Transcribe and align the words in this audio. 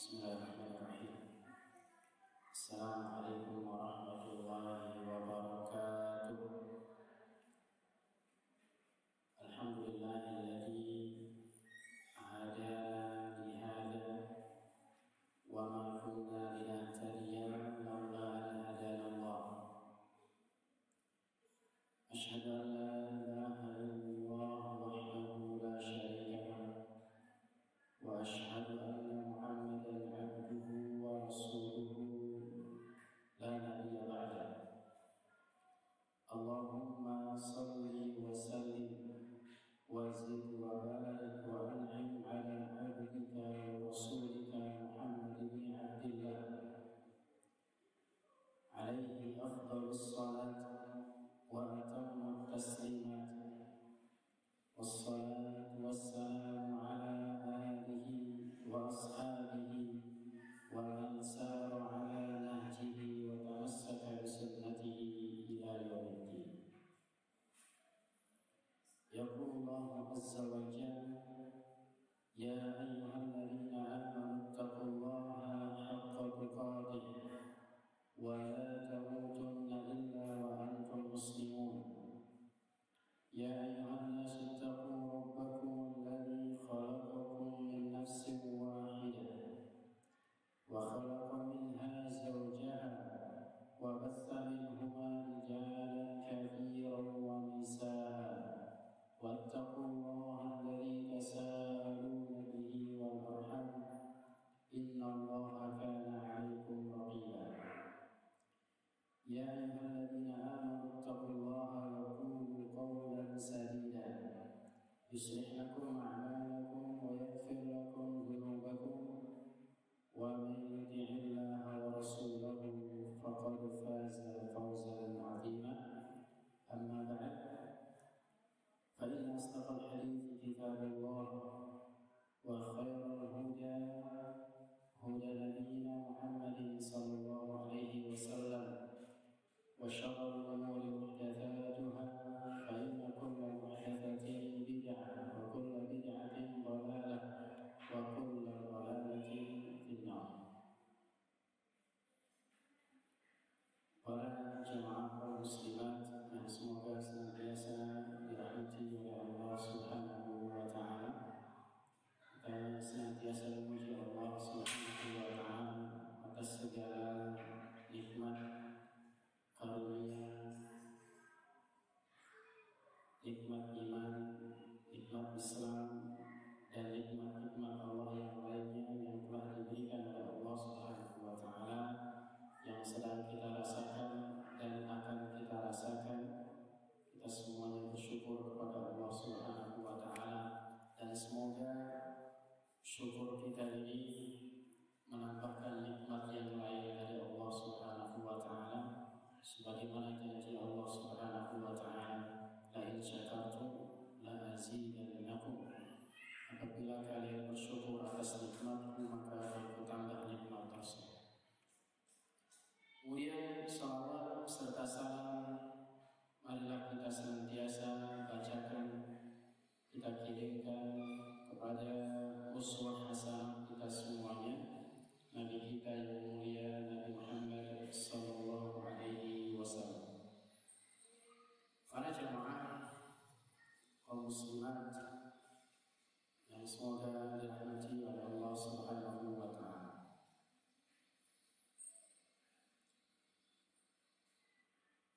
بسم 0.00 0.16
الله 0.16 0.32
الرحمن 0.32 0.72
الرحيم. 0.80 1.14
السلام 2.52 3.00
عليكم 3.14 3.56
ورحمة 3.68 4.24
الله 4.32 4.80
وبركاته. 4.96 5.59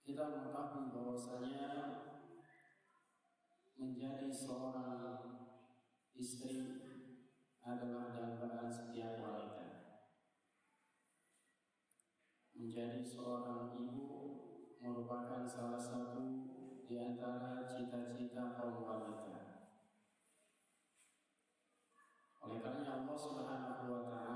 kita 0.03 0.27
mengetahui 0.27 0.91
bahwasanya 0.91 1.67
menjadi 3.79 4.27
seorang 4.27 5.47
istri 6.11 6.59
adalah 7.63 8.11
dambaan 8.11 8.67
setiap 8.67 9.23
wanita. 9.23 9.67
Menjadi 12.51 12.99
seorang 12.99 13.79
ibu 13.79 14.11
merupakan 14.83 15.47
salah 15.47 15.79
satu 15.79 16.51
di 16.83 16.99
antara 16.99 17.63
cita-cita 17.63 18.59
kaum 18.59 18.83
wanita. 18.83 19.39
Oleh 22.43 22.59
karena 22.59 23.07
Allah 23.07 23.15
Subhanahu 23.15 23.83
wa 23.87 24.01
taala 24.03 24.32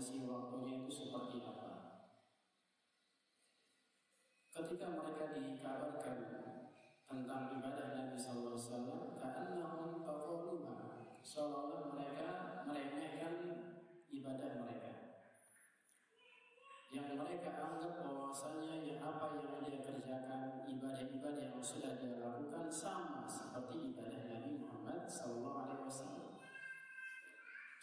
Menghabisi 0.00 0.24
waktunya 0.24 0.80
itu 0.80 0.88
seperti 0.88 1.44
apa? 1.44 1.68
Ketika 4.48 4.96
mereka 4.96 5.36
dikabarkan 5.36 6.16
tentang 7.04 7.44
ibadah 7.60 7.86
Nabi 7.92 8.16
Sallallahu 8.16 8.56
Alaihi 8.56 8.64
Wasallam, 8.64 9.00
karena 9.20 9.60
taquluha, 10.00 10.76
seolah 11.20 11.92
mereka 11.92 12.28
meremehkan 12.64 13.34
ibadah 14.08 14.64
mereka. 14.64 14.92
Yang 16.96 17.20
mereka 17.20 17.50
anggap 17.60 18.00
bahwasanya 18.00 18.80
yang 18.80 19.04
apa 19.04 19.36
yang 19.36 19.60
dia 19.60 19.84
kerjakan 19.84 20.64
ibadah-ibadah 20.64 21.44
yang 21.44 21.60
sudah 21.60 22.00
dia 22.00 22.16
lakukan 22.24 22.72
sama 22.72 23.28
seperti 23.28 23.92
ibadah 23.92 24.32
Nabi 24.32 24.64
Muhammad 24.64 25.04
Sallallahu 25.04 25.60
Alaihi 25.60 25.84
Wasallam. 25.84 26.40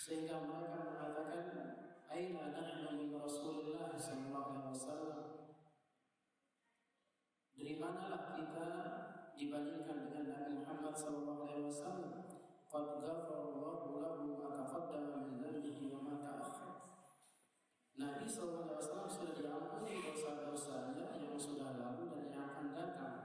Sehingga 0.02 0.42
mereka 0.50 0.82
mengatakan, 0.82 1.86
Aina 2.08 2.56
nahnu 2.56 2.96
min 2.98 3.12
Rasulullah 3.16 3.92
Sallallahu 3.94 4.50
Alaihi 4.56 4.72
Wasallam. 4.74 5.38
Dari 7.58 7.82
manalah 7.82 8.38
kita 8.38 8.70
dibandingkan 9.34 10.08
dengan 10.08 10.24
Nabi 10.30 10.62
Muhammad 10.62 10.94
sallallahu 10.94 11.42
alaihi 11.50 11.68
wasallam? 11.68 12.14
Qad 12.70 13.02
ghafarallahu 13.02 13.98
lahu 13.98 14.38
ma 14.38 14.62
taqaddama 14.62 15.26
min 15.26 15.42
dhanbihi 15.42 15.90
wa 15.90 16.06
ma 16.06 16.16
ta'akhkhar. 16.22 16.74
Nabi 17.98 18.30
sallallahu 18.30 18.72
alaihi 18.72 18.82
wasallam 18.86 19.10
sudah 19.10 19.34
diampuni 19.36 19.94
dosa-dosanya 20.06 21.08
yang 21.18 21.34
sudah 21.34 21.82
lalu 21.82 22.14
dan 22.14 22.26
yang 22.30 22.46
akan 22.46 22.68
datang. 22.78 23.18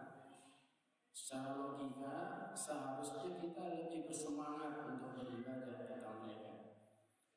Secara 1.12 1.52
logika, 1.61 2.50
seharusnya 2.56 3.37
kita 3.37 3.62
lebih 3.69 4.08
bersemangat 4.08 4.90
untuk 4.96 5.23
beribadah 5.23 5.87
kata 5.87 6.11
mereka. 6.25 6.51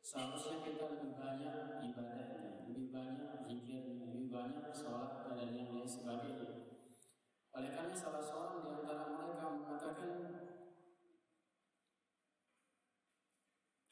Seharusnya 0.06 0.62
kita 0.62 0.86
lebih 0.86 1.18
banyak 1.18 1.82
ibadahnya, 1.82 2.70
lebih 2.70 2.94
banyak 2.94 3.42
zikirnya, 3.42 4.06
lebih 4.06 4.30
banyak 4.30 4.70
sholat 4.70 5.34
dan 5.34 5.50
yang 5.50 5.74
lain 5.74 5.90
sebagainya. 5.90 6.78
Oleh 7.50 7.74
karena 7.74 7.98
salah 7.98 8.22
seorang 8.22 8.62
di 8.62 8.70
antara 8.86 9.18
mereka 9.18 9.50
mengatakan 9.50 10.14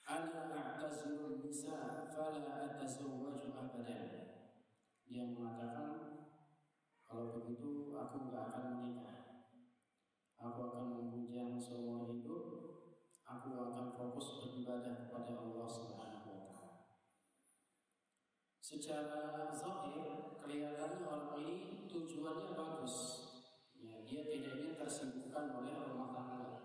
Ana 0.06 0.54
a'tazirun 0.54 1.42
nisa 1.42 2.06
fala 2.14 2.62
atazawwaju 2.62 3.50
abadan. 3.58 4.38
Dia 5.10 5.34
mengatakan 5.34 5.90
kalau 7.10 7.42
begitu 7.42 7.90
aku 7.98 8.30
nggak 8.30 8.54
akan 8.54 8.66
menikah. 8.70 9.50
Aku 10.38 10.60
akan 10.62 10.86
membujang 10.94 11.58
seumur 11.58 12.06
hidup. 12.06 12.46
Aku 13.26 13.50
akan 13.58 13.98
fokus 13.98 14.38
beribadah 14.38 15.10
kepada 15.10 15.42
Allah 15.42 15.66
Subhanahu. 15.66 16.03
Secara 18.74 19.54
zahir 19.54 20.34
kelihatannya 20.42 21.06
orang 21.06 21.46
ini 21.46 21.86
tujuannya 21.86 22.58
bagus, 22.58 23.22
Ya, 23.78 24.02
dia 24.02 24.26
tidak 24.26 24.58
ingin 24.58 24.74
tersibukkan 24.82 25.46
oleh 25.62 25.78
rumah 25.78 26.10
tangga, 26.18 26.58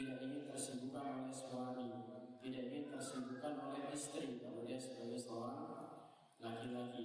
tidak 0.00 0.16
ingin 0.24 0.48
tersibukkan 0.48 1.04
oleh 1.04 1.34
suami, 1.36 1.92
tidak 2.40 2.72
ingin 2.72 2.88
tersibukkan 2.88 3.52
oleh 3.68 3.84
istri. 3.92 4.40
Kalau 4.40 4.64
dia 4.64 4.80
sebagai 4.80 5.20
seorang 5.20 5.92
laki-laki. 6.40 7.04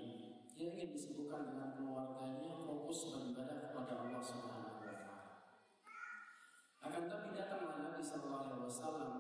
Dia 0.56 0.80
ingin 0.80 0.96
disibukkan 0.96 1.52
dengan 1.52 1.76
keluarganya, 1.76 2.56
fokus 2.64 3.12
beribadah 3.12 3.68
kepada 3.68 4.00
Allah 4.00 4.24
Subhanahu 4.24 4.80
wa 4.80 4.80
taala. 4.80 5.16
Akan 6.88 7.04
tapi 7.12 7.36
datanglah 7.36 7.76
Nabi 7.84 8.00
sallallahu 8.00 8.48
alaihi 8.48 8.64
wasallam 8.64 9.14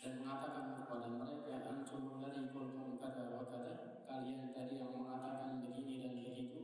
dan 0.00 0.12
mengatakan 0.16 0.80
kepada 0.80 1.06
mereka 1.12 1.54
antum 1.68 2.24
dari 2.24 2.48
kuntum 2.48 2.96
kada 2.96 3.28
wa 3.36 3.44
kada 3.52 3.89
kalian 4.10 4.50
tadi 4.50 4.82
yang 4.82 4.90
mengatakan 4.90 5.62
begini 5.62 6.02
dan 6.02 6.18
begitu 6.18 6.60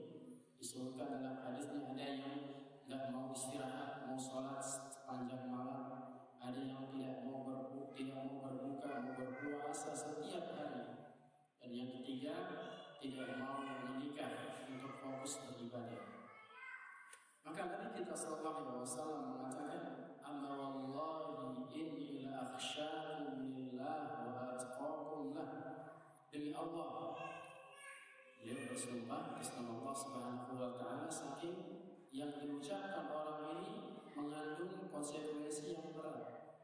disebutkan 0.58 1.22
dalam 1.22 1.38
hadisnya 1.46 1.94
ada 1.94 2.02
yang 2.02 2.34
nggak 2.90 3.02
mau 3.14 3.30
istirahat, 3.30 4.10
mau 4.10 4.18
sholat 4.18 4.58
sepanjang 4.58 5.46
malam, 5.46 6.10
ada 6.42 6.58
yang 6.58 6.90
tidak 6.90 7.22
mau 7.22 7.46
berbuka, 7.46 7.94
tidak 7.94 8.18
mau 8.26 8.50
berbuka, 8.50 8.90
mau 8.98 9.14
berpuasa 9.14 9.94
setiap 9.94 10.58
hari, 10.58 11.06
dan 11.62 11.70
yang 11.70 11.90
ketiga 12.02 12.34
tidak 12.98 13.38
mau 13.38 13.62
menikah 13.62 14.66
untuk 14.66 14.98
fokus 14.98 15.38
beribadah. 15.46 16.02
Maka 17.46 17.62
Nabi 17.62 17.88
kita 17.94 18.14
Sallallahu 18.18 18.58
Alaihi 18.58 18.82
Wasallam 18.82 19.35
bersumpah 28.76 29.32
atas 29.32 29.56
nama 29.56 29.72
Allah 29.72 29.96
Subhanahu 29.96 30.52
wa 30.60 30.76
taala 30.76 31.08
saking 31.08 31.80
yang 32.12 32.28
diucapkan 32.36 33.08
orang 33.08 33.56
ini 33.56 34.04
mengandung 34.12 34.92
konsekuensi 34.92 35.72
yang 35.72 35.96
berat. 35.96 36.60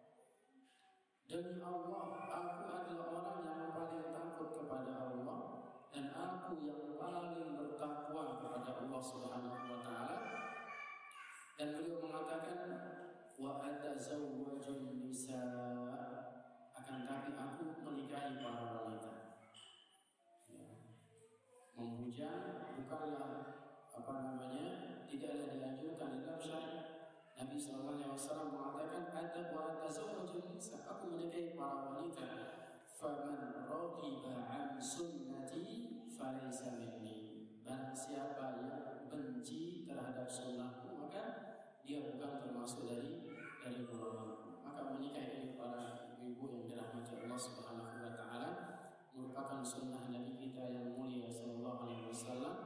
Demi 1.24 1.64
Allah, 1.64 2.12
aku 2.28 2.68
adalah 2.68 3.08
orang 3.16 3.40
yang 3.48 3.72
paling 3.72 4.12
takut 4.12 4.52
kepada 4.60 5.08
Allah 5.08 5.40
dan 5.88 6.12
aku 6.12 6.60
yang 6.60 7.00
paling 7.00 7.56
bertakwa 7.56 8.44
kepada 8.44 8.70
Allah 8.84 9.00
Subhanahu 9.00 9.64
wa 9.72 9.80
taala. 9.80 10.16
Dan 11.56 11.80
beliau 11.80 11.96
mengatakan 11.96 12.60
wa 13.40 13.64
atazawwajun 13.64 15.00
nisa 15.00 15.40
akan 16.76 17.08
tapi 17.08 17.32
aku 17.40 17.80
menikahi 17.80 18.36
para 18.36 18.84
wanita. 18.84 19.21
Membujang 22.12 22.76
bukanlah 22.76 23.56
apa 23.88 24.12
namanya 24.20 25.00
tidaklah 25.08 25.48
dianjurkan 25.48 26.20
dalam 26.20 26.36
syariat. 26.44 27.08
Nabi 27.40 27.56
Sallallahu 27.56 27.96
Alaihi 27.96 28.12
Wasallam 28.12 28.48
mengatakan 28.52 29.04
ada 29.16 29.40
wa 29.48 29.80
tazawwajun 29.80 30.52
nisa 30.52 30.84
aku 30.84 31.08
menikahi 31.08 31.56
para 31.56 31.88
wanita. 31.88 32.28
Faman 33.00 33.64
raghiba 33.64 34.44
an 34.44 34.76
sunnati 34.76 36.04
falaysa 36.12 36.76
minni. 36.76 37.48
Barang 37.64 37.96
siapa 37.96 38.60
yang 38.60 39.08
benci 39.08 39.88
terhadap 39.88 40.28
sunnahku 40.28 40.92
maka 40.92 41.24
dia 41.80 42.12
bukan 42.12 42.44
termasuk 42.44 42.92
dari 42.92 43.24
dari 43.64 43.88
golonganku. 43.88 44.60
Maka 44.60 45.00
menikah 45.00 45.32
ini 45.32 45.56
para 45.56 46.12
ibu 46.20 46.44
yang 46.44 46.68
dirahmati 46.68 47.24
Allah 47.24 47.40
Subhanahu 47.40 48.04
wa 48.04 48.12
taala 48.12 48.50
merupakan 49.16 49.64
sunnah 49.64 50.12
Nabi 50.12 50.36
kita 50.36 50.68
yang 50.68 50.92
mulia 50.92 51.32
wasallam 52.22 52.56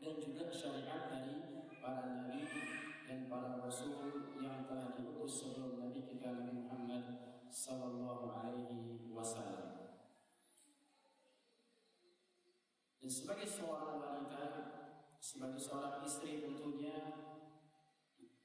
dan 0.00 0.16
juga 0.16 0.48
syariat 0.48 1.12
dari 1.12 1.68
para 1.84 2.00
nabi 2.08 2.48
dan 3.04 3.28
para 3.28 3.60
rasul 3.60 4.32
yang 4.40 4.64
telah 4.64 4.96
diutus 4.96 5.44
sebelum 5.44 5.84
Nabi 5.84 6.08
kita 6.08 6.32
Nabi 6.32 6.64
Muhammad 6.64 7.04
sallallahu 7.52 8.40
alaihi 8.40 9.12
wasallam. 9.12 10.00
Dan 13.04 13.10
sebagai 13.12 13.44
seorang 13.44 14.00
wanita, 14.00 14.44
sebagai 15.20 15.60
seorang 15.60 16.00
istri 16.00 16.40
tentunya 16.40 16.96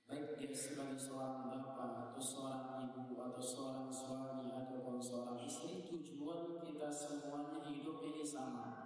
baik 0.03 0.35
dia 0.35 0.51
sebagai 0.51 0.99
seorang 0.99 1.47
bapak 1.47 2.11
atau 2.11 2.19
seorang 2.19 2.91
ibu 2.91 3.15
atau 3.23 3.39
seorang 3.39 3.87
suami 3.87 4.51
ataupun 4.51 4.99
seorang 4.99 5.39
istri 5.47 5.87
tujuan 5.87 6.59
kita 6.59 6.91
semuanya 6.91 7.63
hidup 7.63 8.03
ini 8.03 8.27
sama. 8.27 8.84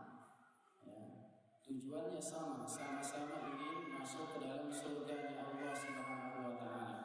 Tujuannya 1.69 2.17
sama 2.17 2.65
sama-sama 2.65 3.45
ingin 3.45 3.93
masuk 3.93 4.25
ke 4.33 4.37
dalam 4.41 4.73
surga 4.73 5.37
Allah 5.37 5.69
Subhanahu 5.77 6.41
wa 6.49 6.55
taala 6.57 6.97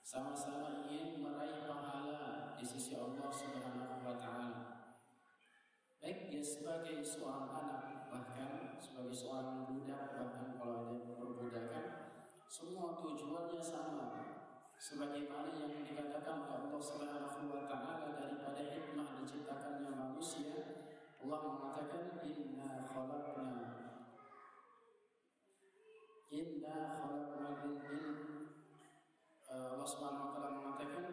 sama-sama 0.00 0.88
ingin 0.88 1.20
meraih 1.20 1.68
pahala 1.68 2.56
di 2.56 2.64
sisi 2.64 2.96
Allah 2.96 3.28
Subhanahu 3.28 4.00
wa 4.08 4.16
taala. 4.16 4.88
Baik 6.00 6.32
dia 6.32 6.40
sebagai 6.40 7.04
seorang 7.04 7.52
anak 7.52 8.08
bahkan 8.08 8.80
sebagai 8.80 9.12
seorang 9.12 9.68
budak 9.68 10.16
bahkan 10.16 10.56
kalau 10.56 10.88
ada 10.88 11.12
perbudakan 11.12 11.86
semua 12.48 12.96
tujuannya 13.04 13.60
sama 13.60 14.24
sebagaimana 14.80 15.52
yang 15.52 15.84
dikatakan 15.84 16.48
oleh 16.48 16.64
Allah 16.64 16.80
Subhanahu 16.80 17.52
wa 17.52 17.68
taala 17.68 18.16
daripada 18.16 18.72
hikmah 18.72 19.20
diciptakannya 19.20 19.92
manusia 19.92 20.80
Allah 21.20 21.40
mengatakan 21.44 22.24
inna 22.24 22.87
inna 26.68 26.84
khalaqna 27.00 27.64
in 27.64 28.04
Allah 29.48 29.88
Subhanahu 29.88 30.24
wa 30.28 30.32
taala 30.36 30.50
mengatakan 30.60 31.04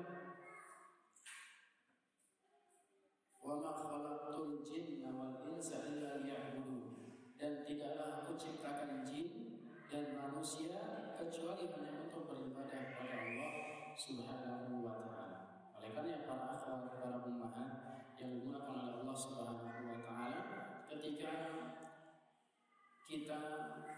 wa 3.40 3.56
ma 3.64 3.72
khalaqtul 3.72 4.60
jinna 4.68 5.16
wal 5.16 5.40
insa 5.48 5.80
illa 5.88 6.20
liya'budun 6.28 7.08
dan 7.40 7.64
tidaklah 7.64 8.28
aku 8.28 8.36
ciptakan 8.36 9.08
jin 9.08 9.64
dan 9.88 10.12
manusia 10.20 11.16
kecuali 11.16 11.72
hanya 11.72 12.04
untuk 12.04 12.28
beribadah 12.28 12.92
kepada 12.92 13.16
Allah 13.16 13.52
Subhanahu 13.96 14.84
wa 14.84 15.00
taala. 15.08 15.40
Oleh 15.80 15.96
karena 15.96 16.28
para 16.28 16.60
akhwat, 16.60 17.00
para 17.00 17.24
ummahat 17.24 18.12
yang 18.20 18.28
digunakan 18.36 18.76
oleh 18.76 18.94
Allah 19.08 19.16
Subhanahu 19.16 19.88
wa 19.88 20.00
taala 20.04 20.42
ketika 20.92 21.32
kita 23.06 23.42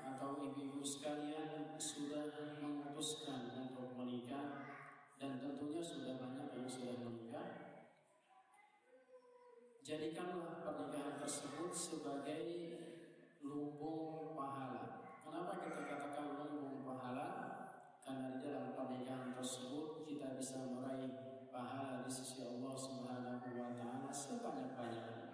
atau 0.03 0.43
ibu-ibu 0.43 0.83
sekalian 0.83 1.79
sudah 1.79 2.59
memutuskan 2.59 3.55
untuk 3.55 3.95
menikah 3.95 4.67
dan 5.15 5.39
tentunya 5.39 5.79
sudah 5.79 6.19
banyak 6.19 6.49
yang 6.51 6.67
sudah 6.67 6.95
menikah 6.99 7.67
jadikanlah 9.87 10.59
pernikahan 10.67 11.15
tersebut 11.23 11.71
sebagai 11.71 12.43
lumbung 13.39 14.35
pahala. 14.35 14.99
Kenapa 15.23 15.63
kita 15.63 15.87
katakan 15.87 16.43
lumbung 16.43 16.83
pahala? 16.83 17.27
Karena 18.03 18.35
di 18.35 18.39
dalam 18.43 18.75
pernikahan 18.75 19.31
tersebut 19.31 20.03
kita 20.03 20.35
bisa 20.35 20.67
meraih 20.67 21.47
pahala 21.47 22.03
di 22.03 22.11
sisi 22.11 22.43
Allah 22.43 22.75
Subhanahu 22.75 23.47
wa 23.55 23.71
taala 23.79 24.11
sebanyak-banyaknya. 24.11 25.26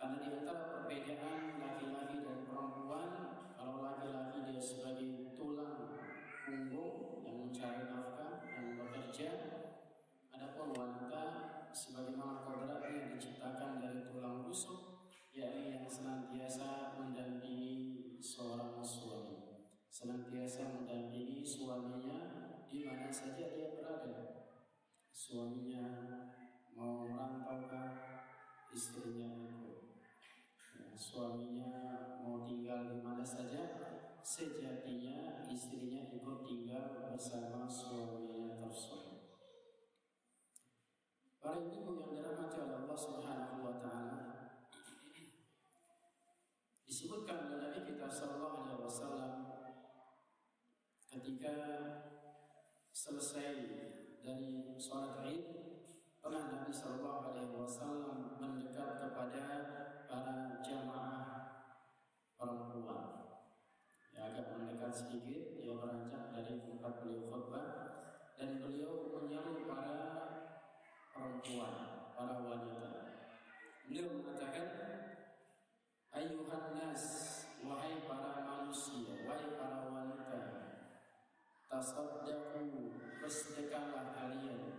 Karena 0.00 0.16
di 0.16 0.32
antara 0.32 0.64
perbedaan 0.64 1.60
laki-laki 1.60 2.24
dan 2.24 2.48
perempuan, 2.48 3.12
kalau 3.52 3.84
laki-laki 3.84 4.48
dia 4.48 4.56
sebagai 4.56 5.36
tulang 5.36 6.00
punggung 6.48 7.20
yang 7.20 7.44
mencari 7.44 7.84
nafkah, 7.84 8.48
yang 8.48 8.80
bekerja, 8.80 9.28
adapun 10.32 10.72
wanita 10.72 11.24
sebagaimana 11.76 12.48
kodratnya 12.48 13.12
diciptakan 13.12 13.84
dari 13.84 14.08
tulang 14.08 14.40
rusuk 14.48 15.04
yakni 15.36 15.76
yang 15.76 15.84
senantiasa 15.84 16.96
mendampingi 16.96 18.16
seorang 18.24 18.80
suami. 18.80 19.68
Senantiasa 19.92 20.80
mendampingi 20.80 21.44
suaminya 21.44 22.18
di 22.72 22.88
mana 22.88 23.12
saja 23.12 23.52
dia 23.52 23.76
berada. 23.76 24.48
Suaminya 25.12 25.84
mau 26.72 27.04
merantau 27.04 27.60
istrinya? 28.72 29.28
ya, 29.28 29.69
suaminya 31.00 31.72
mau 32.20 32.44
tinggal 32.44 32.92
di 32.92 33.00
mana 33.00 33.24
saja 33.24 33.64
sejatinya 34.20 35.48
istrinya 35.48 36.04
ikut 36.12 36.44
tinggal 36.44 37.08
bersama 37.08 37.64
suaminya 37.64 38.60
tersebut. 38.60 39.32
Para 41.40 41.56
ibu 41.64 41.88
yang 41.96 42.12
dirahmati 42.12 42.60
Allah 42.68 42.98
Subhanahu 43.00 43.64
wa 43.64 43.80
taala, 43.80 44.20
disebutkan 46.84 47.48
oleh 47.48 47.58
Nabi 47.64 47.80
kita 47.88 48.04
sallallahu 48.04 48.60
alaihi 48.60 48.84
wasallam 48.84 49.34
ketika 51.08 51.56
selesai 52.92 53.56
dari 54.20 54.76
sholat 54.76 55.24
Id 55.24 55.48
pernah 56.20 56.60
Nabi 56.60 56.68
sallallahu 56.68 57.32
alaihi 57.32 57.56
wasallam 57.56 58.36
mendekat 58.36 59.00
kepada 59.00 59.44
para 60.10 60.58
jamaah 60.58 61.26
perempuan. 62.34 63.02
Ya 64.10 64.34
agak 64.34 64.58
mendekat 64.58 64.90
sedikit 64.90 65.62
dia 65.62 65.78
beranjak 65.78 66.34
dari 66.34 66.58
tempat 66.58 66.92
beliau 67.06 67.30
khutbah. 67.30 67.68
Dan 68.34 68.58
beliau 68.58 69.14
menyeru 69.14 69.68
para 69.70 70.00
perempuan 71.14 71.74
para 72.18 72.42
wanita. 72.42 72.90
Beliau 73.86 74.18
mengatakan 74.18 74.68
Ayuhan 76.10 76.74
nas, 76.74 77.04
wahai 77.62 78.02
para 78.02 78.42
manusia, 78.42 79.22
wahai 79.22 79.54
para 79.54 79.86
wanita, 79.94 80.42
tasaddaqu, 81.70 82.98
bersedekahlah 83.22 84.10
kalian. 84.18 84.74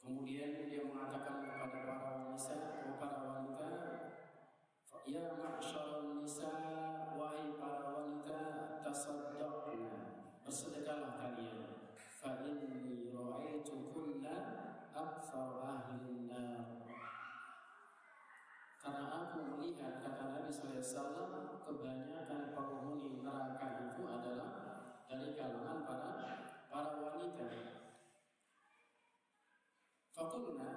Kemudian 0.00 0.72
dia 0.72 0.88
mengatakan 0.88 1.57
aku 19.38 19.54
melihat 19.54 20.02
kata 20.02 20.34
Nabi 20.34 20.50
SAW 20.50 21.62
kebanyakan 21.62 22.58
penghuni 22.58 23.22
neraka 23.22 23.86
itu 23.86 24.02
adalah 24.02 24.50
dari 25.06 25.30
kalangan 25.38 25.86
para 25.86 26.10
para 26.66 26.98
wanita. 26.98 27.46
Fakulna 30.10 30.70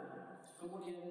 kemudian 0.61 1.01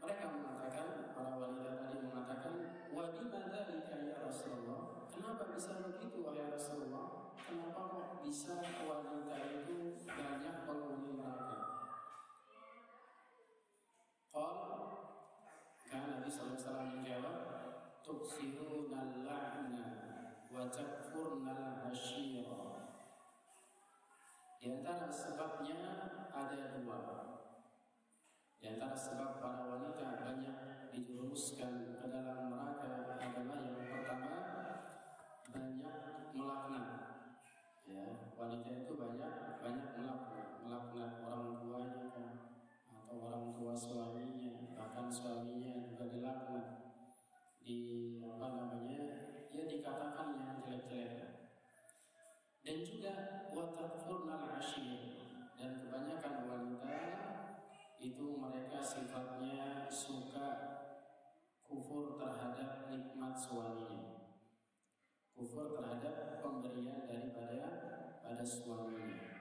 mereka 0.00 0.26
mengatakan 0.32 1.12
para 1.12 1.36
wanita 1.36 1.84
tadi 1.84 2.00
mengatakan 2.00 2.54
wadi 2.96 3.28
dzalika 3.28 3.96
ya 4.00 4.16
Rasulullah? 4.24 5.04
Kenapa 5.12 5.52
bisa 5.52 5.84
begitu 5.84 6.24
wahai 6.24 6.48
Rasulullah? 6.48 7.36
Kenapa 7.44 7.92
kok 7.92 8.24
bisa 8.24 8.56
wanita 8.88 9.36
itu 9.52 10.00
banyak 10.08 10.56
penghuni 10.64 11.20
neraka? 11.20 11.60
Qal 14.32 14.99
karena 15.90 16.22
Nabi 16.22 16.30
SAW 16.30 16.94
menjawab 16.94 17.38
Tuksiruna 18.06 19.26
la'na 19.26 19.86
Wa 20.54 20.70
takfurna 20.70 21.90
ashira 21.90 22.86
Di 24.60 24.68
antara 24.68 25.08
sebabnya 25.08 25.80
ada 26.28 26.76
dua. 26.76 27.00
Di 28.60 28.76
antara 28.76 28.92
sebab 28.92 29.40
para 29.40 29.72
wanita 29.72 30.20
banyak 30.20 30.56
dijerumuskan 30.92 31.96
ke 31.96 32.06
dalam 32.12 32.52
neraka 32.52 33.16
adalah 33.16 33.56
yang 33.56 33.80
pertama 33.88 34.36
banyak 35.48 35.96
melaknat. 36.36 36.88
Ya 37.88 38.04
wanita 38.36 38.68
itu 38.84 38.92
banyak 39.00 39.32
banyak 39.64 39.88
melaknat. 39.96 40.48
Melaknat 40.60 41.12
orang 41.24 41.56
tuanya 41.64 42.04
atau 42.84 43.16
orang 43.16 43.56
tua 43.56 43.72
suaminya 43.72 44.59
suaminya 45.08 45.80
juga 45.86 46.10
dilaknat 46.10 46.66
di 47.64 48.18
apa 48.20 48.46
namanya 48.58 49.02
ya 49.48 49.64
dikatakan 49.64 50.36
yang 50.36 50.58
jelek-jelek. 50.60 51.54
Dan 52.60 52.76
juga 52.84 53.12
watakfurnal 53.56 54.60
asyir 54.60 55.24
dan 55.56 55.80
kebanyakan 55.80 56.34
wanita 56.44 56.98
itu 58.00 58.36
mereka 58.36 58.80
sifatnya 58.84 59.88
suka 59.88 60.48
kufur 61.64 62.20
terhadap 62.20 62.88
nikmat 62.92 63.36
suaminya. 63.36 64.28
Kufur 65.32 65.72
terhadap 65.72 66.44
pemberian 66.44 67.08
daripada 67.08 67.64
pada 68.20 68.44
suaminya. 68.44 69.40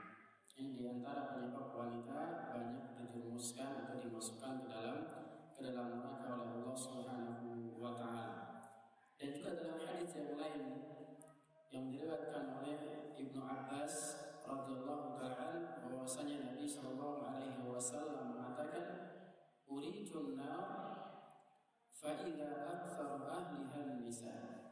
Ini 0.60 0.76
di 0.76 0.86
antara 0.92 1.36
penyebab 1.36 1.72
wanita 1.72 2.52
banyak 2.52 3.00
dijerumuskan 3.00 3.88
atau 3.88 3.96
dimasukkan 4.04 4.54
ke 4.64 4.68
dalam 4.68 5.19
ke 5.60 5.76
dalam 5.76 6.00
neraka 6.00 6.40
oleh 6.40 6.56
Allah 6.56 6.72
Subhanahu 6.80 7.76
wa 7.76 7.92
taala. 8.00 8.40
Dan 9.20 9.36
juga 9.36 9.60
dalam 9.60 9.84
hadis 9.84 10.16
yang 10.16 10.40
lain 10.40 10.64
yang 11.68 11.92
diriwayatkan 11.92 12.64
oleh 12.64 13.12
Ibnu 13.20 13.44
Abbas 13.44 13.96
radhiyallahu 14.48 15.20
taala 15.20 15.84
bahwasanya 15.84 16.48
Nabi 16.48 16.64
sallallahu 16.64 17.28
alaihi 17.28 17.60
wasallam 17.68 18.40
mengatakan 18.40 18.88
uridun 19.68 20.40
nar 20.40 20.64
fa 21.92 22.24
idza 22.24 22.80
aktsar 22.80 23.20
ahliha 23.20 24.00
nisa 24.00 24.64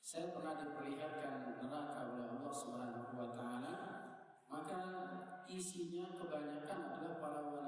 saya 0.00 0.32
pernah 0.32 0.64
diperlihatkan 0.64 1.60
neraka 1.60 2.08
oleh 2.08 2.40
Allah 2.40 2.54
Subhanahu 2.56 3.12
wa 3.20 3.28
taala 3.36 3.74
isinya 5.60 6.08
kebanyakan 6.16 6.78
adalah 6.88 7.20
para. 7.20 7.59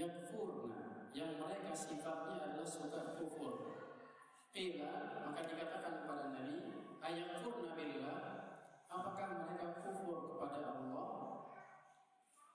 Yakfurna, 0.00 1.12
yang 1.12 1.36
mereka 1.36 1.76
sifatnya 1.76 2.40
adalah 2.40 2.64
suka 2.64 3.20
kufur. 3.20 3.68
Qila, 4.48 5.20
maka 5.28 5.44
dikatakan 5.44 5.92
kepada 6.00 6.32
Nabi, 6.32 6.72
ayakfurna 7.04 7.76
billah, 7.76 8.20
apakah 8.88 9.44
mereka 9.44 9.84
kufur 9.84 10.32
kepada 10.32 10.72
Allah? 10.72 11.12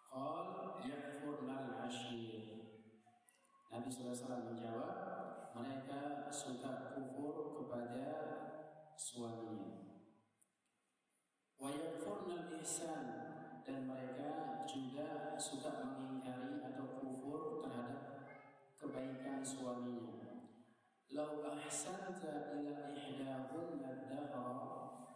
Qal 0.09 0.81
yakfurna 0.89 1.69
al-ashir. 1.69 2.65
Nabi 3.69 3.93
SAW 3.93 4.49
menjawab, 4.49 4.97
mereka 5.53 6.25
suka 6.33 6.97
kufur 6.97 7.61
kepada 7.61 8.09
suaminya. 8.97 10.01
Wa 11.61 11.69
yakfurna 11.69 12.49
ihsan 12.57 13.05
dan 13.61 13.85
mereka 13.85 14.65
juga 14.65 15.37
suka 15.37 15.93
mengingkari 15.93 16.64
kebaikan 19.05 19.45
suaminya. 19.45 20.49
Lau 21.13 21.45
ahsanta 21.45 22.57
ila 22.57 22.97
ihdahunna 22.97 24.09
dahra 24.09 24.49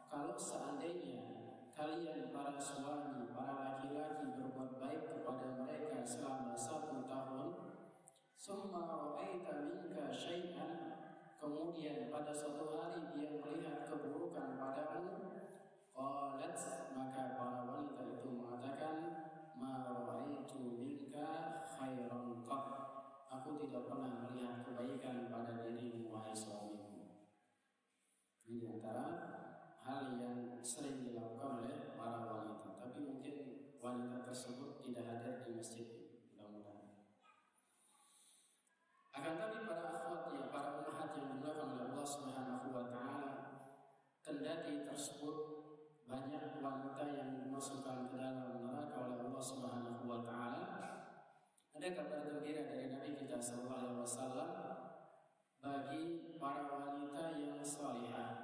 kalau 0.05 0.38
seandainya 0.38 1.25
kalian 1.74 2.29
para 2.29 2.62
suami, 2.62 3.34
para 3.34 3.58
laki-laki 3.58 4.38
berbuat 4.38 4.77
baik 4.77 5.03
kepada 5.10 5.48
mereka 5.58 6.05
selama 6.05 6.53
satu 6.53 7.01
tahun, 7.10 7.50
summa 8.38 8.81
ra'aita 8.86 9.74
minka 9.74 10.13
syai'an 10.13 11.01
kemudian 11.41 12.13
pada 12.13 12.29
suatu 12.29 12.69
hari 12.69 13.10
dia 13.17 13.41
melihat 13.41 13.89
keburukan 13.89 14.53
padamu 14.62 15.17
Qalat 15.98 16.55
maka 16.96 17.36
para 17.36 17.60
wanita 17.65 18.03
itu 18.08 18.29
mengatakan 18.38 18.98
ma 19.58 19.84
raaitu 19.84 20.77
minka 20.77 21.65
khairan 21.75 22.39
qat. 22.48 22.88
Aku 23.29 23.62
tidak 23.62 23.86
pernah 23.86 24.25
melihat 24.25 24.65
kebaikan 24.65 25.29
pada 25.29 25.62
dirimu 25.62 26.09
wahai 26.09 26.33
suamiku. 26.33 27.13
Ini 28.50 28.81
antara 28.81 29.05
hal 29.86 30.17
yang 30.17 30.57
sering 30.65 31.05
dilakukan 31.05 31.62
oleh 31.62 31.93
para 31.93 32.25
wanita, 32.25 32.81
tapi 32.81 33.05
mungkin 33.05 33.36
wanita 33.77 34.25
tersebut 34.25 34.81
tidak 34.81 35.05
hadir 35.05 35.45
di 35.45 35.62
masjid 35.62 35.86
mudah-mudahan. 36.33 36.89
Akan 39.13 39.38
tapi 39.38 39.57
para 39.69 39.86
akhwat 39.93 40.33
ya, 40.33 40.50
para 40.50 40.69
umat 40.81 41.13
yang 41.13 41.29
dimuliakan 41.29 41.77
oleh 41.77 41.86
Allah 41.93 42.09
Subhanahu 42.09 42.67
wa 42.74 42.86
taala, 42.89 43.31
kendati 44.25 44.89
tersebut 44.89 45.38
banyak 46.09 46.57
wanita 46.57 47.03
yang 47.13 47.45
dimasukkan 47.45 48.09
ke 48.09 48.17
dalam 48.17 48.57
neraka 48.65 48.98
oleh 49.05 49.21
Allah 49.21 49.43
Subhanahu 49.45 50.09
wa 50.09 50.25
taala. 50.25 50.65
Ada 51.79 51.95
kabar 51.95 52.19
gembira 52.27 52.59
Nabi 53.39 53.48
sallallahu 53.55 53.79
alaihi 53.79 54.03
wasallam 54.03 54.51
bagi 55.63 56.03
para 56.36 56.67
wanita 56.75 57.39
yang 57.39 57.63
salihah. 57.63 58.36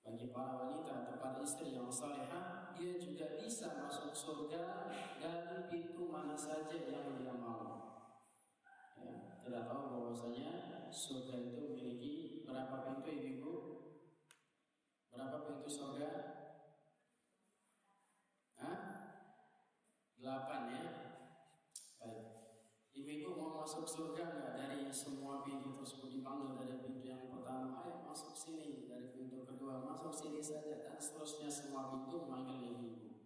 Bagi 0.00 0.32
para 0.32 0.64
wanita 0.64 1.04
atau 1.04 1.20
para 1.20 1.36
istri 1.44 1.76
yang 1.76 1.92
salihah, 1.92 2.72
dia 2.72 2.96
juga 2.96 3.36
bisa 3.36 3.76
masuk 3.76 4.16
surga 4.16 4.88
dari 5.20 5.68
pintu 5.68 6.08
mana 6.08 6.32
saja 6.32 6.72
yang 6.72 7.20
dia 7.20 7.36
mau. 7.36 8.08
Ya, 8.96 9.44
kita 9.44 9.68
tahu 9.68 9.84
bahwasanya 9.92 10.88
surga 10.88 11.52
itu 11.52 11.60
memiliki 11.60 12.48
berapa 12.48 12.88
pintu 12.88 13.12
ibu-ibu? 13.12 13.54
Berapa 15.12 15.36
pintu 15.44 15.68
surga? 15.68 16.10
Hah? 18.56 18.80
Delapan 20.16 20.62
ya. 20.80 21.01
Masuk 23.62 23.86
surga 23.86 24.58
dari 24.58 24.90
semua 24.90 25.46
pintu 25.46 25.70
tersebut 25.78 26.10
dipanggil 26.10 26.58
dari 26.58 26.82
pintu 26.82 27.06
yang 27.06 27.30
pertama, 27.30 27.86
ayo 27.86 28.02
masuk 28.02 28.34
sini 28.34 28.90
dari 28.90 29.14
pintu 29.14 29.46
kedua, 29.46 29.86
masuk 29.86 30.10
sini 30.10 30.42
saja 30.42 30.82
dan 30.82 30.98
seterusnya 30.98 31.46
semua 31.46 31.86
pintu 31.94 32.26
memanggil 32.26 32.74
ibu-ibu. 32.74 33.22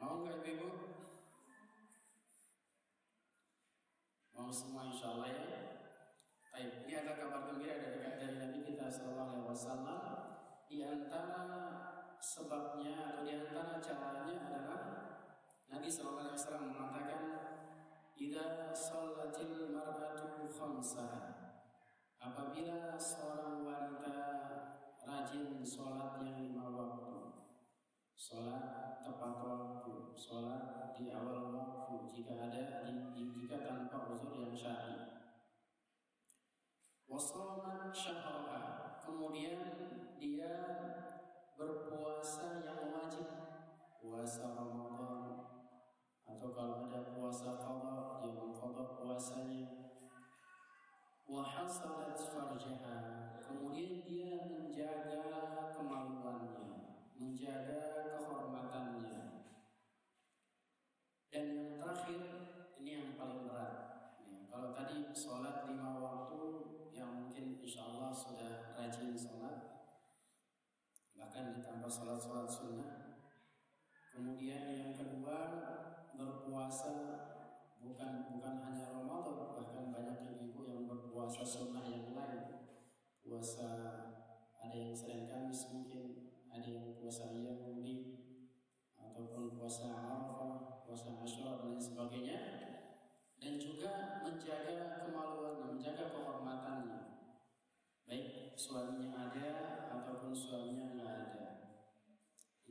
Mau 0.00 0.24
nggak 0.24 0.40
ibu-ibu? 0.40 0.68
Mau 4.32 4.48
semua 4.48 4.88
insya 4.88 5.12
Allah 5.12 5.28
ya. 5.36 5.44
Baik, 6.48 6.88
ini 6.88 6.92
ada 6.96 7.12
kabar 7.20 7.44
gembira 7.52 7.76
dari 7.84 8.00
dari 8.00 8.40
Nabi 8.40 8.64
kita 8.64 8.88
Sallallahu 8.88 9.20
Alaihi 9.36 9.48
Wasallam. 9.52 10.00
Di 10.64 10.80
antara 10.80 11.62
sebabnya 12.24 13.12
atau 13.12 13.20
di 13.20 13.36
antara 13.36 13.84
caranya 13.84 14.48
adalah 14.48 14.82
Nabi 15.68 15.92
SAW 15.92 16.72
mengatakan 16.72 17.53
Ida 18.14 18.70
salatil 18.70 19.74
mar'atu 19.74 20.46
khamsah 20.46 21.34
Apabila 22.22 22.94
seorang 22.94 23.66
wanita 23.66 24.18
rajin 25.02 25.58
sholat 25.66 26.22
yang 26.22 26.38
lima 26.38 26.70
waktu 26.70 27.42
Sholat 28.14 29.02
tepat 29.02 29.42
waktu 29.42 30.14
Sholat 30.14 30.94
di 30.94 31.10
awal 31.10 31.58
waktu 31.58 32.06
Jika 32.06 32.38
ada, 32.38 32.86
jika 33.34 33.58
tanpa 33.66 34.06
uzur 34.14 34.46
yang 34.46 34.54
syar'i. 34.54 34.94
Wasomat 37.10 37.90
syahraha 37.90 39.02
Kemudian 39.02 39.58
dia 40.22 40.54
berpuasa 41.58 42.62
yang 42.62 42.94
wajib. 42.94 43.26
Puasa 43.98 44.54
Ramadan 44.54 45.23
atau 46.34 46.50
kalau 46.50 46.90
ada 46.90 47.14
puasa 47.14 47.54
qada 47.54 48.18
dia 48.18 48.34
mengqada 48.34 48.98
puasanya 48.98 49.94
wa 51.30 51.46
hasalat 51.46 52.18
farjaha. 52.18 52.98
Kemudian 53.44 54.02
dia 54.02 54.50
menjaga 54.50 55.22
kemaluannya 55.78 56.64
menjaga 57.14 58.14
kehormatannya. 58.18 59.46
Dan 61.30 61.44
yang 61.54 61.70
terakhir 61.78 62.20
ini 62.78 62.90
yang 62.90 63.10
paling 63.14 63.46
berat. 63.46 63.74
Ya, 64.22 64.44
kalau 64.50 64.74
tadi 64.74 65.10
sholat 65.14 65.66
lima 65.70 65.98
waktu 65.98 66.42
yang 66.90 67.24
mungkin 67.24 67.58
insya 67.62 67.86
Allah 67.86 68.10
sudah 68.10 68.74
rajin 68.74 69.14
sholat 69.14 69.74
bahkan 71.14 71.54
ditambah 71.54 71.90
sholat-sholat 71.90 72.46
sunnah. 72.50 72.92
Kemudian 74.14 74.70
yang 74.70 74.92
kedua 74.94 75.38
berpuasa 76.14 76.94
bukan 77.78 78.12
bukan 78.32 78.54
hanya 78.64 78.86
Ramadan, 78.90 79.54
bahkan 79.54 79.92
banyak 79.92 80.18
ibu 80.40 80.64
yang 80.64 80.88
berpuasa 80.88 81.44
sunnah 81.44 81.84
yang 81.84 82.16
lain. 82.16 82.64
Puasa 83.24 83.70
ada 84.60 84.76
yang 84.76 84.96
selain 84.96 85.28
Kamis 85.28 85.68
mungkin, 85.72 86.32
ada 86.48 86.64
yang 86.64 86.96
puasa 86.96 87.28
Yahudi 87.34 88.24
ataupun 88.96 89.54
puasa 89.54 89.92
Arafah, 89.92 90.82
puasa 90.88 91.20
Asyura 91.20 91.60
dan 91.60 91.76
lain 91.76 91.82
sebagainya. 91.82 92.40
Dan 93.38 93.60
juga 93.60 94.24
menjaga 94.24 95.04
kemaluan, 95.04 95.76
menjaga 95.76 96.08
kehormatannya. 96.08 97.00
Baik 98.08 98.56
suaminya 98.56 99.28
ada 99.28 99.48
ataupun 99.92 100.32
suaminya 100.32 100.96
nggak 100.96 101.12
ada. 101.12 101.43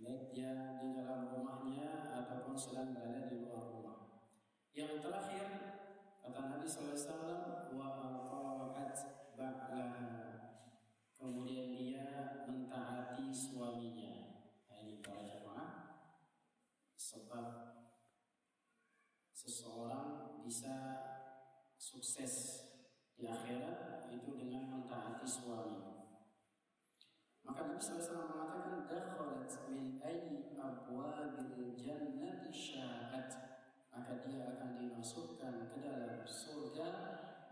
Baik 0.04 0.36
di 0.36 0.92
dalam 1.00 1.32
rumahnya 1.32 2.12
ataupun 2.12 2.60
sedang 2.60 2.92
berada 2.92 3.32
di 3.32 3.40
luar 3.40 3.72
rumah. 3.72 4.20
Yang 4.76 5.00
terakhir 5.00 5.48
kata 6.20 6.40
Nabi 6.44 6.68
SAW 6.68 7.72
wa 7.72 7.88
aqaat 8.04 9.00
ba'laha. 9.40 10.12
Kemudian 11.16 11.72
dia 11.72 12.04
mentaati 12.44 13.32
suaminya. 13.32 14.44
Nah, 14.68 14.84
ini 14.84 15.00
para 15.00 15.24
jemaah 15.24 15.72
sebab 17.00 17.48
seseorang 19.32 20.44
bisa 20.44 20.76
sukses 21.80 22.36
di 23.16 23.24
akhirat 23.24 24.12
itu 24.12 24.36
dengan 24.36 24.68
mentaati 24.68 25.24
suami. 25.24 25.93
Maka 27.54 27.70
Nabi 27.70 27.86
SAW 27.86 28.34
mengatakan 28.34 28.90
dakhalat 28.90 29.54
min 29.70 30.02
ayyi 30.02 30.58
abwabil 30.58 31.78
jannati 31.78 32.50
sya'at 32.50 33.30
maka 33.94 34.26
dia 34.26 34.58
akan 34.58 34.82
dimasukkan 34.82 35.70
ke 35.70 35.86
dalam 35.86 36.26
surga 36.26 36.90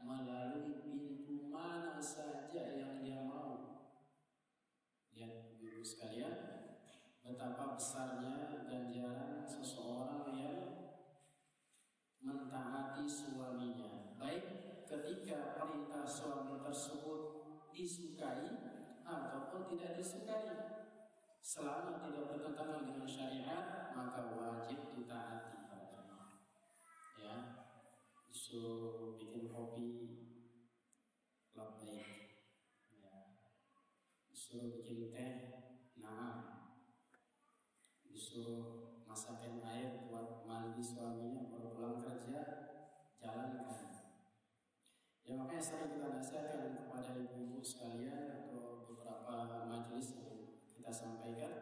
melalui 0.02 0.82
pintu 0.82 1.46
mana 1.54 2.02
saja 2.02 2.82
yang 2.82 3.06
dia 3.06 3.22
mau. 3.30 3.86
Lihat 5.14 5.62
ibu 5.62 5.86
sekalian, 5.86 6.66
betapa 7.22 7.78
besarnya 7.78 8.66
ganjaran 8.66 9.46
seseorang 9.46 10.34
yang 10.34 10.62
mentaati 12.26 13.06
suaminya, 13.06 14.18
baik 14.18 14.82
ketika 14.82 15.62
perintah 15.62 16.10
suami 16.10 16.58
tersebut 16.58 17.22
disukai 17.70 18.81
ataupun 19.04 19.68
tidak 19.72 19.98
disukai 20.00 20.48
selama 21.42 22.02
tidak 22.06 22.30
bertentangan 22.32 22.86
dengan 22.86 23.10
syariat 23.10 23.92
maka 23.98 24.30
wajib 24.32 24.94
ditaati 24.94 25.58
ya 27.18 27.38
disuruh 28.30 29.18
bikin 29.18 29.50
kopi 29.50 29.90
labbaik 31.58 32.08
ya. 32.94 33.16
Disuruh 34.30 34.70
bikin 34.80 35.12
teh 35.14 35.34
nah 35.98 36.68
disuruh 38.06 39.02
masakin 39.06 39.60
air 39.66 40.08
buat 40.08 40.48
mandi 40.48 40.80
suaminya 40.80 41.52
baru 41.52 41.76
pulang 41.76 41.98
kerja 42.00 42.40
jalankan. 43.20 43.92
Ya 45.22 45.38
makanya 45.38 45.64
sering 45.64 45.92
kita 45.94 46.08
nasihatkan 46.12 46.76
kepada 46.76 47.12
ibu-ibu 47.16 47.60
sekalian 47.64 48.51
beberapa 49.32 49.64
majelis 49.64 50.12
yang 50.20 50.44
kita 50.76 50.92
sampaikan 50.92 51.54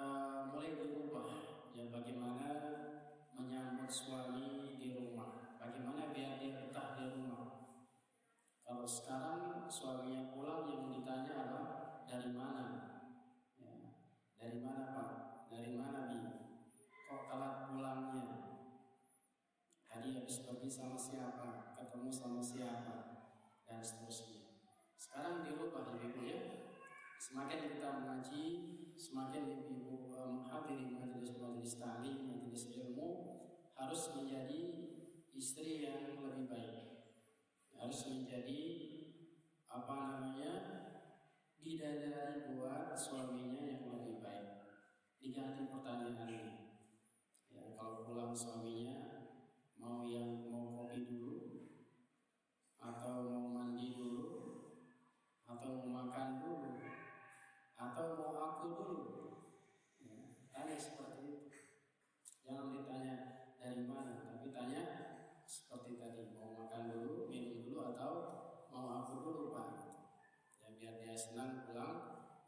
uh, 0.00 0.48
mulai 0.48 0.72
berubah 0.80 1.28
ya 1.76 1.92
bagaimana 1.92 2.48
menyambut 3.36 3.92
suami 3.92 4.80
di 4.80 4.96
rumah 4.96 5.60
bagaimana 5.60 6.08
biar 6.16 6.40
dia 6.40 6.56
betah 6.64 6.96
di 6.96 7.12
rumah 7.12 7.76
kalau 8.64 8.88
sekarang 8.88 9.68
suaminya 9.68 10.32
pulang 10.32 10.64
yang 10.72 10.88
ditanya 10.88 11.44
adalah 11.44 11.76
dari 12.08 12.32
mana 12.32 12.64
dari 14.38 14.64
mana 14.64 14.96
Pak? 14.96 15.10
Dari 15.52 15.76
mana 15.76 16.08
Bi? 16.08 16.24
Kok 16.88 17.22
telat 17.28 17.68
pulangnya? 17.68 18.24
Tadi 19.90 20.14
habis 20.14 20.40
pergi 20.46 20.70
sama 20.70 20.94
siapa? 20.94 21.74
Ketemu 21.74 22.08
sama 22.08 22.40
siapa? 22.40 22.96
Dan 23.66 23.82
seterusnya. 23.82 24.48
Sekarang 24.98 25.46
dirubah 25.46 25.94
ibu 25.98 26.20
ya. 26.26 26.40
Semakin 27.28 27.76
kita 27.76 27.88
mengaji, 27.92 28.44
semakin 28.96 29.52
ibu-ibu 29.52 30.08
menghadiri 30.16 30.96
majelis-majelis 30.96 31.76
tali, 31.76 32.24
majelis 32.24 32.72
ilmu 32.72 33.08
harus 33.76 34.16
menjadi 34.16 34.88
istri 35.36 35.84
yang 35.84 36.16
lebih 36.24 36.48
baik. 36.48 37.04
Harus 37.76 38.08
menjadi 38.08 38.64
apa 39.68 39.92
namanya 39.92 40.52
bidadari 41.60 42.56
buat 42.56 42.96
suaminya 42.96 43.60
yang 43.60 43.92
lebih 43.92 44.24
baik. 44.24 44.64
Diganti 45.20 45.68
pertanyaannya. 45.68 46.48
Ya, 47.52 47.76
kalau 47.76 48.08
pulang 48.08 48.32
suaminya 48.32 49.28
mau 49.76 50.08
yang 50.08 50.48
mau 50.48 50.72
kopi 50.80 51.04
dulu 51.04 51.68
atau 52.80 53.28
mau 53.28 53.52
mandi 53.52 53.92
dulu 54.00 54.32
atau 55.44 55.84
mau 55.84 56.08
makan 56.08 56.40
dulu 56.40 56.67
atau 57.78 58.18
mau 58.18 58.34
aku 58.34 58.66
dulu. 58.74 59.00
Ya, 60.02 60.34
tanya 60.50 60.74
seperti 60.74 61.22
itu. 61.22 61.46
Jangan 62.42 62.74
ditanya 62.74 63.14
dari 63.62 63.86
mana, 63.86 64.26
tapi 64.26 64.50
tanya 64.50 64.82
seperti 65.46 65.96
tadi 65.96 66.34
mau 66.34 66.58
makan 66.58 66.90
dulu, 66.90 67.30
minum 67.30 67.62
dulu 67.62 67.94
atau 67.94 68.12
mau 68.68 69.00
aku 69.00 69.14
dulu 69.24 69.42
pak 69.54 69.68
ya 70.60 70.68
biar 70.76 70.94
dia 71.00 71.16
senang 71.16 71.64
pulang 71.64 71.96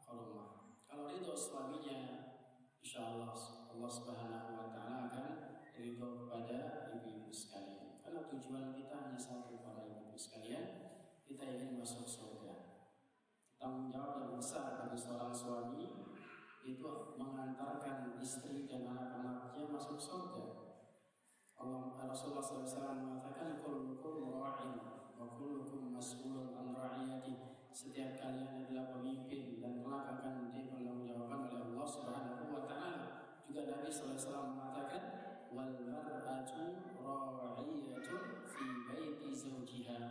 ke 0.03 0.11
rumah. 0.11 0.77
Kalau 0.85 1.09
ridho 1.09 1.33
suaminya, 1.33 1.97
insya 2.83 3.07
Allah 3.07 3.33
Allah 3.71 3.89
Subhanahu 3.89 4.49
Wa 4.53 4.67
Taala 4.69 4.97
akan 5.09 5.27
ridho 5.73 6.07
kepada 6.27 6.57
ibu-ibu 6.93 7.31
sekalian. 7.33 8.03
Karena 8.03 8.27
tujuan 8.29 8.75
kita 8.77 8.95
hanya 9.07 9.17
satu 9.17 9.63
para 9.65 9.87
ibu-ibu 9.87 10.19
sekalian, 10.19 10.65
kita 11.25 11.43
ingin 11.47 11.79
masuk 11.79 12.05
surga. 12.05 12.60
Tanggung 13.61 13.93
jawab 13.93 14.25
yang 14.25 14.41
besar 14.41 14.73
bagi 14.81 14.97
seorang 14.97 15.29
suami 15.29 15.85
itu 16.65 16.89
mengantarkan 17.13 18.17
istri 18.17 18.65
dan 18.65 18.89
anak-anaknya 18.89 19.69
masuk 19.69 20.01
surga. 20.01 20.73
Allah 21.61 21.93
Rasulullah 22.09 22.41
SAW 22.41 22.97
mengatakan 22.97 23.61
kullukum 23.61 24.33
ra'in 24.33 24.81
wa 25.13 25.37
kullukum 25.37 25.93
mas'ulun 25.93 26.57
an 26.57 26.73
ra'iyati. 26.73 27.53
Setiap 27.69 28.17
kalian 28.17 28.65
adalah 28.65 28.97
pemimpin 28.97 29.61
dan 29.61 29.85
kelak 29.85 30.09
akan 30.09 30.49
dipertanggungjawabkan 30.49 31.53
oleh 31.53 31.61
Allah 31.61 31.85
Subhanahu 31.85 32.49
wa 32.49 32.65
taala. 32.65 33.37
Juga 33.45 33.77
Nabi 33.77 33.93
SAW 33.93 34.57
mengatakan 34.57 35.03
wal 35.53 35.85
mar'atu 35.85 36.97
ra'iyatun 36.97 38.25
fi 38.41 38.65
baiti 38.89 39.29
zawjiha. 39.29 40.01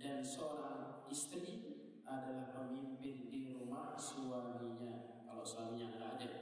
Dan 0.00 0.24
seorang 0.24 1.04
istri 1.12 1.77
adalah 2.08 2.48
pemimpin 2.56 3.28
di 3.28 3.52
rumah 3.52 3.92
suaminya. 3.92 5.20
Kalau 5.28 5.44
suaminya 5.44 5.92
nggak 5.92 6.10
ada, 6.16 6.32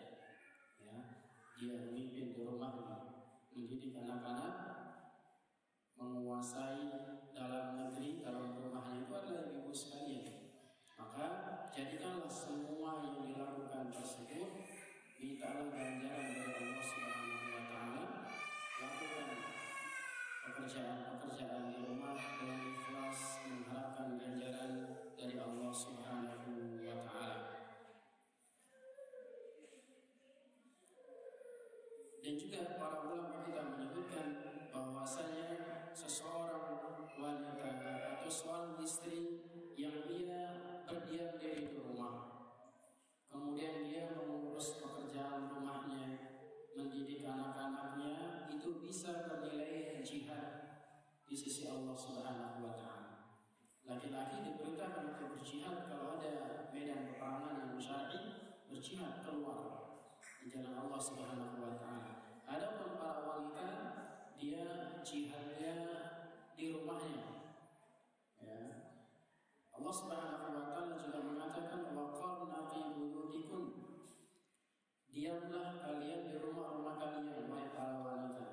ya 0.79 0.96
dia 1.59 1.74
pemimpin 1.90 2.33
di 2.33 2.40
rumahnya 2.46 3.18
mendidik 3.50 3.98
anak-anak, 3.98 4.55
menguasai 5.98 6.87
dalam 7.35 7.76
negeri, 7.76 8.22
dalam 8.22 8.55
rumahnya 8.55 9.05
itu 9.05 9.12
adalah 9.12 9.44
ibu 9.50 9.72
sekalian. 9.74 10.55
Maka 10.96 11.26
jadikanlah 11.74 12.31
semua 12.31 13.02
yang 13.05 13.26
dilakukan 13.26 13.90
tersebut 13.92 14.50
mintalah 15.20 15.68
ganjaran 15.68 16.33
dari 16.33 16.52
Allah 16.62 16.85
Subhanahu 16.87 17.48
wa 17.52 17.62
taala. 17.68 18.05
Lakukan 18.81 19.29
pekerjaan-pekerjaan 20.46 21.62
di 21.74 21.79
rumah 21.85 22.16
dengan 22.16 22.86
Dan 32.27 32.35
juga 32.35 32.75
para 32.75 33.07
ulama 33.07 33.47
kita 33.47 33.62
menyebutkan 33.71 34.51
bahwasanya 34.75 35.47
seseorang 35.95 36.83
wanita 37.15 37.71
atau 38.19 38.27
seorang 38.27 38.83
istri 38.83 39.47
yang 39.79 39.95
dia 40.11 40.59
berdiam 40.91 41.39
diri 41.39 41.71
di 41.71 41.79
rumah, 41.79 42.51
kemudian 43.31 43.87
dia 43.87 44.11
mengurus 44.19 44.75
pekerjaan 44.83 45.55
rumahnya, 45.55 46.19
mendidik 46.75 47.23
anak-anaknya, 47.23 48.51
itu 48.51 48.83
bisa 48.83 49.31
bernilai 49.31 50.03
jihad 50.03 50.83
di 51.31 51.35
sisi 51.39 51.71
Allah 51.71 51.95
Subhanahu 51.95 52.67
wa 52.67 52.75
taala. 52.75 53.39
Laki-laki 53.87 54.43
diperintahkan 54.43 55.15
untuk 55.15 55.39
berjihad 55.39 55.87
kalau 55.87 56.19
ada 56.19 56.75
medan 56.75 57.07
peperangan 57.07 57.71
yang 57.71 57.79
syar'i, 57.79 58.51
berjihad 58.67 59.23
keluar 59.23 59.95
di 60.43 60.51
jalan 60.51 60.75
Allah 60.75 60.99
Subhanahu 60.99 61.62
wa 61.62 61.79
taala. 61.79 62.15
Adapun 62.46 62.94
para 62.94 63.26
wanita 63.26 63.68
dia 64.38 65.02
jihadnya 65.02 65.74
di 66.54 66.70
rumahnya. 66.70 67.50
Ya. 68.38 68.62
Allah 69.74 69.94
Subhanahu 69.94 70.54
wa 70.54 70.62
taala 70.70 70.94
juga 70.94 71.26
mengatakan 71.26 71.90
wa 71.90 72.14
qarna 72.14 72.70
fi 72.70 72.94
buyutikum. 72.94 73.64
Diamlah 75.11 75.82
kalian 75.82 76.30
di 76.30 76.38
rumah-rumah 76.38 76.94
kalian 77.02 77.50
wahai 77.50 77.74
para 77.74 77.98
wanita. 77.98 78.46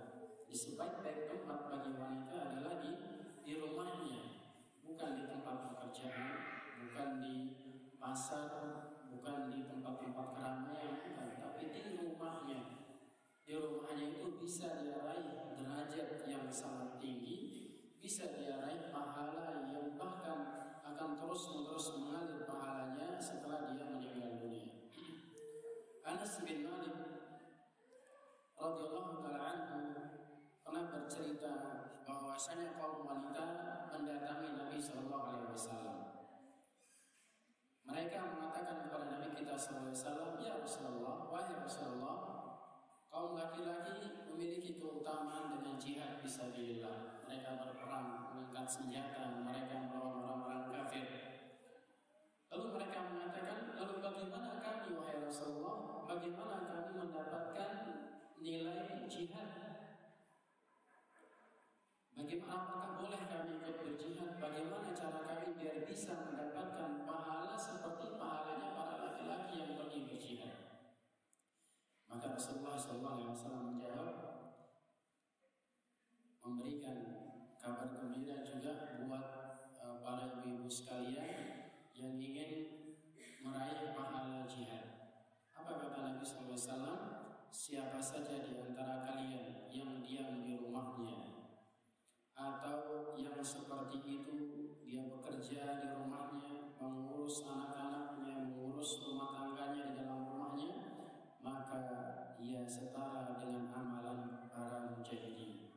Di 0.49 0.56
sebaik-baik 0.58 1.29
tempat 1.29 1.69
bagi 1.69 1.93
wanita 1.93 2.36
adalah 2.49 2.82
di 2.82 2.91
di 3.45 3.53
rumahnya, 3.62 4.41
bukan 4.82 5.10
di 5.21 5.23
tempat 5.29 5.56
pekerjaan, 5.69 6.34
bukan 6.82 7.10
di 7.21 7.36
pasar, 8.01 8.49
bukan 9.12 9.53
di 9.53 9.69
tempat-tempat 9.69 10.27
keramaian, 10.34 10.93
bukan, 10.97 11.29
tapi 11.38 11.63
di 11.69 11.82
rumahnya. 11.99 12.73
Di 13.43 13.60
rumahnya 13.60 14.08
itu 14.08 14.39
bisa 14.39 14.71
dia 14.79 15.03
raih 15.03 15.51
derajat 15.60 16.23
yang 16.32 16.47
sangat 16.47 16.95
tinggi, 17.03 17.75
bisa 17.99 18.32
dia 18.39 18.56
raih 18.56 18.88
pahala 18.88 19.67
yang 19.67 19.99
bahkan 19.99 20.71
akan 20.88 21.19
terus-menerus 21.19 21.91
mengalir 21.99 22.47
pahalanya 22.47 23.19
setelah 23.19 23.75
dia 23.75 23.84
meninggal 23.84 24.39
dunia. 24.39 24.88
Anas 26.08 26.39
bin 26.39 26.63
Malik 26.63 26.95
radhiyallahu 28.56 29.19
taala 29.19 29.43
anhu 29.43 29.79
pernah 30.63 30.84
bercerita 30.88 31.53
bahwasanya 32.08 32.79
kaum 32.79 33.03
wanita 33.03 33.47
mendatangi 33.91 34.56
Nabi 34.56 34.79
Shallallahu 34.79 35.25
alaihi 35.27 35.51
wasallam. 35.51 35.97
Mereka 37.84 38.19
mengatakan 38.39 38.88
kepada 38.88 39.06
Nabi 39.19 39.36
kita 39.36 39.60
SAW, 39.60 40.39
Ya 40.39 40.56
Rasulullah, 40.56 41.27
wahai 41.27 41.60
Rasulullah, 41.60 42.33
kaum 43.13 43.38
laki-laki 43.38 44.26
memiliki 44.26 44.82
keutamaan 44.82 45.54
dengan 45.54 45.78
jihad 45.78 46.17
fisabilillah. 46.17 47.21
Mereka 47.30 47.62
berperang, 47.62 48.34
mengangkat 48.34 48.65
senjata, 48.65 49.38
mereka 49.45 49.86
melawan 49.86 50.26
orang-orang 50.26 50.73
kafir. 50.73 51.06
Lalu 52.49 52.65
mereka 52.73 52.99
mengatakan, 53.13 53.78
lalu 53.78 54.02
bagaimana 54.02 54.58
kami, 54.65 54.97
wahai 54.97 55.21
Rasulullah, 55.21 56.10
bagaimana 56.10 56.58
kami 56.73 56.91
mendapatkan 57.06 57.71
nilai 58.41 59.06
jihad? 59.06 59.49
Bagaimana 62.17 62.54
apakah 62.65 62.89
boleh 62.97 63.21
kami 63.30 63.62
ikut 63.62 63.78
berjihad? 63.78 64.41
Bagaimana 64.41 64.89
cara 64.97 65.21
kami 65.21 65.54
biar 65.62 65.86
bisa 65.86 66.17
mendapatkan 66.17 67.06
pahala 67.06 67.54
seperti 67.62 68.17
pahalanya 68.17 68.62
Rasulullah 72.43 72.75
SAW 72.75 73.71
menjawab 73.71 74.15
memberikan 76.43 76.99
kabar 77.56 77.95
gembira 77.95 78.43
juga 78.43 78.99
buat 78.99 79.27
e, 79.79 79.86
para 80.03 80.27
ibu-ibu 80.27 80.67
sekalian 80.67 81.71
yang 81.95 82.19
ingin 82.19 82.51
meraih 83.39 83.95
pahala 83.95 84.43
jihad. 84.43 85.15
Apa 85.56 85.88
kata 85.88 85.99
Nabi 86.03 86.19
SAW? 86.19 86.99
Siapa 87.47 88.03
saja 88.03 88.43
di 88.43 88.60
antara 88.60 89.08
kalian 89.08 89.71
yang 89.71 90.03
diam 90.03 90.43
di 90.43 90.60
rumahnya 90.60 91.47
atau 92.36 93.15
yang 93.15 93.39
seperti 93.39 94.03
itu 94.03 94.36
dia 94.84 95.08
bekerja 95.08 95.79
di 95.79 95.95
rumahnya, 95.95 96.75
mengurus 96.75 97.47
anak-anaknya, 97.47 98.51
mengurus 98.51 98.99
rumah 98.99 99.32
tangga 99.32 99.62
ia 102.63 102.71
setara 102.71 103.36
dengan 103.43 103.76
amalan 103.76 104.47
para 104.47 104.95
mujahidin. 104.95 105.67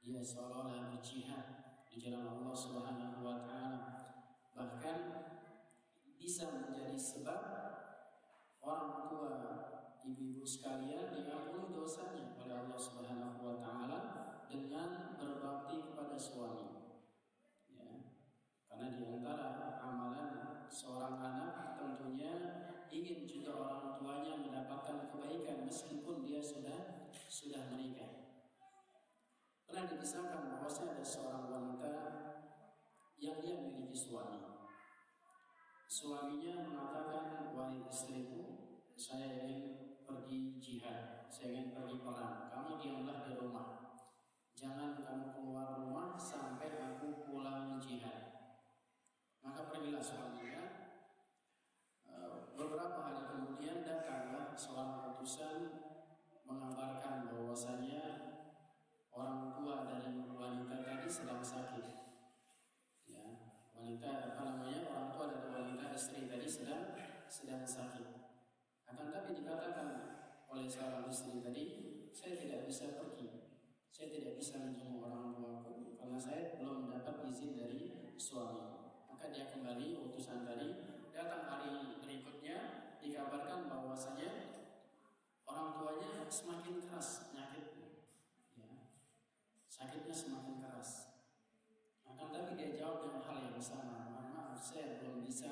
Dia 0.00 0.24
seolah-olah 0.24 0.88
berjihad 0.88 1.84
di 1.84 2.00
jalan 2.00 2.32
Allah 2.32 2.56
Subhanahu 2.56 3.20
wa 3.20 3.44
taala. 3.44 3.80
Bahkan 4.56 4.98
bisa 6.16 6.48
menjadi 6.48 6.96
sebab 6.96 7.44
orang 8.64 9.04
tua 9.12 9.36
ibu-ibu 10.00 10.48
sekalian 10.48 11.12
diampuni 11.12 11.76
dosanya 11.76 12.40
oleh 12.40 12.56
Allah 12.56 12.80
Subhanahu 12.80 13.44
wa 13.44 13.56
taala 13.60 14.00
dengan 14.48 15.12
berbakti 15.20 15.92
kepada 15.92 16.16
suami. 16.16 16.88
Ya. 17.68 18.16
Karena 18.64 18.96
di 18.96 19.04
antara 19.04 19.76
amalan 19.84 20.64
seorang 20.72 21.20
anak 21.20 21.76
tentunya 21.76 22.32
ingin 22.88 23.28
juga 23.28 23.52
orang 23.54 24.00
tuanya 24.00 24.34
mendapatkan 24.40 25.12
kebaikan 25.12 25.68
meskipun 25.68 26.24
dia 26.24 26.40
sudah 26.40 27.08
sudah 27.28 27.68
menikah. 27.72 28.18
Pernah 29.68 29.84
dikisahkan 29.84 30.42
bahwa 30.48 30.68
ada 30.68 31.04
seorang 31.04 31.44
wanita 31.52 31.94
yang 33.20 33.36
dia 33.44 33.54
memiliki 33.60 33.92
suami. 33.92 34.40
Suaminya 35.88 36.64
mengatakan, 36.64 37.52
wahai 37.52 37.84
istriku, 37.88 38.72
saya 38.96 39.44
ingin 39.44 40.00
pergi 40.08 40.56
jihad, 40.56 41.28
saya 41.28 41.52
ingin 41.52 41.76
pergi 41.76 42.00
perang. 42.00 42.48
Kamu 42.48 42.80
diamlah 42.80 43.28
di 43.28 43.32
rumah. 43.36 43.98
Jangan 44.56 45.04
kamu 45.04 45.26
keluar 45.36 45.78
rumah 45.78 46.16
sampai 46.16 46.80
aku 46.80 47.28
pulang 47.28 47.76
jihad. 47.76 48.34
Maka 49.44 49.68
pergilah 49.68 50.02
suaminya. 50.02 50.87
Beberapa 52.58 53.06
hari 53.06 53.22
kemudian 53.30 53.86
datanglah 53.86 54.50
seorang 54.58 55.14
utusan 55.14 55.78
mengabarkan 56.42 57.30
bahwasanya 57.30 58.02
orang 59.14 59.54
tua 59.54 59.86
dari 59.86 60.26
wanita 60.26 60.82
tadi 60.82 61.06
sedang 61.06 61.38
sakit. 61.38 61.86
Ya, 63.06 63.54
wanita 63.78 64.10
apa 64.34 64.42
namanya 64.42 64.90
orang 64.90 65.06
tua 65.14 65.24
dari 65.30 65.48
wanita 65.54 65.94
istri 65.94 66.26
tadi 66.26 66.50
sedang 66.50 66.98
sedang 67.30 67.62
sakit. 67.62 68.26
Akan 68.90 69.14
tapi 69.14 69.38
dikatakan 69.38 69.88
oleh 70.50 70.66
seorang 70.66 71.06
istri 71.06 71.38
tadi, 71.38 71.64
saya 72.10 72.42
tidak 72.42 72.66
bisa 72.66 72.98
pergi, 72.98 73.54
saya 73.86 74.10
tidak 74.10 74.34
bisa 74.34 74.58
menjenguk 74.58 75.06
orang 75.06 75.30
tuaku 75.30 75.94
karena 75.94 76.18
saya 76.18 76.58
belum 76.58 76.90
mendapat 76.90 77.22
izin 77.22 77.54
dari 77.54 78.10
suami. 78.18 78.82
Maka 79.06 79.30
dia 79.30 79.46
kembali 79.46 80.10
utusan 80.10 80.42
tadi 80.42 80.97
datang 81.18 81.50
hari 81.50 81.98
berikutnya 81.98 82.58
dikabarkan 83.02 83.66
bahwasanya 83.66 84.54
orang 85.50 85.74
tuanya 85.74 86.30
semakin 86.30 86.78
keras 86.86 87.26
penyakitnya. 87.34 88.06
Ya. 88.54 88.94
Sakitnya 89.66 90.14
semakin 90.14 90.62
keras. 90.62 91.10
Akan 92.06 92.30
tapi 92.30 92.54
dia 92.54 92.70
jawab 92.78 93.02
dengan 93.02 93.26
hal 93.26 93.50
yang 93.50 93.58
sama. 93.58 94.14
Maaf, 94.14 94.62
saya 94.62 95.02
belum 95.02 95.26
bisa 95.26 95.50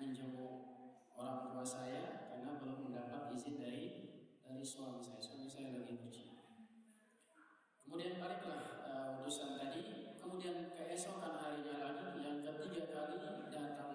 menjenguk 0.00 0.80
orang 1.12 1.52
tua 1.52 1.60
saya 1.60 2.32
karena 2.32 2.56
belum 2.56 2.88
mendapat 2.88 3.36
izin 3.36 3.60
dari 3.60 4.16
dari 4.40 4.64
suami 4.64 5.04
saya. 5.04 5.20
Suami 5.20 5.44
saya 5.44 5.76
lagi 5.76 5.92
berjihad. 5.92 6.40
Kemudian 7.84 8.16
baliklah 8.16 8.80
uh, 8.88 9.28
tadi. 9.28 10.16
Kemudian 10.16 10.72
keesokan 10.72 11.36
harinya 11.36 11.84
lagi 11.84 12.16
yang 12.24 12.40
ketiga 12.40 12.88
kali 12.88 13.20
datanglah 13.20 13.91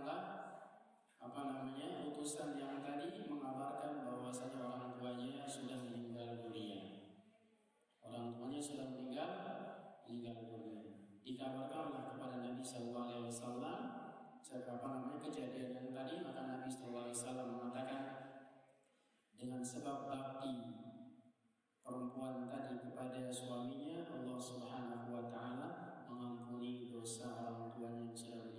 apa 1.28 1.42
namanya 1.44 2.08
utusan 2.08 2.56
yang 2.56 2.80
tadi 2.80 3.28
mengabarkan 3.28 4.08
bahwasanya 4.08 4.64
orang 4.64 4.96
tuanya 4.96 5.44
sudah 5.44 5.84
meninggal 5.84 6.40
dunia. 6.48 7.04
Orang 8.00 8.40
tuanya 8.40 8.64
sudah 8.64 8.88
meninggal 8.96 9.32
meninggal 10.08 10.48
dunia. 10.48 11.04
Dikabarkanlah 11.28 12.16
kepada 12.16 12.40
Nabi 12.40 12.64
Shallallahu 12.64 13.08
Alaihi 13.12 13.28
Wasallam 13.28 13.80
apa 14.48 14.88
namanya 14.90 15.20
kejadian 15.22 15.76
yang 15.76 15.90
tadi 15.92 16.24
maka 16.24 16.42
Nabi 16.48 16.68
Shallallahu 16.72 17.06
Alaihi 17.12 17.20
Wasallam 17.20 17.48
mengatakan 17.60 18.04
dengan 19.38 19.62
sebab 19.62 20.08
bakti 20.08 20.56
perempuan 21.84 22.48
tadi 22.50 22.80
kepada 22.82 23.30
suaminya 23.30 24.08
Allah 24.08 24.40
Subhanahu 24.40 25.08
wa 25.14 25.24
taala 25.30 25.70
mengampuni 26.10 26.90
dosa 26.90 27.38
orang 27.38 27.70
tuanya 27.76 28.10
yang 28.10 28.18
sudah 28.18 28.40
meninggal 28.40 28.57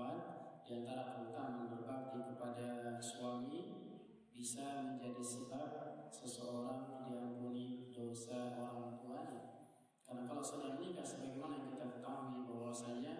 akhwat, 0.00 0.64
di 0.64 0.80
antara 0.80 1.12
keutamaan 1.12 1.68
berbakti 1.68 2.24
kepada 2.32 2.96
suami 3.04 3.56
bisa 4.32 4.80
menjadi 4.88 5.20
sebab 5.20 5.70
seseorang 6.08 7.04
diampuni 7.04 7.92
dosa 7.92 8.56
orang 8.56 8.96
tuanya. 8.96 9.68
Karena 10.08 10.24
kalau 10.24 10.40
sudah 10.40 10.80
menikah 10.80 11.04
sebagaimana 11.04 11.60
yang 11.60 11.68
kita 11.76 11.86
ketahui 12.00 12.48
bahwasanya 12.48 13.14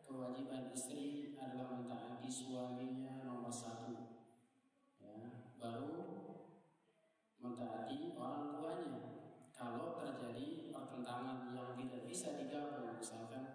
kewajiban 0.00 0.72
istri 0.72 1.36
adalah 1.36 1.76
mentaati 1.76 2.32
suaminya 2.32 3.28
nomor 3.28 3.52
satu. 3.52 4.24
Ya, 5.04 5.52
baru 5.60 5.92
mentaati 7.44 8.16
orang 8.16 8.56
tuanya. 8.56 9.00
Kalau 9.52 10.00
terjadi 10.00 10.72
pertentangan 10.72 11.52
yang 11.52 11.76
tidak 11.76 12.08
bisa 12.08 12.40
digabung, 12.40 12.96
misalkan 12.96 13.51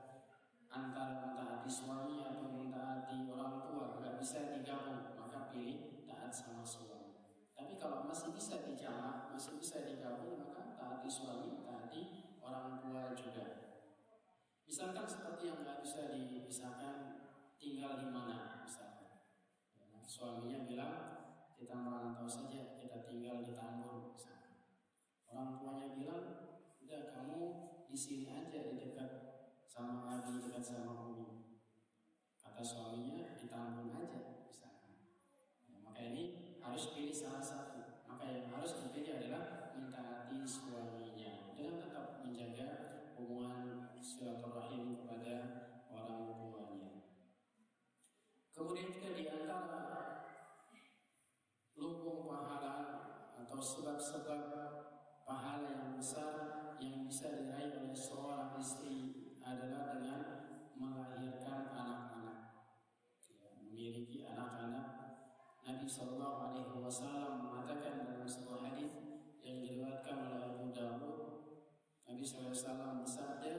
antara 0.77 1.17
mentaati 1.25 1.69
suami 1.69 2.21
atau 2.21 2.53
mentaati 2.53 3.25
orang 3.25 3.65
tua 3.65 3.97
nggak 3.97 4.21
bisa 4.21 4.53
digabung, 4.53 5.17
maka 5.17 5.49
pilih 5.49 6.05
taat 6.05 6.29
sama 6.29 6.61
suami. 6.61 7.17
Tapi 7.57 7.81
kalau 7.81 8.05
masih 8.05 8.29
bisa 8.37 8.61
dijamak, 8.61 9.33
masih 9.33 9.57
bisa 9.57 9.81
digabung, 9.81 10.37
maka 10.37 10.77
taati 10.77 11.09
suami, 11.09 11.65
taati 11.65 12.01
orang 12.37 12.77
tua 12.77 13.17
juga. 13.17 13.73
Misalkan 14.69 15.09
seperti 15.09 15.49
yang 15.49 15.65
nggak 15.65 15.81
bisa 15.81 16.13
dipisahkan, 16.13 16.95
tinggal 17.57 17.97
di 17.97 18.07
mana, 18.13 18.61
misalkan. 18.61 19.25
Ya, 19.73 20.05
suaminya 20.05 20.69
bilang, 20.69 20.93
kita 21.57 21.73
merantau 21.73 22.29
saja, 22.29 22.77
kita 22.77 23.01
tinggal 23.09 23.41
di 23.41 23.57
Tambun 23.57 24.13
misalnya. 24.13 24.61
Orang 25.25 25.57
tuanya 25.57 25.89
bilang, 25.97 26.23
udah 26.85 27.01
kamu 27.17 27.41
di 27.89 27.97
sini 27.97 28.29
aja 28.29 28.59
di 28.61 28.77
dekat 28.77 29.26
sama 29.77 30.09
Abi, 30.09 30.41
dekat 30.41 30.65
sama 30.65 31.05
Umi. 31.05 31.53
Kata 32.41 32.65
suaminya 32.65 33.37
di 33.37 33.45
Tambun 33.45 33.93
aja 33.93 34.41
misalnya. 34.41 35.05
Ya, 35.69 35.77
maka 35.85 36.01
ini 36.01 36.57
harus 36.65 36.97
pilih 36.97 37.13
salah 37.13 37.45
satu. 37.45 38.01
Maka 38.09 38.25
yang 38.25 38.49
harus 38.57 38.73
dipilih 38.81 39.21
adalah 39.21 39.69
mentaati 39.77 40.41
suaminya 40.49 41.53
dengan 41.53 41.77
tetap 41.77 42.25
menjaga 42.25 42.69
hubungan 43.21 43.93
silaturahim 44.01 44.97
kepada 44.97 45.35
orang 45.93 46.25
tuanya. 46.25 46.91
Kemudian 48.57 48.89
juga 48.89 49.13
di 49.13 49.29
antara 49.29 50.01
lumbung 51.77 52.25
pahala 52.25 52.75
atau 53.45 53.61
sebab-sebab 53.61 54.41
Wasallam 66.87 67.51
mengatakan 67.51 68.07
dalam 68.07 68.23
sebuah 68.23 68.63
hadis 68.63 68.95
yang 69.43 69.59
diriwayatkan 69.59 70.23
oleh 70.23 70.39
Abu 70.39 70.71
Dawud, 70.71 71.19
Nabi 72.07 72.23
Wasallam 72.23 73.03
bersabda, 73.03 73.55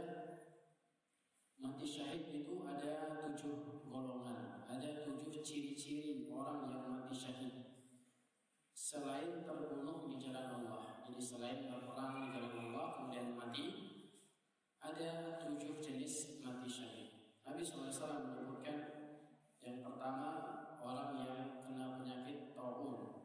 mati 1.60 1.84
syahid 1.84 2.24
itu 2.32 2.64
ada 2.64 3.20
tujuh 3.20 3.84
golongan, 3.84 4.64
ada 4.64 5.04
tujuh 5.04 5.44
ciri-ciri 5.44 6.32
orang 6.32 6.72
yang 6.72 6.88
mati 6.88 7.12
syahid 7.12 7.68
selain 8.72 9.44
terbunuh 9.44 10.08
di 10.08 10.16
jalan 10.16 10.64
Allah. 10.64 11.04
Jadi 11.04 11.20
selain 11.20 11.68
berperang 11.68 12.24
di 12.24 12.26
jalan 12.32 12.72
Allah 12.72 12.96
kemudian 12.96 13.36
mati, 13.36 13.68
ada 14.80 15.36
tujuh 15.44 15.84
jenis 15.84 16.40
mati 16.40 16.64
syahid. 16.64 17.36
Nabi 17.44 17.60
SAW 17.60 17.92
menyebutkan 18.24 18.76
yang 19.60 19.84
pertama 19.84 20.28
orang 20.80 21.12
yang 21.20 21.36
kena 21.60 22.00
penyakit 22.00 22.56
taun. 22.56 23.17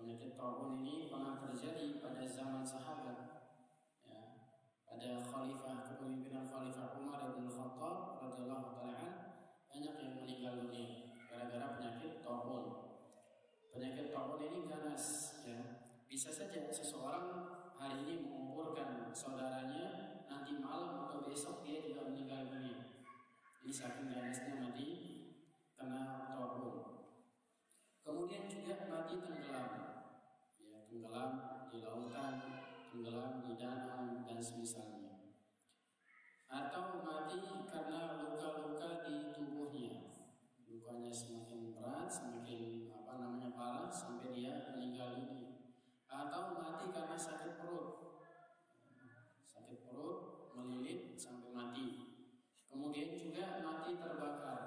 Penyakit 0.00 0.32
taun 0.32 0.80
ini 0.80 1.12
pernah 1.12 1.36
terjadi 1.44 2.00
pada 2.00 2.24
zaman 2.24 2.64
sahabat. 2.64 3.52
Ya, 4.08 4.48
pada 4.88 5.20
khalifah 5.20 5.84
kepemimpinan 5.92 6.48
khalifah 6.48 6.96
Umar 6.96 7.36
bin 7.36 7.44
Khattab 7.44 8.16
radhiyallahu 8.24 8.80
taala 8.80 9.36
banyak 9.68 9.94
yang 10.00 10.12
meninggal 10.16 10.64
dunia 10.64 11.20
gara-gara 11.28 11.76
penyakit 11.76 12.24
taun. 12.24 12.96
Penyakit 13.76 14.08
taun 14.08 14.40
ini 14.40 14.72
ganas 14.72 15.36
ya. 15.44 15.84
Bisa 16.08 16.32
saja 16.32 16.64
seseorang 16.72 17.52
hari 17.76 18.00
ini 18.08 18.24
mengumpulkan 18.24 19.12
saudaranya 19.12 20.24
nanti 20.32 20.56
malam 20.64 21.12
atau 21.12 21.28
besok 21.28 21.60
dia 21.60 21.84
juga 21.84 22.08
meninggal 22.08 22.48
dunia. 22.48 23.04
Ini 23.60 23.68
saking 23.68 24.08
ganasnya 24.08 24.64
mati 24.64 24.88
kena 25.76 26.24
taubun. 26.24 27.04
Kemudian 28.00 28.48
juga 28.48 28.88
mati 28.90 29.22
tenggelam, 29.22 29.89
tenggelam 30.90 31.32
di 31.70 31.78
lautan, 31.86 32.34
tenggelam 32.90 33.46
di 33.46 33.54
danau 33.54 34.26
dan 34.26 34.42
semisalnya. 34.42 35.22
Atau 36.50 37.06
mati 37.06 37.46
karena 37.46 38.26
luka-luka 38.26 39.06
di 39.06 39.30
tubuhnya, 39.30 40.18
lukanya 40.66 41.14
semakin 41.14 41.78
berat, 41.78 42.10
semakin 42.10 42.90
apa 42.90 43.22
namanya 43.22 43.54
parah 43.54 43.86
sampai 43.86 44.34
dia 44.34 44.74
meninggal 44.74 45.14
dunia. 45.14 45.78
Atau 46.10 46.58
mati 46.58 46.90
karena 46.90 47.14
sakit 47.14 47.62
perut, 47.62 48.18
sakit 49.46 49.86
perut 49.86 50.50
melilit 50.58 51.14
sampai 51.14 51.54
mati. 51.54 51.86
Kemudian 52.66 53.14
juga 53.14 53.62
mati 53.62 53.94
terbakar, 53.94 54.62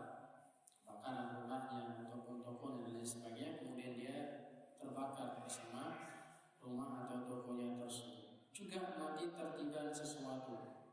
bakaran 0.88 1.44
rumahnya 1.44 2.08
ataupun 2.08 2.40
toko 2.40 2.80
dan 2.80 2.96
lain 2.96 3.04
sebagainya. 3.04 3.60
Kemudian 3.60 4.00
dia 4.00 4.16
terbakar 4.80 5.44
bersama 5.44 6.13
rumah 6.64 7.06
atau 7.06 7.28
tokonya 7.28 7.76
tersebut. 7.84 8.48
Juga 8.56 8.96
mati 8.96 9.34
tertinggal 9.36 9.92
sesuatu, 9.92 10.88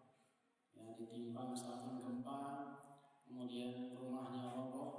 ya 0.75 0.97
ditimpa 0.99 1.55
misalkan 1.55 2.03
gempa, 2.03 2.43
kemudian 3.29 3.95
rumahnya 3.95 4.51
roboh 4.51 4.93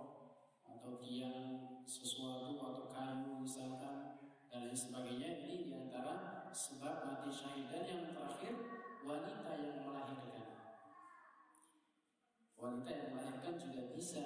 atau 0.64 0.98
tiang 1.04 1.82
sesuatu 1.84 2.56
atau 2.56 2.88
kayu 2.88 3.44
misalkan 3.44 4.22
dan 4.48 4.72
lain 4.72 4.78
sebagainya. 4.78 5.44
Ini 5.44 5.56
di 5.68 5.74
antara 5.76 6.48
sebab 6.56 6.96
mati 7.08 7.32
syahid. 7.32 7.68
Dan 7.68 7.84
yang 7.84 8.04
terakhir 8.16 8.54
wanita 9.04 9.52
yang 9.60 9.84
melahirkan. 9.84 10.48
Wanita 12.56 12.90
yang 12.92 13.10
melahirkan 13.16 13.56
juga 13.60 13.82
bisa 13.92 14.26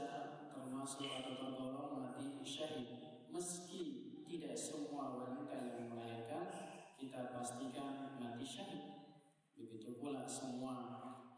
termasuk 0.51 1.07
atau 1.09 1.33
tergolong 1.39 2.03
mati 2.03 2.41
syahid. 2.45 2.89
Meski 3.33 4.04
tidak 4.25 4.57
semua 4.57 5.15
wanita 5.15 5.55
yang 5.61 5.93
melahirkan 5.93 6.49
kita 6.97 7.31
pastikan 7.31 8.17
mati 8.17 8.45
syahid 8.45 8.83
begitu 9.55 9.95
pula 10.01 10.25
semua 10.27 10.75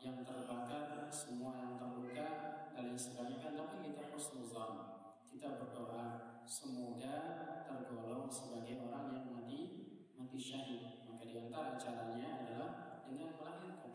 yang 0.01 0.23
terbakar 0.23 1.11
semua 1.11 1.59
yang 1.59 1.75
terluka 1.77 2.29
dan 2.73 2.89
lain 2.89 2.97
sebagainya 2.97 3.53
tapi 3.53 3.91
kita 3.91 4.09
husnuzan 4.15 4.71
kita 5.27 5.59
berdoa 5.59 6.41
semoga 6.47 7.15
tergolong 7.67 8.31
sebagai 8.31 8.87
orang 8.87 9.11
yang 9.11 9.27
mati 9.35 9.59
mati 10.17 10.39
syahid. 10.39 11.03
Maka 11.05 11.27
di 11.27 11.35
antara 11.37 11.75
caranya 11.75 12.41
adalah 12.41 12.71
dengan 13.03 13.35
melahirkan. 13.35 13.93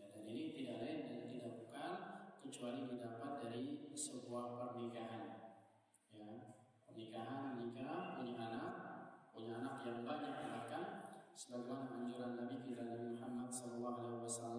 Ya, 0.00 0.06
dan 0.10 0.24
ini 0.26 0.50
tidak 0.56 0.76
lain 0.82 1.00
dan 1.06 1.20
tidak 1.28 1.52
bukan 1.60 1.92
kecuali 2.42 2.80
didapat 2.88 3.32
dari 3.44 3.64
sebuah 3.92 4.44
pernikahan. 4.56 5.43
Pernikahan 7.14 7.62
nikah 7.62 8.18
punya 8.18 8.34
anak, 8.42 8.74
punya 9.30 9.62
anak 9.62 9.86
yang 9.86 10.02
banyak 10.02 10.34
bahkan 10.50 10.84
sebagaimana 11.38 11.86
anjuran 11.94 12.34
Nabi 12.34 12.66
kita 12.66 12.82
Nabi 12.82 13.14
Muhammad 13.14 13.54
SAW 13.54 14.58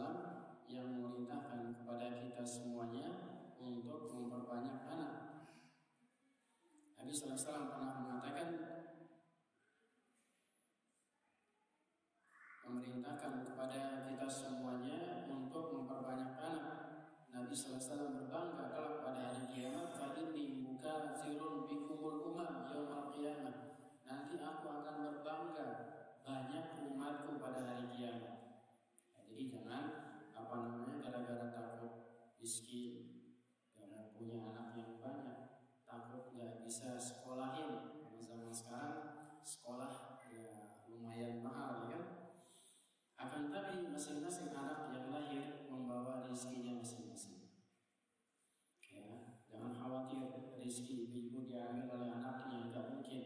yang 0.72 0.88
memerintahkan 0.88 1.76
kepada 1.76 2.16
kita 2.16 2.48
semuanya 2.48 3.12
untuk 3.60 4.08
memperbanyak 4.08 4.88
anak 4.88 5.12
Nabi 6.96 7.12
SAW 7.12 7.76
pernah 7.76 7.94
mengatakan 8.02 8.50
memerintahkan 12.66 13.34
kepada 13.46 14.08
kita 14.08 14.26
semuanya 14.32 15.28
untuk 15.28 15.76
memperbanyak 15.76 16.40
anak. 16.40 16.78
Nabi 17.36 17.52
SAW 17.52 18.16
berbangga 18.16 18.72
kalau 18.72 19.04
pada 19.04 19.28
hari 19.28 19.44
kiamat 19.52 19.92
Fadini 19.92 20.64
buka 20.64 21.20
zirun 21.20 21.68
bikumul 21.68 22.32
umam 22.32 22.64
yaumul 22.72 23.12
qiyamah 23.12 23.76
Nanti 24.08 24.40
aku 24.40 24.66
akan 24.72 24.96
berbangga 25.04 25.70
banyak 26.24 26.66
pada 27.40 27.62
hari 27.64 27.86
kiamat. 27.92 28.38
Ya, 29.14 29.22
Jadi 29.28 29.44
jangan 29.52 29.86
apa 30.36 30.56
namanya 30.62 31.00
gara-gara 31.00 31.48
takut 31.52 31.94
miskin 32.40 33.26
dan 33.76 34.12
punya 34.16 34.52
anak 34.52 34.76
yang 34.78 35.00
banyak 35.00 35.40
takut 35.84 36.36
nggak 36.36 36.64
bisa 36.64 37.00
sekolahin. 37.00 38.00
Karena 38.04 38.22
zaman 38.22 38.52
sekarang 38.52 38.96
sekolah 39.46 40.22
ya 40.30 40.80
lumayan 40.90 41.42
mahal 41.42 41.86
ya 41.86 41.88
kan? 41.96 42.04
Akan 43.16 43.44
tapi 43.50 43.88
masing-masing 43.90 44.52
anak 44.52 44.92
yang 44.92 45.08
lahir 45.10 45.68
membawa 45.72 46.28
rezekinya 46.28 46.80
masing-masing. 46.84 47.56
Ya 48.92 49.40
jangan 49.48 49.72
khawatir 49.76 50.56
rezeki 50.60 51.14
ibu 51.14 51.48
diambil 51.48 51.88
oleh 51.96 52.10
anaknya 52.12 52.72
nggak 52.72 52.86
mungkin. 52.92 53.24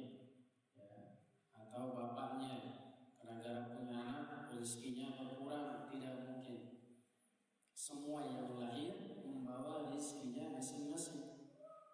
Ya 0.78 1.20
atau 1.70 1.96
bapaknya 1.96 2.76
karena 3.16 3.36
gara 3.40 3.62
punya 3.72 3.99
rezekinya 4.60 5.16
berkurang 5.16 5.88
tidak 5.88 6.28
mungkin 6.28 6.84
semua 7.72 8.28
yang 8.28 8.60
lahir 8.60 9.24
membawa 9.24 9.88
rezekinya 9.88 10.60
masing-masing 10.60 11.40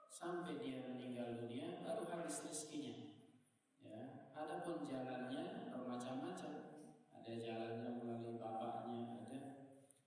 sampai 0.10 0.58
dia 0.58 0.82
meninggal 0.90 1.38
dunia 1.46 1.86
baru 1.86 2.10
habis 2.10 2.42
rezekinya. 2.42 3.14
Ya, 3.86 4.32
adapun 4.34 4.82
jalannya 4.82 5.70
bermacam-macam. 5.70 6.54
Ada 7.14 7.34
jalannya 7.38 8.02
melalui 8.02 8.42
bapaknya, 8.42 9.22
ada 9.22 9.40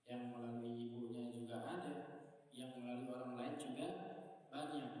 yang 0.03 0.35
melalui 0.35 0.75
ibunya 0.75 1.31
juga 1.31 1.63
ada, 1.63 1.95
yang 2.51 2.75
melalui 2.83 3.07
orang 3.07 3.33
lain 3.39 3.55
juga 3.55 3.87
banyak. 4.51 4.91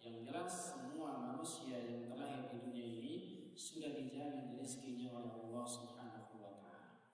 Yang 0.00 0.16
jelas 0.32 0.52
semua 0.72 1.20
manusia 1.20 1.76
yang 1.76 2.08
terlahir 2.08 2.48
di 2.48 2.56
dunia 2.64 2.86
ini 2.88 3.14
sudah 3.52 3.92
dijamin 3.92 4.56
rezekinya 4.56 5.12
oleh 5.20 5.32
Allah 5.36 5.64
Subhanahu 5.68 6.34
wa 6.40 6.52
taala. 6.56 7.04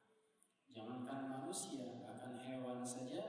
Jangankan 0.68 1.20
manusia, 1.26 2.04
bahkan 2.04 2.38
hewan 2.38 2.86
saja 2.86 3.24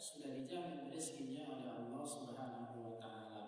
sudah 0.00 0.30
dijamin 0.30 0.88
rezekinya 0.88 1.52
oleh 1.52 1.70
Allah 1.70 2.04
Subhanahu 2.06 2.76
wa 2.80 2.94
taala. 2.96 3.44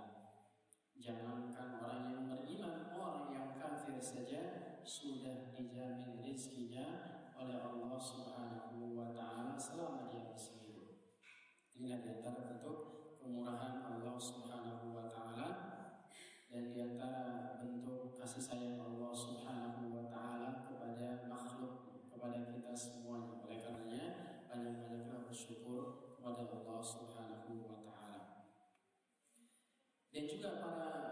Jangankan 1.06 1.78
orang 1.78 2.04
yang 2.10 2.24
beriman, 2.26 2.90
orang 2.90 3.30
yang 3.30 3.48
kafir 3.54 4.02
saja 4.02 4.42
sudah 4.82 5.54
dijamin 5.54 6.18
rezekinya 6.18 6.86
oleh 7.38 7.62
Allah 7.62 7.94
Subhanahu 7.94 8.98
wa 8.98 9.14
taala 9.14 9.54
selama 9.54 10.10
dia 10.10 10.26
masih 10.26 10.66
hidup. 10.66 10.98
Inilah 11.78 12.02
di 12.02 12.08
antara 12.18 12.50
bentuk 12.50 12.78
kemurahan 13.22 13.86
Allah 13.86 14.18
Subhanahu 14.18 14.96
wa 14.96 15.06
taala 15.06 15.48
dan 16.50 16.74
di 16.74 16.80
antara 16.82 17.60
bentuk 17.62 18.16
kasih 18.18 18.42
sayang 18.42 18.80
Allah 18.80 19.12
Subhanahu 19.14 19.92
wa 19.92 20.04
taala 20.10 20.64
kepada 20.66 21.28
makhluk 21.30 22.08
kepada 22.10 22.48
kita 22.50 22.72
semuanya. 22.74 23.38
Oleh 23.44 23.60
karenanya 23.62 24.08
banyak-banyaklah 24.50 25.28
bersyukur 25.28 26.16
kepada 26.16 26.48
Allah 26.50 26.75
Subhanahu 26.86 27.66
wa 27.66 27.82
taala. 27.82 28.46
Dan 30.14 30.22
juga 30.30 30.62
para 30.62 31.05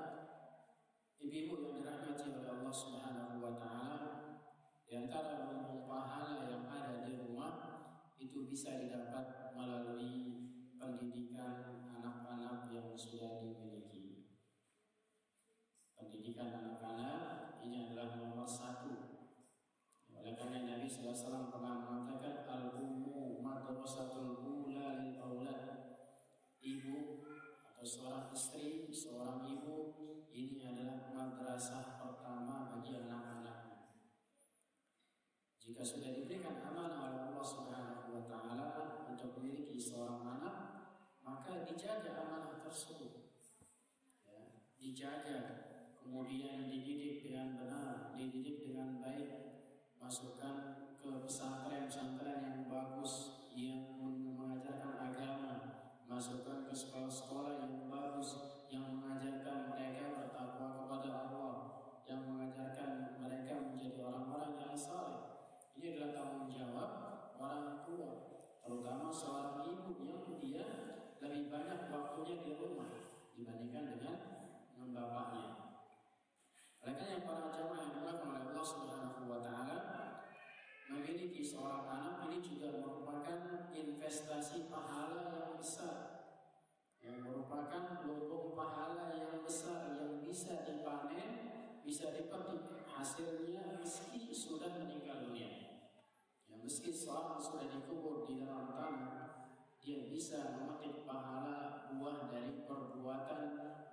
sudah 97.44 97.68
dikubur 97.68 98.24
di 98.24 98.40
dalam 98.40 98.72
tanah, 98.72 99.50
dia 99.80 100.08
bisa 100.08 100.56
memetik 100.56 101.04
pahala 101.04 101.90
buah 101.92 102.32
dari 102.32 102.64
perbuatan, 102.64 103.44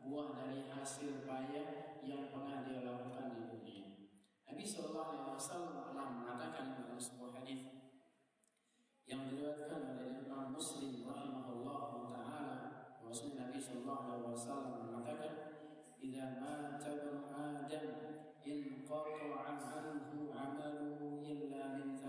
buah 0.06 0.28
dari 0.36 0.70
hasil 0.70 1.26
payah 1.26 1.98
yang 2.04 2.30
pernah 2.30 2.62
dia 2.62 2.86
lakukan 2.86 3.34
di 3.34 3.42
dunia. 3.50 3.86
Nabi 4.46 4.62
Shallallahu 4.62 5.10
Alaihi 5.10 5.34
Wasallam 5.34 5.74
telah 5.90 6.06
mengatakan 6.12 6.66
dalam 6.78 6.98
sebuah 7.00 7.30
hadis 7.42 7.60
yang 9.06 9.26
diriwayatkan 9.30 9.80
oleh 9.94 10.22
Imam 10.26 10.54
Muslim 10.54 11.06
rahimahullah 11.06 11.80
taala 12.10 12.56
bahwasanya 13.02 13.50
Nabi 13.50 13.58
Shallallahu 13.58 14.04
Alaihi 14.10 14.32
Wasallam 14.34 14.72
mengatakan 14.86 15.34
إذا 16.06 16.38
مات 16.40 16.84
ابن 16.86 17.34
آدم 17.34 17.88
انقطع 18.46 19.18
عنه 19.40 19.70
عمله 20.34 21.22
إلا 21.26 21.62
من 21.74 21.96
ثلاث 21.96 21.99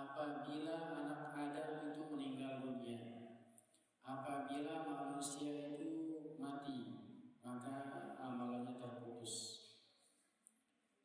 apabila 0.00 0.76
anak 0.96 1.36
Adam 1.36 1.92
itu 1.92 2.02
meninggal 2.08 2.64
dunia 2.64 3.00
apabila 4.00 4.88
manusia 4.88 5.76
itu 5.76 6.34
mati 6.40 6.80
maka 7.44 8.16
amalannya 8.16 8.80
terputus. 8.80 9.34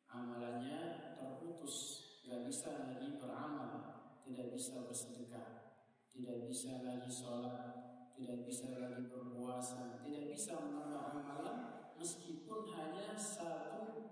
Amalannya 0.08 1.16
terputus. 1.20 1.76
Tidak 2.24 2.42
bisa 2.48 2.74
lagi 2.74 3.22
beramal 3.22 3.86
tidak 4.26 4.58
bisa 4.58 4.82
bersedekah 4.82 5.78
tidak 6.10 6.50
bisa 6.50 6.82
lagi 6.82 7.06
sholat 7.06 7.86
tidak 8.16 8.48
bisa 8.48 8.72
lagi 8.80 9.12
berpuasa, 9.12 10.00
tidak 10.00 10.32
bisa 10.32 10.56
menambah 10.56 11.04
amalan 11.20 11.92
meskipun 12.00 12.72
hanya 12.72 13.12
satu 13.20 14.08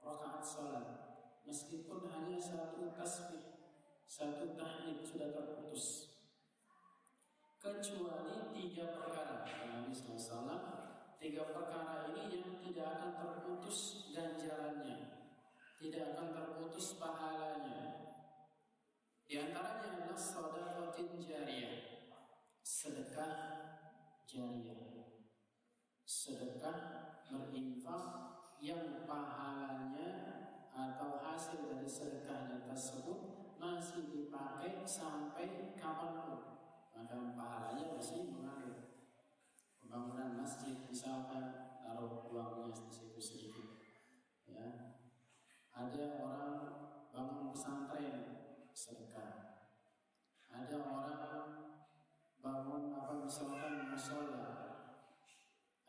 rakaat 0.00 0.40
salat, 0.40 0.88
meskipun 1.44 2.08
hanya 2.08 2.40
satu 2.40 2.96
tasbih, 2.96 3.49
satu 4.10 4.58
tahmid 4.58 5.06
sudah 5.06 5.30
terputus. 5.30 6.10
Kecuali 7.62 8.50
tiga 8.50 8.90
perkara, 8.90 9.46
Nabi 9.46 9.94
SAW, 9.94 10.50
tiga 11.22 11.46
perkara 11.46 12.10
ini 12.10 12.42
yang 12.42 12.58
tidak 12.58 12.90
akan 12.90 13.12
terputus 13.14 14.10
ganjarannya, 14.10 15.30
tidak 15.78 16.04
akan 16.10 16.26
terputus 16.34 16.98
pahalanya. 16.98 17.86
Di 19.30 19.38
antaranya 19.38 20.02
adalah 20.02 20.18
sadaqatin 20.18 21.22
jariyah 21.22 22.02
sedekah 22.66 23.36
jariah. 24.26 25.06
Sedekah 26.02 26.78
berinfak 27.30 28.06
yang 28.58 29.06
pahalanya 29.06 30.10
atau 30.74 31.22
hasil 31.22 31.70
dari 31.70 31.86
sedekahnya 31.86 32.66
tersebut 32.66 33.39
masih 33.60 34.08
dipakai 34.08 34.80
sampai 34.88 35.76
kapan 35.76 36.24
pun. 36.24 36.40
Maka 36.96 37.36
pahalanya 37.36 37.92
masih 37.92 38.32
mengalir. 38.32 39.04
Pembangunan 39.84 40.40
masjid 40.40 40.80
misalkan 40.88 41.76
taruh 41.84 42.24
uangnya 42.32 42.72
di 42.72 42.88
situ 42.88 43.20
sedikit. 43.20 43.76
Ya, 44.48 44.96
ada 45.76 46.04
orang 46.24 46.58
bangun 47.12 47.52
pesantren 47.52 48.40
sedekah. 48.72 49.60
Ada 50.50 50.76
orang 50.80 51.20
bangun 52.40 52.96
apa 52.96 53.12
misalkan 53.20 53.92
musola 53.92 54.50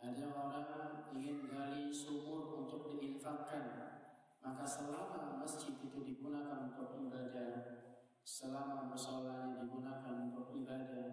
ada 0.01 0.25
orang 0.33 1.07
ingin 1.13 1.47
gali 1.47 1.93
sumur 1.93 2.57
untuk 2.59 2.91
diinfakkan 2.91 3.90
maka 4.41 4.65
selama 4.65 5.41
masjid 5.41 5.77
itu 5.77 5.99
digunakan 6.01 6.73
untuk 6.73 6.97
ibadah 6.97 7.85
selama 8.25 8.89
musolanya 8.89 9.61
digunakan 9.61 10.29
untuk 10.29 10.53
ibadah 10.57 11.09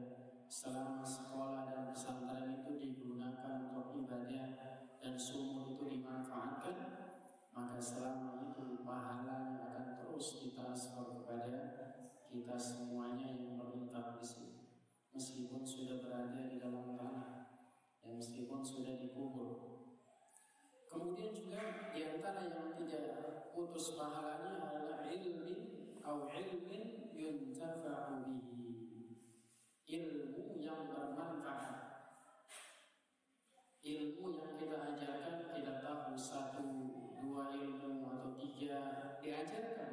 selama 0.48 1.04
sekolah 1.04 1.68
dan 1.68 1.92
pesantren 1.92 2.64
itu 2.64 2.72
digunakan 2.80 3.68
untuk 3.72 3.96
ibadah 4.00 4.48
dan 5.00 5.14
sumur 5.20 5.68
itu 5.68 5.84
dimanfaatkan 6.00 6.76
maka 7.52 7.76
selama 7.76 8.48
itu 8.48 8.80
pahalanya 8.82 9.68
akan 9.68 9.86
terus 10.00 10.40
ditransfer 10.40 11.20
kepada 11.20 11.60
kita 12.28 12.56
semuanya 12.56 13.36
yang 13.36 13.60
berinfak 13.60 14.16
di 14.20 14.24
sini 14.24 14.58
meskipun 15.12 15.66
sudah 15.66 15.98
berada 16.00 16.48
di 16.48 16.56
dalam 16.62 16.94
tanah 16.94 17.38
dan 18.08 18.16
meskipun 18.16 18.64
sudah 18.64 18.96
dikubur. 19.02 19.77
Kemudian 20.88 21.30
juga 21.36 21.92
di 21.92 22.00
antara 22.04 22.48
yang 22.48 22.72
tidak 22.80 23.52
putus 23.52 23.94
pahalanya 23.94 24.64
adalah 24.64 25.04
ilmin 25.04 25.94
atau 26.00 26.32
ilmin 26.32 27.12
yuntafa'u 27.12 28.24
bihi. 28.24 29.20
Ilmu 29.88 30.60
yang 30.60 30.88
bermanfaat. 30.88 31.76
Ilmu 33.84 34.24
yang 34.36 34.52
kita 34.56 34.76
ajarkan 34.92 35.36
tidak 35.52 35.76
tahu 35.84 36.12
satu, 36.16 36.66
dua 37.20 37.52
ilmu 37.52 38.04
atau 38.08 38.36
tiga 38.36 39.16
diajarkan 39.20 39.92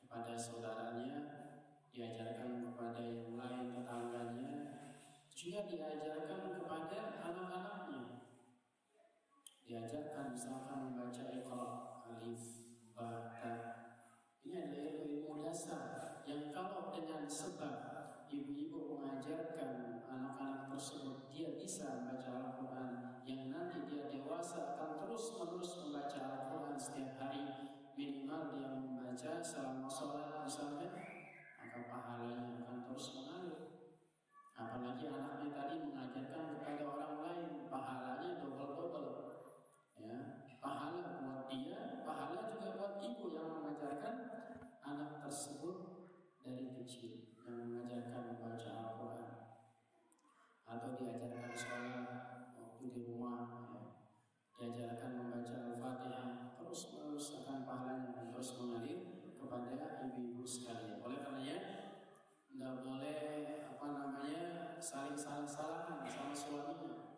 kepada 0.00 0.34
saudaranya, 0.36 1.16
diajarkan 1.92 2.64
kepada 2.64 3.00
yang 3.04 3.36
lain 3.36 3.72
tetangganya, 3.76 4.52
juga 5.32 5.64
diajarkan 5.64 6.60
kepada 6.60 7.00
anak-anaknya. 7.24 7.89
Diajarkan 9.70 10.34
misalkan 10.34 10.90
membaca 10.90 11.30
Iqra, 11.30 12.02
Alif, 12.02 12.42
Ba, 12.90 13.38
Ta. 13.38 13.54
Ini 14.42 14.66
adalah 14.66 14.98
ilmu 14.98 15.46
dasar 15.46 16.26
yang 16.26 16.50
kalau 16.50 16.90
dengan 16.90 17.22
sebab 17.30 18.26
ibu-ibu 18.26 18.98
mengajarkan 18.98 20.02
anak-anak 20.10 20.74
tersebut 20.74 21.30
dia 21.30 21.54
bisa 21.54 22.02
membaca 22.02 22.34
Al-Quran 22.34 23.22
yang 23.22 23.54
nanti 23.54 23.86
dia 23.86 24.10
dewasa 24.10 24.74
akan 24.74 25.06
terus-menerus 25.06 25.86
membaca 25.86 26.18
Al-Quran 26.18 26.74
setiap 26.74 27.22
hari 27.22 27.46
minimal 27.94 28.58
dia 28.58 28.74
membaca 28.74 29.38
selama 29.38 29.86
sholat 29.86 30.50
misalnya 30.50 30.98
maka 31.62 31.78
pahalanya 31.86 32.58
akan 32.66 32.90
terus 32.90 33.22
mengalir. 33.22 33.86
Apalagi 34.58 35.06
anaknya 35.14 35.48
tadi 35.54 35.76
mengajarkan 35.78 36.58
kepada 36.58 36.82
orang 36.90 37.14
lain, 37.22 37.48
pahalanya 37.70 38.42
double-double. 38.42 38.79
Pahala 40.60 41.24
buat 41.24 41.48
dia, 41.48 42.04
pahala 42.04 42.52
juga 42.52 42.76
buat 42.76 42.94
ibu 43.00 43.32
yang 43.32 43.48
mengajarkan 43.48 44.16
anak 44.84 45.24
tersebut 45.24 45.76
dari 46.44 46.76
kecil 46.76 47.32
yang 47.48 47.64
mengajarkan 47.64 48.36
membaca 48.36 48.68
Al-Quran 48.68 49.32
atau 50.68 50.88
diajarkan 51.00 51.56
sholat 51.56 52.08
waktu 52.60 52.84
di 52.92 53.00
rumah 53.08 53.72
ya. 53.72 53.82
diajarkan 54.60 55.10
membaca 55.16 55.54
Al-Fatihah 55.72 56.30
terus 56.60 56.80
menerus 56.92 57.26
akan 57.40 57.64
pahalanya 57.64 58.30
terus 58.30 58.60
mengalir 58.60 59.00
kepada 59.40 60.04
ibu-ibu 60.06 60.44
sekalian. 60.46 61.00
Oleh 61.00 61.24
karenanya 61.24 61.58
tidak 62.48 62.84
boleh 62.84 63.20
apa 63.64 63.86
namanya 63.90 64.44
saling 64.76 65.16
salah-salahan 65.16 66.04
sama 66.04 66.36
suaminya. 66.36 67.16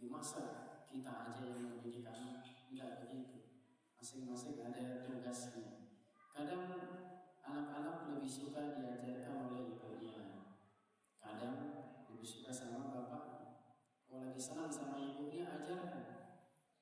Di 0.00 0.08
masa 0.08 0.80
kita 0.88 1.32
aja 1.32 1.44
yang 1.44 1.76
mendidik 1.76 2.08
anak, 2.08 2.44
tidak 2.70 3.02
begitu. 3.02 3.50
Masing-masing 3.98 4.62
ada 4.62 5.02
tugasnya. 5.02 5.90
Kadang 6.30 6.70
anak-anak 7.42 8.14
lebih 8.14 8.30
suka 8.30 8.78
diajarkan 8.78 9.50
oleh 9.50 9.74
ibunya. 9.74 10.46
Kadang 11.18 11.58
lebih 12.06 12.28
suka 12.30 12.54
sama 12.54 12.94
bapak. 12.94 13.24
Kalau 14.06 14.22
lagi 14.22 14.38
senang 14.38 14.70
sama 14.70 15.02
ibunya 15.02 15.50
ajarkan. 15.50 16.04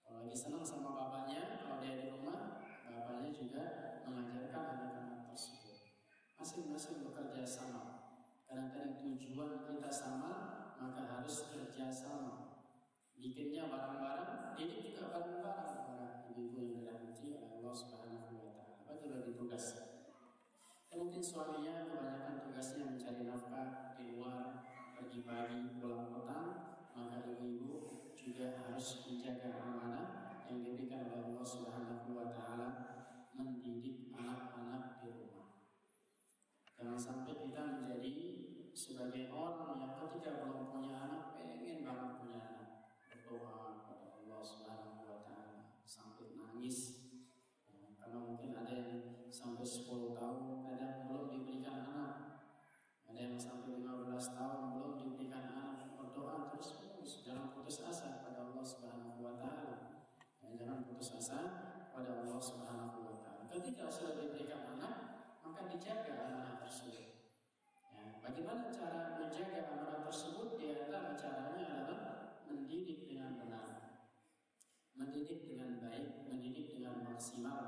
Kalau 0.05 0.29
lagi 0.29 0.37
senang 0.37 0.61
sama 0.61 0.93
bapaknya, 0.93 1.65
kalau 1.65 1.81
dia 1.81 1.97
di 1.97 2.07
rumah, 2.13 2.61
bapaknya 2.85 3.33
juga 3.33 3.65
mengajarkan 4.05 4.63
anak-anak 4.77 5.21
tersebut. 5.33 5.89
Masing-masing 6.37 7.01
bekerja 7.09 7.49
sama. 7.49 8.13
Karena 8.45 8.69
tadi 8.73 8.93
tujuan 9.01 9.65
kita 9.65 9.89
sama, 9.93 10.33
maka 10.77 11.03
harus 11.17 11.49
kerja 11.49 11.89
sama. 11.89 12.48
Bikinnya 13.19 13.67
bareng-bareng, 13.67 14.55
ini 14.63 14.79
juga 14.79 15.11
bareng-bareng 15.11 15.91
para 15.91 16.23
ibu-ibu 16.31 16.55
yang 16.63 16.71
dirahmati 16.79 17.35
Allah 17.35 17.75
Subhanahu 17.75 18.31
wa 18.39 18.55
taala. 18.55 18.87
Bagi 18.87 19.11
bagi 19.11 19.35
tugas. 19.35 19.75
Ya, 20.87 20.95
mungkin 20.95 21.19
suaminya 21.19 21.91
kebanyakan 21.91 22.47
tugasnya 22.47 22.87
mencari 22.87 23.27
nafkah 23.27 23.99
di 23.99 24.15
luar, 24.15 24.63
pergi 24.95 25.27
pagi, 25.27 25.83
pulang 25.83 26.15
petang, 26.15 26.49
maka 26.95 27.27
ibu-ibu 27.27 28.15
juga 28.15 28.55
harus 28.55 29.03
menjaga 29.03 29.67
amanah 29.67 30.07
yang 30.47 30.63
diberikan 30.63 31.11
oleh 31.11 31.35
Allah 31.35 31.43
Subhanahu 31.43 32.15
wa 32.15 32.31
taala 32.31 32.69
mendidik 33.35 34.15
anak-anak 34.15 35.03
di 35.03 35.11
rumah. 35.11 35.59
Jangan 36.79 36.99
sampai 36.99 37.35
kita 37.35 37.83
menjadi 37.83 38.15
sebagai 38.79 39.27
orang 39.35 39.75
yang 39.83 39.93
ketika 40.07 40.39
belum 40.39 40.71
punya 40.71 40.95
anak 41.03 41.35
pengen 41.35 41.83
banget 41.83 42.11
punya 42.23 42.41
berdoa 43.29 43.85
kepada 43.85 44.09
Allah 44.25 44.41
Subhanahu 44.41 45.05
wa 45.05 45.21
taala 45.21 45.77
sampai 45.85 46.33
nangis. 46.33 46.97
Karena 48.01 48.25
mungkin 48.25 48.57
ada 48.57 48.73
yang 48.73 49.29
sampai 49.29 49.69
10 49.69 50.17
tahun 50.17 50.65
kadang 50.65 51.13
belum 51.13 51.29
diberikan 51.29 51.93
anak. 51.93 52.13
Ada 53.05 53.21
yang 53.29 53.37
sampai 53.37 53.85
15 53.85 54.33
tahun 54.33 54.61
belum 54.81 54.93
diberikan 54.97 55.45
anak. 55.45 55.93
Berdoa 56.01 56.49
terus 56.57 56.81
menerus 56.81 57.21
jangan 57.21 57.53
putus 57.53 57.85
asa 57.85 58.25
pada 58.25 58.49
Allah 58.49 58.65
Subhanahu 58.65 59.21
wa 59.21 59.37
taala. 59.37 59.93
Jangan 60.49 60.89
putus 60.89 61.13
asa 61.13 61.41
pada 61.93 62.25
Allah 62.25 62.41
Subhanahu 62.41 63.13
wa 63.13 63.15
taala. 63.21 63.45
Ketika 63.53 63.93
sudah 63.93 64.17
diberikan 64.17 64.73
anak 64.73 64.97
maka 65.45 65.69
dijaga 65.69 66.17
anak 66.33 66.65
tersebut. 66.65 67.13
Ya, 67.93 68.17
bagaimana 68.25 68.73
cara 68.73 69.21
menjaga 69.21 69.69
anak 69.77 70.09
tersebut? 70.09 70.57
Di 70.57 70.67
antara 70.81 71.13
caranya 71.13 71.67
adalah 71.77 71.98
mendidik 72.69 73.09
dengan 73.09 73.33
benar, 73.41 73.97
mendidik 74.93 75.49
dengan 75.49 75.81
baik, 75.81 76.29
mendidik 76.29 76.77
dengan 76.77 77.01
maksimal, 77.01 77.65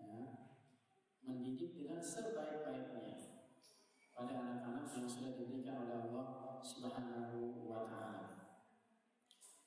ya, 0.00 0.24
mendidik 1.20 1.76
dengan 1.76 2.00
sebaik-baiknya 2.00 3.28
pada 4.16 4.34
anak-anak 4.40 4.88
yang 4.96 5.04
sudah 5.04 5.36
diberikan 5.36 5.84
oleh 5.84 6.00
Allah 6.00 6.56
Subhanahu 6.64 7.68
wa 7.68 7.84
Ta'ala. 7.84 8.56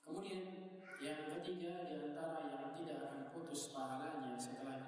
Kemudian 0.02 0.50
yang 0.98 1.38
ketiga 1.38 1.86
di 1.86 2.02
antara 2.02 2.50
yang 2.50 2.74
tidak 2.74 3.06
akan 3.06 3.30
putus 3.30 3.70
pahalanya 3.70 4.34
setelah 4.34 4.82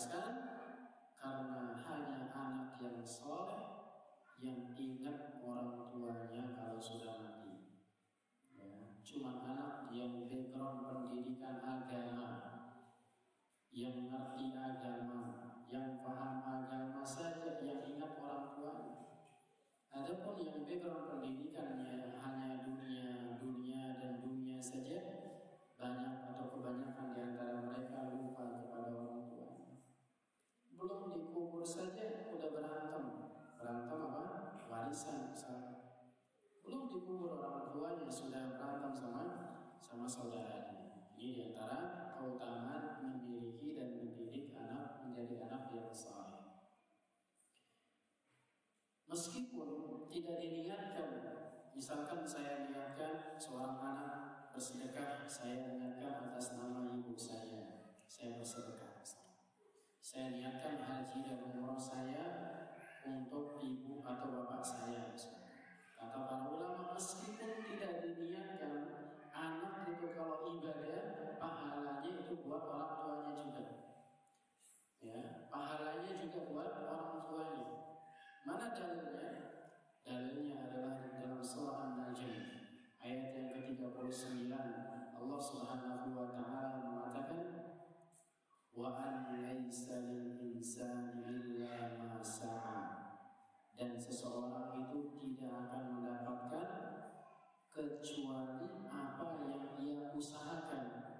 Alaska. 0.00 0.29
ketika 50.30 50.46
diniatkan 50.46 51.10
misalkan 51.74 52.22
saya 52.22 52.70
niatkan 52.70 53.34
seorang 53.34 53.82
anak 53.82 54.46
bersedekah 54.54 55.26
saya 55.26 55.74
niatkan 55.74 56.30
atas 56.30 56.54
nama 56.54 56.86
ibu 56.86 57.18
saya. 57.18 57.90
Saya 58.06 58.38
bersedekah. 58.38 59.02
Saya 59.98 60.30
niatkan 60.30 60.86
haji 60.86 61.18
dan 61.26 61.38
umroh 61.42 61.78
saya 61.78 62.26
untuk 63.06 63.58
ibu 63.58 64.06
atau 64.06 64.26
bapak 64.30 64.62
saya. 64.62 65.10
Kata 65.98 66.18
para 66.26 66.46
ulama 66.46 66.94
meskipun 66.94 67.66
tidak 67.66 68.02
diniatkan 68.02 68.74
anak 69.34 69.98
itu 69.98 70.14
kalau 70.14 70.46
ibadah 70.46 71.34
pahalanya 71.42 72.10
itu 72.22 72.34
buat 72.46 72.62
orang 72.70 72.92
tuanya 73.02 73.32
juga. 73.34 73.66
Ya 75.02 75.18
pahalanya 75.50 76.12
juga 76.22 76.40
buat 76.54 76.70
orang 76.86 77.26
tuanya. 77.26 77.66
Mana 78.46 78.66
dalilnya? 78.74 79.49
Dalilnya 80.06 80.56
adalah 80.68 80.96
dalam 81.20 81.42
surah 81.44 81.92
An-Najm 81.92 82.36
ayat 83.00 83.32
yang 83.36 83.48
ke-39 83.76 84.52
Allah 85.20 85.40
Subhanahu 85.40 86.06
wa 86.16 86.26
taala 86.32 86.80
mengatakan 86.84 87.48
wa 88.76 88.96
an 88.96 89.36
laisa 89.36 90.04
lil 90.08 90.40
insani 90.40 91.24
illa 91.24 92.00
ma 92.00 92.20
sa'a 92.24 92.80
dan 93.80 93.96
seseorang 93.96 94.76
itu 94.76 95.08
tidak 95.16 95.68
akan 95.68 95.84
mendapatkan 95.96 96.68
kecuali 97.72 98.84
apa 98.92 99.40
yang 99.48 99.64
ia 99.80 100.12
usahakan. 100.12 101.16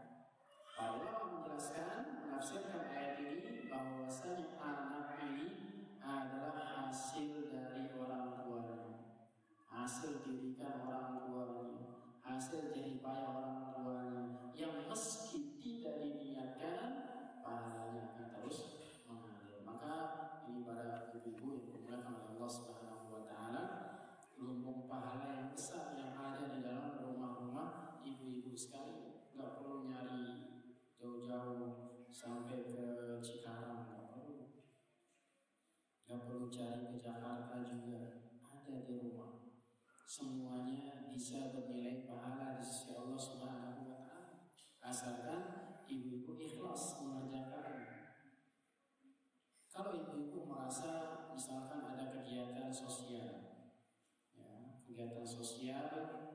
Para 0.76 1.24
menjelaskan 1.24 2.20
menafsirkan 2.20 2.84
ayat 2.92 3.16
ini 3.24 3.64
bahwasanya 3.72 4.60
anak 4.60 5.24
ini 5.24 5.48
adalah 6.04 6.60
hasil 6.84 7.39
nasceu 9.90 10.10
de 10.24 10.29
social 55.30 56.29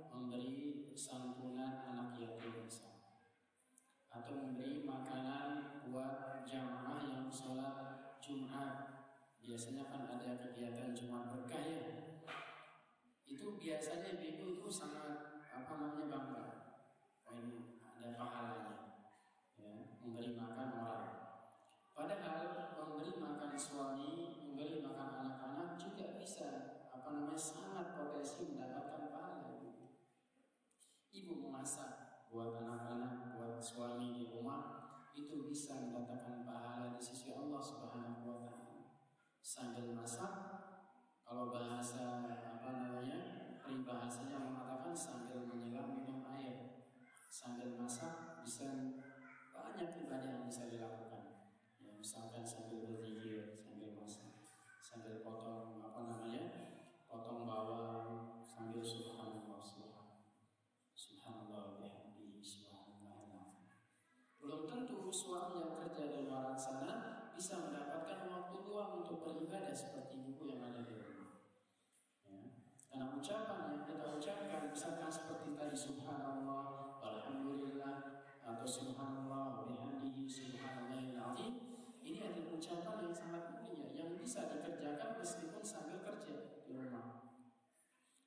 subhanallah 78.66 79.70
bihamdihi 79.70 80.26
subhanallahil 80.26 81.22
azim 81.22 81.54
ini 82.02 82.18
adalah 82.18 82.58
ucapan 82.58 82.98
yang 83.06 83.14
sangat 83.14 83.44
mulia 83.62 83.94
yang 83.94 84.18
bisa 84.18 84.50
dikerjakan 84.50 85.22
meskipun 85.22 85.62
sambil 85.62 86.02
kerja 86.02 86.66
di 86.66 86.74
rumah. 86.74 87.30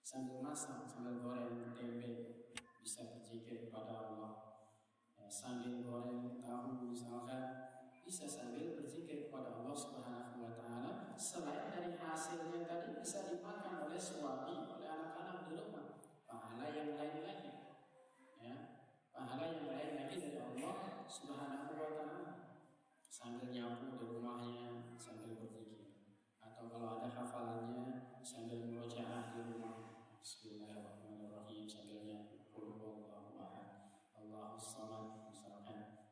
Sambil 0.07 0.39
masak, 0.39 0.87
sambil 0.87 1.19
goreng 1.27 1.75
tempe 1.75 2.47
bisa 2.79 3.19
berzikir 3.19 3.67
kepada 3.67 3.99
Allah. 3.99 4.63
Ya, 5.19 5.27
sambil 5.27 5.83
goreng 5.83 6.39
tahu 6.39 6.87
misalkan 6.87 7.75
bisa 8.07 8.31
sambil 8.31 8.79
berzikir 8.79 9.27
kepada 9.27 9.59
Allah 9.59 9.75
Subhanahu 9.75 10.39
wa 10.39 10.55
taala. 10.55 11.19
Selain 11.19 11.67
dari 11.75 11.99
hasilnya 11.99 12.63
tadi 12.63 12.95
bisa 12.95 13.27
dimakan 13.27 13.91
oleh 13.91 13.99
suami 13.99 14.55
oleh 14.71 14.87
anak-anak 14.87 15.51
di 15.51 15.55
rumah. 15.59 15.99
Pahala 16.31 16.71
yang 16.71 16.95
lain 16.95 17.27
lagi 17.27 17.58
pahala 19.19 19.51
yang 19.51 19.67
lain 19.67 19.93
lagi 19.99 20.17
dari 20.23 20.39
Allah 20.39 21.03
Subhanahu 21.11 21.75
wa 21.75 21.91
taala. 21.91 22.55
Sambil 23.03 23.51
nyapu 23.51 23.99
di 23.99 24.07
rumahnya 24.07 24.95
sambil 24.95 25.43
berzikir. 25.43 25.91
Atau 26.39 26.71
kalau 26.71 27.03
ada 27.03 27.11
hafalannya 27.11 28.15
sambil 28.23 28.63
murojaah 28.63 29.35
di 29.35 29.43
rumah. 29.43 30.07
Bismillahirrahmanirrahim 30.23 31.67
sambil 31.67 32.07
nyapu. 32.07 32.47
Qul 32.55 32.79
huwallahu 32.79 33.35
ahad. 33.43 33.91
Allahus 34.15 34.63
samad 34.63 35.27
misalkan 35.27 36.07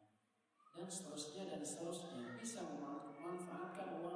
dan 0.74 0.88
seterusnya 0.90 1.46
dan 1.46 1.62
seterusnya. 1.62 2.34
Bisa 2.42 2.66
memanfaatkan 2.66 4.02
waktu 4.02 4.15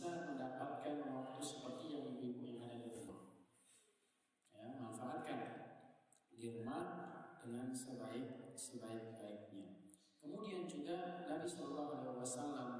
bisa 0.00 0.32
mendapatkan 0.32 1.12
waktu 1.12 1.40
seperti 1.44 1.92
yang 1.92 2.16
ibu-ibu 2.16 2.40
yang 2.40 2.64
ada 2.64 2.80
di 2.80 2.88
rumah. 2.88 3.36
Ya, 4.56 4.80
manfaatkan 4.80 5.40
di 6.32 6.56
rumah 6.56 6.84
dengan 7.44 7.68
sebaik 7.68 8.56
sebaik-baiknya. 8.56 9.92
Kemudian 10.16 10.64
juga 10.64 11.28
Nabi 11.28 11.44
Shallallahu 11.44 12.00
Alaihi 12.00 12.16
Wasallam 12.16 12.72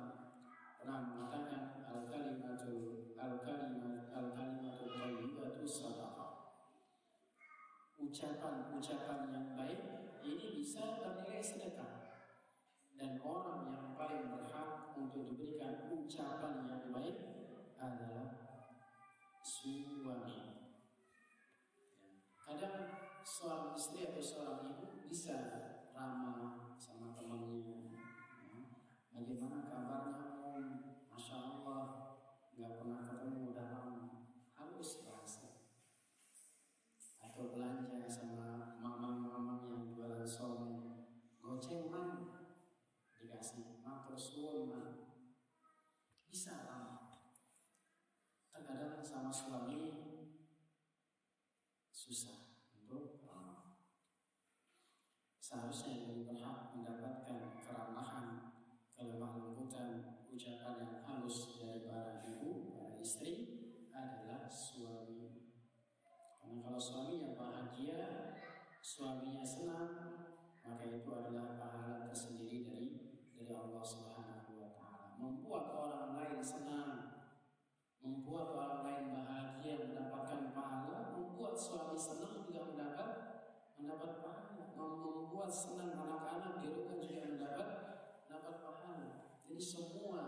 pernah 0.81 0.99
mengatakan 1.13 1.85
al 1.93 2.09
kalimatul 2.09 3.13
al 3.21 3.45
kalimat 3.45 4.09
al 4.17 4.33
kalimatul 4.33 4.89
thayyibatu 4.89 5.69
sadaqah. 5.69 6.33
Ucapan-ucapan 8.01 9.29
yang 9.29 9.47
baik 9.61 9.81
ini 10.25 10.57
bisa 10.57 11.05
bernilai 11.05 11.45
sedekah. 11.45 11.90
Dan 13.01 13.17
orang 13.25 13.73
yang 13.73 13.97
paling 13.97 14.29
berhak 14.29 14.93
untuk 14.93 15.25
diberikan 15.25 15.89
ucapan 15.89 16.69
yang 16.69 16.93
baik 16.93 17.17
adalah 17.81 18.29
suami. 19.41 20.69
Kadang 22.45 22.77
seorang 23.25 23.73
istri 23.73 24.05
atau 24.05 24.21
seorang 24.21 24.69
ibu 24.69 25.01
bisa 25.09 25.33
ramah 25.97 26.77
sama 26.77 27.17
temannya, 27.17 27.89
Bagaimana 29.17 29.65
kabarnya 29.65 30.45
Om? 30.45 30.67
Masya 31.09 31.37
Allah 31.41 31.81
nggak 32.53 32.73
pernah 32.85 33.01
ketemu 33.09 33.41
udah 33.57 33.70
sama 49.21 49.29
suami 49.37 50.01
Susah 51.93 52.57
untuk 52.73 53.21
lama 53.29 53.77
Seharusnya 55.37 56.09
yang 56.09 56.25
berhak 56.25 56.73
mendapatkan 56.73 57.61
keramahan 57.61 58.57
kelemah 58.97 59.37
lembutan 59.37 60.25
ucapan 60.33 60.77
yang 60.81 60.97
halus 61.05 61.61
dari 61.61 61.85
para 61.85 62.25
ibu, 62.33 62.73
para 62.73 62.97
istri 62.97 63.61
adalah 63.93 64.49
suami. 64.49 65.53
Karena 66.41 66.65
kalau 66.65 66.81
suaminya 66.81 67.37
bahagia, 67.37 68.01
suaminya 68.81 69.45
senang, 69.45 69.93
maka 70.65 70.85
itu 70.89 71.11
adalah 71.13 71.61
pahala 71.61 72.09
tersendiri 72.09 72.65
dari 72.65 72.89
dari 73.37 73.53
Allah 73.53 73.85
Subhanahu 73.85 74.65
wa 74.65 74.73
taala. 74.73 75.13
Membuat 75.21 75.65
orang 75.77 76.13
lain 76.17 76.41
senang, 76.41 77.10
membuat 78.01 78.57
orang 78.57 78.81
lain 78.85 79.05
bahagia 79.13 79.85
mendapatkan 79.85 80.57
pahala, 80.57 81.13
membuat 81.17 81.55
suami 81.57 81.97
senang 82.01 82.41
juga 82.49 82.73
mendapat 82.73 83.11
mendapat 83.77 84.13
pahala, 84.25 84.65
membuat 84.77 85.51
senang 85.53 85.97
anak-anak 85.97 86.65
di 86.65 86.69
rumah 86.73 86.97
juga 87.01 87.25
mendapat 87.29 87.69
dapat 88.29 88.57
pahala. 88.65 89.09
Jadi 89.45 89.61
semua 89.61 90.23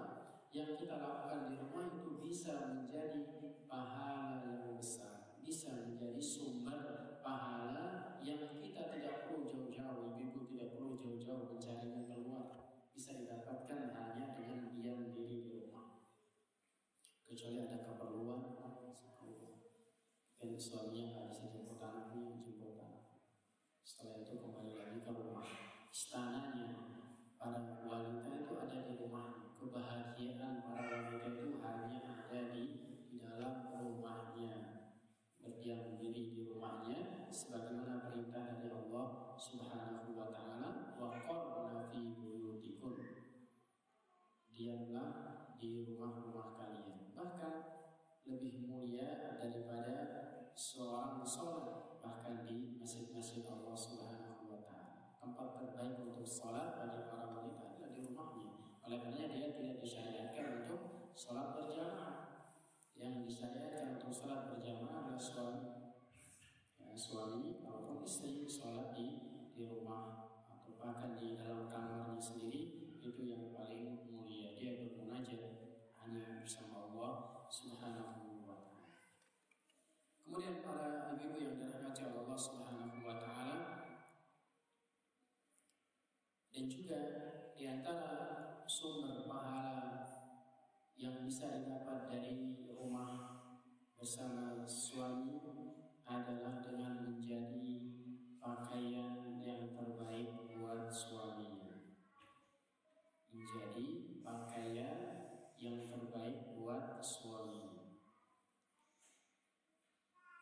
yang 0.52 0.76
kita 0.76 1.00
lakukan 1.00 1.48
di 1.48 1.56
rumah 1.56 1.84
itu 1.88 2.20
bisa 2.20 2.52
menjadi 2.76 3.24
pahala 3.64 4.44
yang 4.44 4.76
besar, 4.76 5.32
bisa 5.40 5.72
menjadi 5.72 6.20
sumber 6.20 7.16
pahala 7.24 8.20
yang 8.20 8.60
kita 8.60 8.92
tidak 8.92 9.28
perlu 9.28 9.48
jauh-jauh, 9.48 10.20
ibu 10.20 10.44
tidak 10.52 10.76
perlu 10.76 11.00
jauh-jauh 11.00 11.56
mencarinya 11.56 12.04
keluar, 12.04 12.44
bisa 12.92 13.16
didapatkan 13.16 13.96
hanya 13.96 14.36
dengan 14.36 14.76
diam 14.76 15.08
diri 15.16 15.40
di. 15.40 15.61
Ada 17.52 17.84
keperluan, 17.84 18.40
dan 20.42 20.58
suaminya 20.58 21.04
nggak 21.14 21.26
bisa 21.30 21.44
jemput 21.54 21.78
anaknya, 21.78 22.34
jemput. 22.42 22.80
Setelah 23.86 24.26
itu 24.26 24.42
kembali 24.42 24.74
lagi 24.74 24.98
ke 25.04 25.12
rumah. 25.14 25.46
Istananya 25.86 26.66
para 27.38 27.86
wanita 27.86 28.42
itu 28.42 28.54
ada 28.58 28.78
di 28.88 28.94
rumah. 28.98 29.54
Kebahagiaan 29.54 30.66
para 30.66 30.82
wanita 30.90 31.28
itu 31.30 31.62
hanya 31.62 32.00
ada 32.26 32.40
di, 32.50 32.64
dalam 33.22 33.70
rumahnya. 33.70 34.54
Berdiam 35.38 35.94
diri 36.02 36.34
di 36.34 36.42
rumahnya 36.50 37.30
sebagaimana 37.30 38.10
perintah 38.10 38.58
dari 38.58 38.74
Allah 38.74 39.38
Subhanahu 39.38 40.18
wa 40.18 40.26
taala 40.34 40.98
wa 40.98 41.14
qarna 41.22 41.86
fi 41.86 42.18
buyutikum. 42.18 42.98
Diamlah 44.50 45.10
di 45.62 45.86
rumah-rumah 45.86 46.58
kalian. 46.58 47.01
Bahkan 47.22 47.54
lebih 48.26 48.66
mulia 48.66 49.38
daripada 49.38 49.98
seorang 50.58 51.22
sholat 51.22 52.02
bahkan 52.02 52.42
di 52.42 52.74
masjid-masjid 52.82 53.46
Allah 53.46 53.78
Subhanahu 53.78 54.50
wa 54.50 54.58
taala. 54.66 55.14
Tempat 55.22 55.48
terbaik 55.54 56.02
untuk 56.02 56.26
sholat 56.26 56.82
bagi 56.82 57.06
para 57.06 57.30
wanita 57.30 57.78
adalah 57.78 57.94
di 57.94 58.02
rumahnya. 58.02 58.74
Oleh 58.82 58.98
karena 59.06 59.30
dia 59.30 59.54
tidak 59.54 59.78
disyariatkan 59.78 60.66
untuk 60.66 61.14
sholat 61.14 61.54
berjamaah. 61.54 62.14
Yang 62.98 63.14
disyariatkan 63.30 64.02
untuk 64.02 64.10
sholat 64.10 64.40
berjamaah 64.50 65.06
adalah 65.06 65.22
suami, 65.22 65.94
ya, 66.82 66.90
suami 66.98 67.62
ataupun 67.62 68.02
istri 68.02 68.50
sholat 68.50 68.98
di 68.98 69.06
di 69.54 69.62
rumah 69.70 70.26
atau 70.50 70.74
bahkan 70.74 71.14
di 71.14 71.38
dalam 71.38 71.70
kamarnya 71.70 72.18
sendiri 72.18 72.98
itu 72.98 73.22
yang 73.22 73.54
paling 73.54 74.10
mulia. 74.10 74.58
Dia 74.58 74.74
bermunajat 74.74 75.62
hanya 76.02 76.42
bersama 76.42 76.71
Allah 77.02 77.50
Subhanahu 77.50 78.46
wa 78.46 78.62
taala. 78.62 78.94
Kemudian 80.22 80.62
para 80.62 81.10
ibu 81.18 81.34
yang 81.34 81.58
dirahmati 81.58 82.06
Allah 82.06 82.38
Subhanahu 82.38 83.02
wa 83.02 83.18
taala 83.18 83.58
dan 86.54 86.70
juga 86.70 87.00
di 87.58 87.66
antara 87.66 88.14
sumber 88.70 89.26
pahala 89.26 90.06
yang 90.94 91.26
bisa 91.26 91.50
didapat 91.50 92.06
dari 92.06 92.70
rumah 92.70 93.50
bersama 93.98 94.62
suami 94.62 95.42
adalah 96.06 96.62
dengan 96.62 97.02
menjadi 97.02 97.98
pakaian 98.38 99.42
yang 99.42 99.74
terbaik 99.74 100.38
buat 100.54 100.86
suaminya. 100.86 101.82
Menjadi 103.34 104.22
pakaian 104.22 105.22
yang 105.62 105.86
terbaik 105.86 106.58
buat 106.58 106.98
suaminya. 106.98 107.94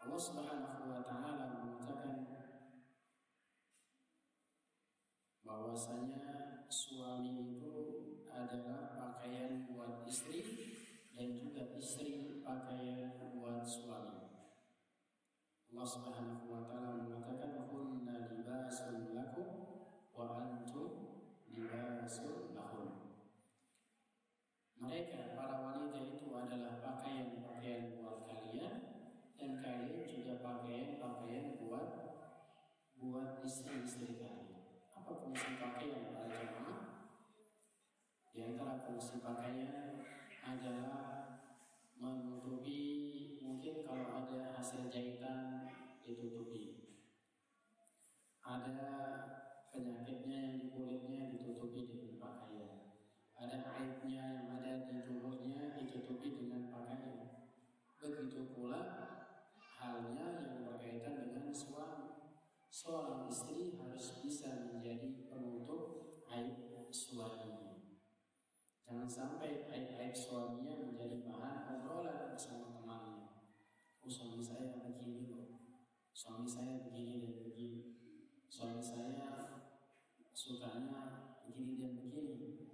Allah 0.00 0.09
Subhanahu 0.20 0.92
wa 0.92 1.00
taala 1.00 1.64
mengatakan 1.64 2.28
bahwasanya 5.40 6.60
suami 6.68 7.56
itu 7.56 7.76
adalah 8.28 9.00
pakaian 9.00 9.64
buat 9.72 10.04
istri 10.04 10.44
dan 11.16 11.40
juga 11.40 11.72
istri 11.72 12.44
pakaian 12.44 13.32
buat 13.32 13.64
suami. 13.64 14.28
Allah 15.72 15.88
Subhanahu 15.88 16.52
wa 16.52 16.68
taala 16.68 17.00
mengatakan 17.00 17.72
hunna 17.72 18.28
libasun 18.28 19.16
lakum 19.16 19.48
wa 20.12 20.36
antum 20.36 21.16
libasun 21.48 22.52
lahum. 22.52 23.16
Mereka 24.84 25.32
para 25.32 25.64
wanita 25.64 25.96
itu 26.12 26.28
adalah 26.28 26.76
pakaian-pakaian 26.84 28.00
kalian 28.50 28.79
juga 29.40 30.36
pakaian-pakaian 30.44 31.56
buat 31.64 31.88
buat 33.00 33.40
istri-istri 33.40 34.20
kalian. 34.20 34.68
Apa 34.92 35.16
fungsi 35.16 35.56
pakaian 35.56 36.12
para 36.12 36.28
jamaah? 36.28 37.08
Di 38.36 38.44
antara 38.44 38.84
fungsi 38.84 39.24
pakaian 39.24 40.04
adalah 40.44 41.40
menutupi 41.96 42.80
mungkin 43.40 43.80
kalau 43.84 44.12
ada 44.12 44.52
hasil 44.56 44.92
jahitan 44.92 45.68
ditutupi 46.04 46.96
ada 48.40 48.88
penyakitnya 49.68 50.36
yang 50.48 50.56
di 50.64 50.68
kulitnya 50.72 51.28
ditutupi 51.28 51.92
dengan 51.92 52.16
pakaian 52.16 52.96
ada 53.36 53.68
aibnya 53.76 54.24
yang 54.32 54.48
ada 54.48 54.88
di 54.88 55.04
tubuhnya 55.04 55.76
ditutupi 55.76 56.40
dengan 56.40 56.72
pakaian 56.72 57.52
begitu 58.00 58.48
pula 58.56 59.09
halnya 59.80 60.44
yang 60.44 60.68
berkaitan 60.68 61.24
dengan 61.24 61.48
suami 61.48 62.36
seorang 62.68 63.32
istri 63.32 63.80
harus 63.80 64.20
bisa 64.20 64.68
menjadi 64.68 65.24
penutup 65.32 66.20
aib 66.28 66.92
suaminya. 66.92 67.80
Jangan 68.84 69.08
sampai 69.08 69.64
aib-aib 69.72 70.12
suaminya 70.12 70.84
menjadi 70.84 71.24
bahan 71.24 71.80
obrolan 71.80 72.36
bersama 72.36 72.76
temannya. 72.76 73.40
Oh 74.04 74.10
suami 74.10 74.44
saya 74.44 74.76
begini 74.76 75.32
loh, 75.32 75.48
suami 76.12 76.44
saya 76.44 76.84
begini 76.84 77.24
dan 77.24 77.34
begini, 77.40 77.96
suami 78.52 78.84
saya 78.84 79.64
sukanya 80.36 81.32
begini 81.48 81.80
dan 81.80 81.92
begini, 81.96 82.68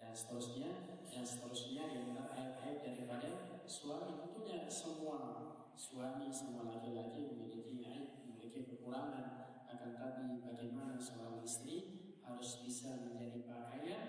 dan 0.00 0.10
seterusnya 0.10 0.98
dan 1.06 1.22
seterusnya 1.22 1.84
yang 1.94 2.10
aib-aib 2.10 2.82
daripada 2.82 3.62
suami 3.70 4.18
tentunya 4.18 4.66
semua 4.66 5.53
suami 5.74 6.30
semua 6.30 6.70
laki-laki 6.70 7.34
memiliki 7.34 7.82
aib 7.82 8.22
memiliki 8.22 8.62
kekurangan 8.62 9.58
akan 9.66 9.90
tapi 9.98 10.38
bagaimana 10.38 10.94
seorang 10.94 11.42
istri 11.42 11.98
harus 12.22 12.62
bisa 12.62 12.94
menjadi 13.02 13.42
pakaian 13.42 14.02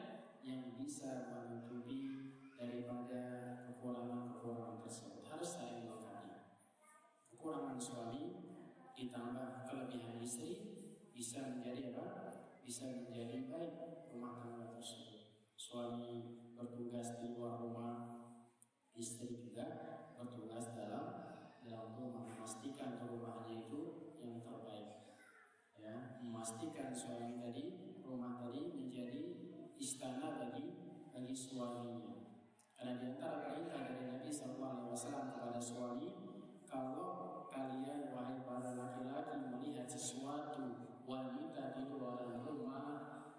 yang 0.45 0.77
bisa 0.77 1.25
menutupi 1.33 2.05
daripada 2.53 3.21
kekurangan-kekurangan 3.65 4.77
tersebut 4.85 5.25
harus 5.25 5.49
saling 5.57 5.89
melengkapi. 5.89 6.37
Kekurangan 7.33 7.81
suami 7.81 8.23
ditambah 8.93 9.65
kelebihan 9.65 10.21
istri 10.21 10.53
bisa 11.11 11.49
menjadi 11.49 11.97
apa? 11.97 12.07
Bisa 12.61 12.93
menjadi 12.93 13.49
baik 13.49 13.73
rumah 14.13 14.37
tangga 14.37 14.69
tersebut. 14.77 15.49
Suami 15.57 16.37
bertugas 16.53 17.17
di 17.17 17.33
luar 17.33 17.57
rumah, 17.57 18.21
istri 18.93 19.33
juga 19.33 19.65
bertugas 20.13 20.71
dalam 20.77 21.25
dalam 21.65 21.97
rumah 21.97 22.29
memastikan 22.85 23.09
rumahnya 23.09 23.65
itu 23.65 23.81
yang 24.21 24.37
terbaik 24.45 25.09
ya 25.73 26.21
memastikan 26.21 26.93
suami 26.93 27.41
tadi 27.41 27.97
rumah 28.05 28.37
tadi 28.37 28.61
menjadi 28.77 29.25
istana 29.81 30.37
bagi 30.37 30.77
bagi 31.09 31.33
suaminya. 31.33 32.13
Karena 32.77 32.93
di 33.01 33.05
antara 33.17 33.49
perintah 33.49 33.89
dari 33.89 34.05
Nabi 34.05 34.29
Wasallam 34.29 35.25
kepada 35.33 35.57
suami, 35.57 36.09
kalau 36.69 37.47
kalian 37.49 38.13
wahai 38.13 38.45
para 38.45 38.77
laki-laki 38.77 39.49
melihat 39.49 39.89
sesuatu 39.89 40.93
wanita 41.09 41.73
di 41.73 41.89
luar 41.89 42.21
rumah, 42.45 43.33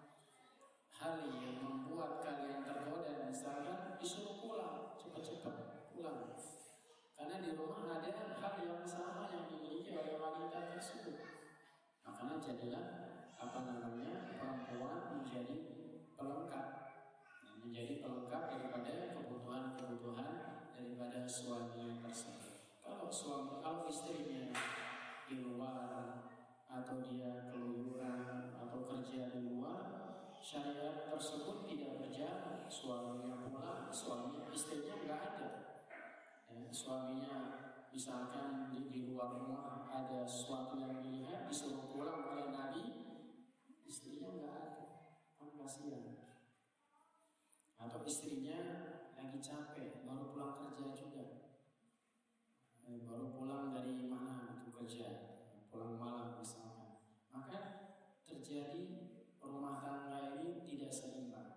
hal 0.90 1.14
yang 1.22 1.62
membuat 1.62 2.18
kalian 2.24 2.66
tergoda 2.66 3.30
misalkan 3.30 3.94
disuruh 4.02 4.42
pulang 4.42 4.98
cepat-cepat 4.98 5.86
pulang 5.94 6.34
karena 7.16 7.36
di 7.40 7.50
rumah 7.56 7.88
ada 7.88 8.12
hal 8.12 8.54
yang 8.62 8.84
sama 8.84 9.26
yang 9.32 9.48
dimiliki 9.50 9.96
oleh 9.96 10.20
wanita 10.20 10.70
tersebut 10.76 11.16
makanya 12.04 12.36
jadilah 12.38 12.86
apa 13.40 13.58
namanya 13.64 14.36
perempuan 14.36 15.00
menjadi 15.18 15.56
pelengkap 16.14 16.86
menjadi 17.66 17.98
pelengkap 17.98 18.42
daripada 18.46 18.92
kebutuhan-kebutuhan 19.12 20.32
daripada 20.70 21.26
suami 21.26 21.98
tersebut. 21.98 22.78
Kalau 22.78 23.10
suami, 23.10 23.58
kalau 23.58 23.90
istrinya 23.90 24.54
di 25.26 25.42
luar 25.42 26.30
atau 26.70 27.02
dia 27.02 27.50
keluyuran 27.50 28.54
atau 28.54 28.86
kerja 28.86 29.34
di 29.34 29.50
luar, 29.50 29.82
syariat 30.38 31.10
tersebut 31.10 31.66
tidak 31.66 31.98
berjalan. 31.98 32.70
Suaminya 32.70 33.42
pulang, 33.50 33.90
suami 33.90 34.46
istrinya 34.54 34.94
nggak 35.02 35.20
ada. 35.34 35.65
Ya, 36.56 36.72
suaminya 36.72 37.36
misalkan 37.92 38.72
di, 38.72 38.88
di 38.88 39.00
luar 39.12 39.36
rumah 39.36 39.92
ada 39.92 40.24
sesuatu 40.24 40.80
yang 40.80 41.04
dilihat 41.04 41.44
disuruh 41.52 41.92
pulang 41.92 42.32
oleh 42.32 42.48
Nabi, 42.48 42.84
istrinya 43.84 44.32
nggak 44.32 44.54
ada. 44.56 44.84
Kan 45.36 45.52
kasihan. 45.60 46.16
Atau 47.76 48.00
istrinya 48.08 48.56
lagi 49.20 49.36
capek 49.36 50.08
baru 50.08 50.32
pulang 50.32 50.56
kerja 50.64 50.96
juga. 50.96 51.24
Eh, 52.88 53.04
baru 53.04 53.36
pulang 53.36 53.76
dari 53.76 54.08
mana 54.08 54.56
itu 54.56 54.72
kerja? 54.72 55.08
Pulang 55.68 56.00
malam 56.00 56.40
misalkan. 56.40 57.04
Maka 57.28 57.60
terjadi 58.24 59.12
rumah 59.44 59.84
tangga 59.84 60.40
ini 60.40 60.64
tidak 60.64 60.88
seimbang 60.88 61.55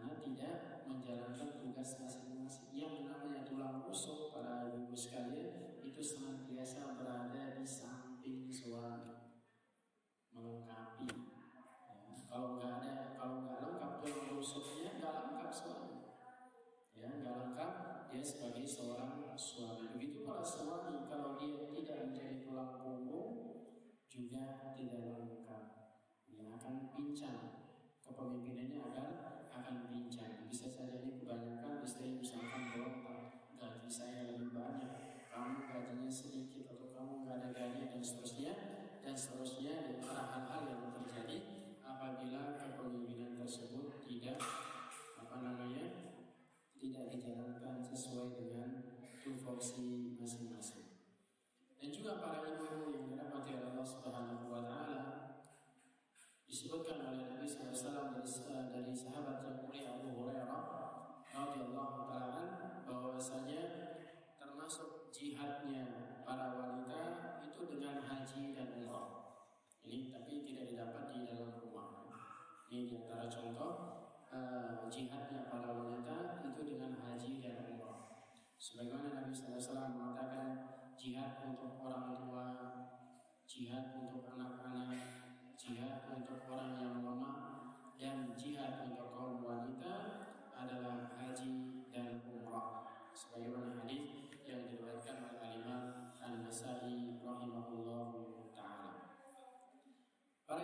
karena 0.00 0.16
tidak 0.24 0.56
menjalankan 0.88 1.60
tugas 1.60 1.92
masing-masing 2.00 2.72
yang 2.72 3.04
namanya 3.04 3.44
tulang 3.44 3.84
rusuk 3.84 4.32
para 4.32 4.72
ibu 4.72 4.96
sekalian 4.96 5.76
itu 5.84 6.00
senantiasa 6.00 6.96
berada 6.96 7.52
di 7.52 7.68
samping 7.68 8.48
suami 8.48 9.36
melengkapi 10.32 11.36
kalau 12.32 12.56
nggak 12.56 12.80
ada, 12.80 13.18
kalau 13.20 13.44
nggak 13.44 13.60
lengkap 13.60 13.92
tulang 14.00 14.40
rusuknya 14.40 15.02
nggak 15.02 15.14
lengkap 15.20 15.52
suami. 15.52 15.98
Ya, 16.96 17.10
nggak 17.10 17.36
lengkap 17.36 17.74
dia 18.08 18.22
sebagai 18.24 18.64
seorang 18.64 19.34
suami. 19.36 19.90
Begitu 19.98 20.24
para 20.24 20.40
suami 20.40 21.10
kalau 21.10 21.36
dia 21.36 21.68
tidak 21.74 22.08
menjadi 22.08 22.40
tulang 22.40 22.78
punggung 22.80 23.34
juga 24.06 24.72
tidak 24.78 25.04
lengkap. 25.10 25.64
Dia 26.30 26.54
akan 26.56 26.94
pincang. 26.94 27.59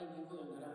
Para 0.07 0.66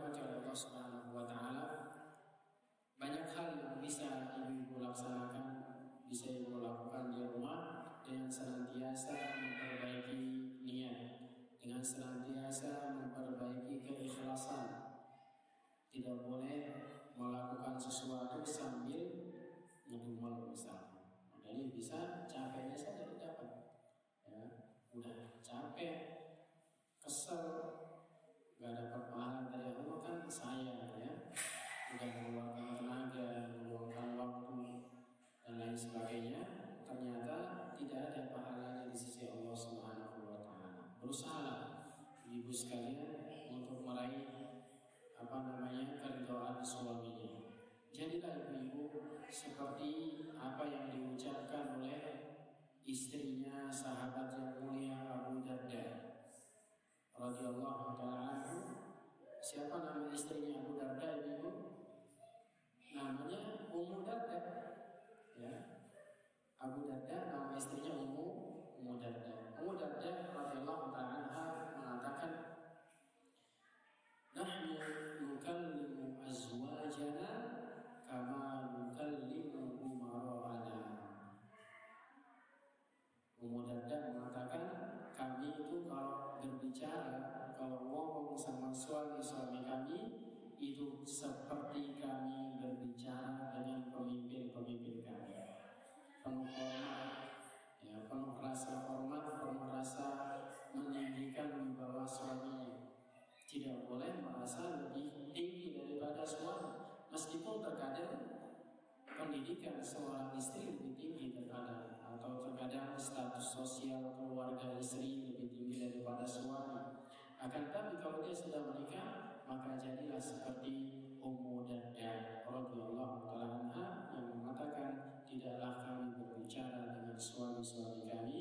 pendidikan 109.42 109.82
seorang 109.82 110.38
istri 110.38 110.70
lebih 110.70 110.94
tinggi 111.02 111.34
daripada 111.34 111.98
atau 112.06 112.46
terkadang 112.46 112.94
status 112.94 113.58
sosial 113.58 114.14
keluarga 114.14 114.78
istri 114.78 115.34
lebih 115.34 115.50
tinggi 115.58 115.82
daripada 115.82 116.22
suami 116.30 117.02
akan 117.42 117.74
tapi 117.74 117.98
kalau 118.06 118.22
dia 118.22 118.38
sudah 118.38 118.62
menikah 118.62 119.42
maka 119.50 119.82
jadilah 119.82 120.22
seperti 120.22 120.94
Ummu 121.26 121.66
Darda 121.66 122.46
radhiyallahu 122.46 123.26
taala 123.26 123.66
yang 124.14 124.30
mengatakan 124.46 125.26
tidaklah 125.26 125.90
kami 125.90 126.22
berbicara 126.22 127.02
dengan 127.02 127.18
suami-suami 127.18 128.14
kami 128.14 128.40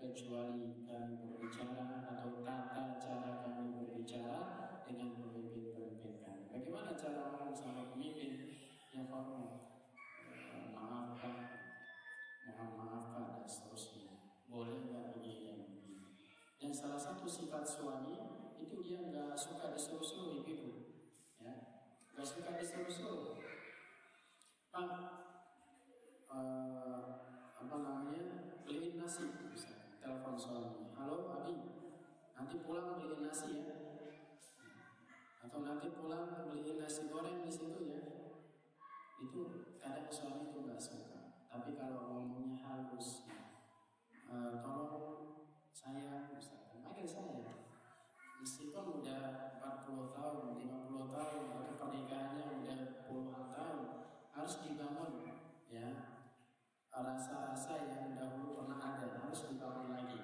kecuali 0.00 0.88
kami 0.88 1.28
berbicara 1.28 2.08
atau 2.08 2.40
tata 2.40 2.96
cara 2.96 3.44
kami 3.44 3.84
berbicara 3.84 4.40
dengan 4.88 5.12
pemimpin-pemimpin 5.12 6.24
kami. 6.24 6.48
Bagaimana 6.48 6.96
cara 6.96 7.36
ngomong 7.36 7.52
sama 7.52 7.92
pemimpin 7.92 8.56
yang 8.96 9.12
hormat? 9.12 9.67
Maaf 10.84 11.18
mohon 12.46 12.70
maaf 12.78 13.06
dan 13.26 13.42
seterusnya. 13.48 14.14
Boleh 14.46 14.78
nggak 14.86 15.18
begini 15.18 15.42
dan? 15.48 15.60
Dan 16.58 16.72
salah 16.74 17.00
satu 17.00 17.26
sifat 17.26 17.66
suami 17.66 18.14
itu 18.62 18.76
dia 18.82 19.02
nggak 19.02 19.38
suka 19.38 19.74
disuruh-suruh 19.74 20.42
ibu, 20.42 20.90
ya, 21.38 21.54
nggak 22.14 22.26
suka 22.26 22.58
disuruh-suruh. 22.58 23.38
Pak, 24.68 24.90
uh, 26.32 27.02
apa 27.58 27.76
namanya 27.80 28.60
beliin 28.64 29.00
nasi 29.00 29.28
misalnya 29.48 29.96
telepon 30.00 30.36
suami 30.36 30.92
halo 30.96 31.40
Abi 31.40 31.56
nanti 32.36 32.54
pulang 32.62 33.00
beliin 33.00 33.24
nasi 33.24 33.64
ya 33.64 33.76
atau 35.42 35.64
nanti 35.64 35.88
pulang 35.96 36.48
beliin 36.48 36.78
nasi 36.80 37.08
goreng 37.08 37.44
di 37.44 37.52
situ 37.52 37.80
ya 37.88 38.02
itu 39.18 39.67
kadang 39.80 40.10
suami 40.10 40.50
itu 40.50 40.58
nggak 40.66 40.82
suka 40.82 41.34
tapi 41.48 41.74
kalau 41.78 42.12
ngomongnya 42.12 42.60
halus 42.62 43.26
uh, 44.28 44.60
tolong 44.60 45.48
saya 45.74 46.30
misalkan 46.34 46.84
panggil 46.84 47.06
saya 47.06 47.56
meskipun 48.38 49.02
udah 49.02 49.22
40 49.62 50.16
tahun 50.16 50.42
50 50.58 51.14
tahun 51.14 51.42
atau 51.50 51.74
pernikahannya 51.78 52.46
udah 52.62 52.78
puluhan 53.06 53.46
tahun 53.54 53.80
harus 54.34 54.54
dibangun 54.62 55.12
ya 55.70 56.18
rasa-rasa 56.98 57.86
yang 57.86 58.18
dahulu 58.18 58.58
pernah 58.58 58.78
ada 58.82 59.22
harus 59.22 59.46
dibangun 59.46 59.94
lagi. 59.94 60.18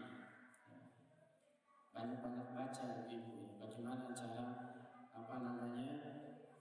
Banyak-banyak 1.94 2.48
baca 2.50 3.06
ibu 3.06 3.58
bagaimana 3.62 4.10
cara 4.10 4.46
apa 5.14 5.34
namanya 5.38 5.98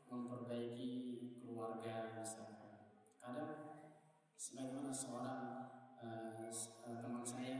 memperbaiki 0.09 0.91
keluarga 1.41 2.13
misalkan. 2.13 2.52
Kadang 3.23 3.79
sebagaimana 4.35 4.91
seorang 4.91 5.43
uh, 6.03 6.51
teman 6.99 7.23
saya 7.23 7.55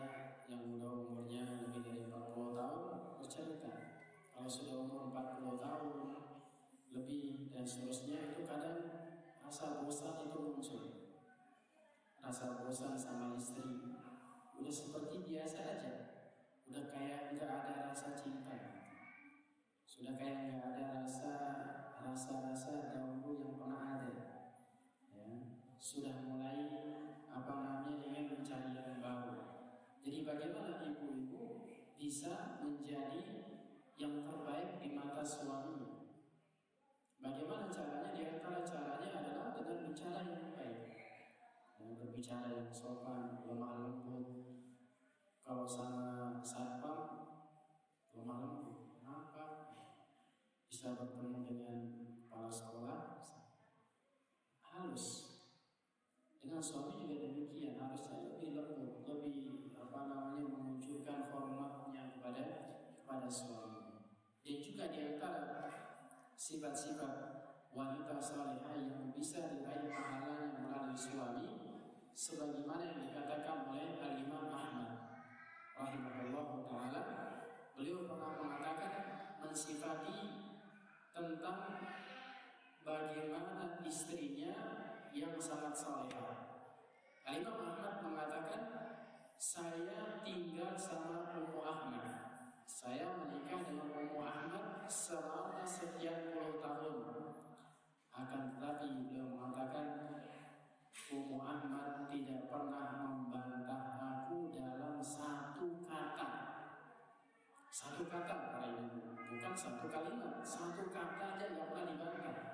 yang 0.51 0.75
udah 0.75 1.07
umurnya 1.07 1.47
lebih 1.63 1.79
dari 1.79 2.03
40 2.03 2.59
tahun 2.59 2.83
bercerita 3.23 3.71
kalau 4.35 4.49
sudah 4.51 4.83
umur 4.83 5.15
40 5.15 5.63
tahun 5.63 5.95
lebih 6.91 7.47
dan 7.47 7.63
seterusnya 7.63 8.35
itu 8.35 8.43
kadang 8.43 9.07
rasa 9.39 9.79
bosan 9.79 10.27
itu 10.27 10.35
muncul. 10.35 10.83
Rasa 12.19 12.59
bosan 12.59 12.99
sama 12.99 13.39
istri. 13.39 13.95
Udah 14.59 14.73
seperti 14.73 15.23
biasa 15.23 15.57
aja. 15.63 15.93
Udah 16.67 16.91
kayak 16.91 17.39
nggak 17.39 17.47
ada 17.47 17.87
rasa 17.87 18.19
cinta. 18.19 18.83
Sudah 19.87 20.19
kayak 20.19 20.59
nggak 20.59 20.67
ada 20.75 20.85
rasa 21.07 21.33
rasa-rasa 22.03 22.91
dahulu 22.91 23.39
yang 23.39 23.55
pernah 23.55 23.81
ada 23.95 24.22
sudah 25.83 26.15
mulai 26.23 26.63
apa 27.27 27.51
namanya 27.59 27.99
ingin 28.07 28.31
mencari 28.31 28.71
yang 28.71 29.03
baru 29.03 29.67
jadi 29.99 30.23
bagaimana 30.23 30.79
ibu-ibu 30.79 31.67
bisa 31.99 32.63
menjadi 32.63 33.51
yang 33.99 34.23
terbaik 34.23 34.79
di 34.79 34.95
mata 34.95 35.19
suaminya 35.27 36.07
bagaimana 37.19 37.67
caranya 37.67 38.15
di 38.15 38.23
antara 38.31 38.63
caranya 38.63 39.11
adalah 39.11 39.51
dengan 39.59 39.91
bicara 39.91 40.23
yang 40.23 40.55
baik 40.55 40.87
yang 41.83 41.99
berbicara 41.99 42.47
yang 42.47 42.71
sopan, 42.71 43.43
lemah 43.43 43.83
lembut. 43.83 44.27
Kalau 45.43 45.67
sama 45.67 46.39
satpam, 46.39 47.27
lemah 48.15 48.37
lembut. 48.39 48.95
Kenapa? 48.95 49.45
Bisa 50.71 50.95
bertemu 50.95 51.43
dengan 51.43 51.79
kepala 52.23 52.47
sekolah, 52.47 53.19
halus. 54.63 55.22
Suami 56.61 56.95
juga 56.95 57.27
demikian, 57.27 57.75
harusnya 57.75 58.23
lebih 58.23 58.55
lembut, 58.55 59.03
lebih 59.03 59.75
apa 59.75 59.99
namanya 60.07 60.47
menunjukkan 60.47 61.27
hormatnya 61.33 62.15
kepada 62.15 62.45
kepada 63.03 63.27
suami. 63.27 63.99
Dan 64.47 64.57
juga 64.63 64.87
di 64.87 64.99
antara 65.03 65.63
sifat-sifat 66.39 67.13
wanita 67.73 68.15
salihah 68.21 68.75
yang 68.79 69.11
bisa 69.11 69.49
diraih 69.49 69.89
pahalanya 69.89 70.61
melalui 70.61 70.93
suami 70.93 71.49
sebagaimana 72.13 72.85
yang 72.85 73.01
dikatakan 73.09 73.67
oleh 73.73 73.97
Al 73.97 74.13
Imam 74.21 74.45
Ahmad 74.53 74.91
rahimahullah 75.73 76.47
taala 76.69 77.03
beliau 77.73 78.05
pernah 78.05 78.37
mengatakan 78.37 78.95
mensifati 79.41 80.19
tentang 81.11 81.81
bagaimana 82.85 83.81
istrinya 83.81 84.53
yang 85.15 85.33
sangat 85.41 85.73
salehah 85.73 86.42
Al 87.23 87.39
Imam 87.39 87.55
Ahmad 87.55 88.03
mengatakan 88.03 88.63
saya 89.39 90.19
tinggal 90.27 90.75
sama 90.75 91.31
Ummu 91.31 91.63
Ahmad. 91.63 92.11
Saya 92.67 93.15
menikah 93.15 93.63
dengan 93.63 93.95
Ummu 93.95 94.19
Ahmad 94.19 94.91
selama 94.91 95.63
sekian 95.63 96.35
puluh 96.35 96.59
tahun. 96.59 96.99
Akan 98.11 98.51
tetapi 98.51 99.07
beliau 99.07 99.39
mengatakan 99.39 100.19
Ummu 101.15 101.39
Ahmad 101.39 102.11
tidak 102.11 102.51
pernah 102.51 103.07
membantah 103.07 103.83
aku 104.03 104.51
dalam 104.51 104.99
satu 104.99 105.87
kata. 105.87 106.31
Satu 107.71 108.03
kata 108.05 108.35
Bukan 109.33 109.53
satu 109.57 109.89
kalimat 109.89 110.45
Satu 110.45 110.93
kata 110.93 111.25
aja 111.33 111.49
yang 111.49 111.57
pernah 111.57 111.89
dibantah 111.89 112.52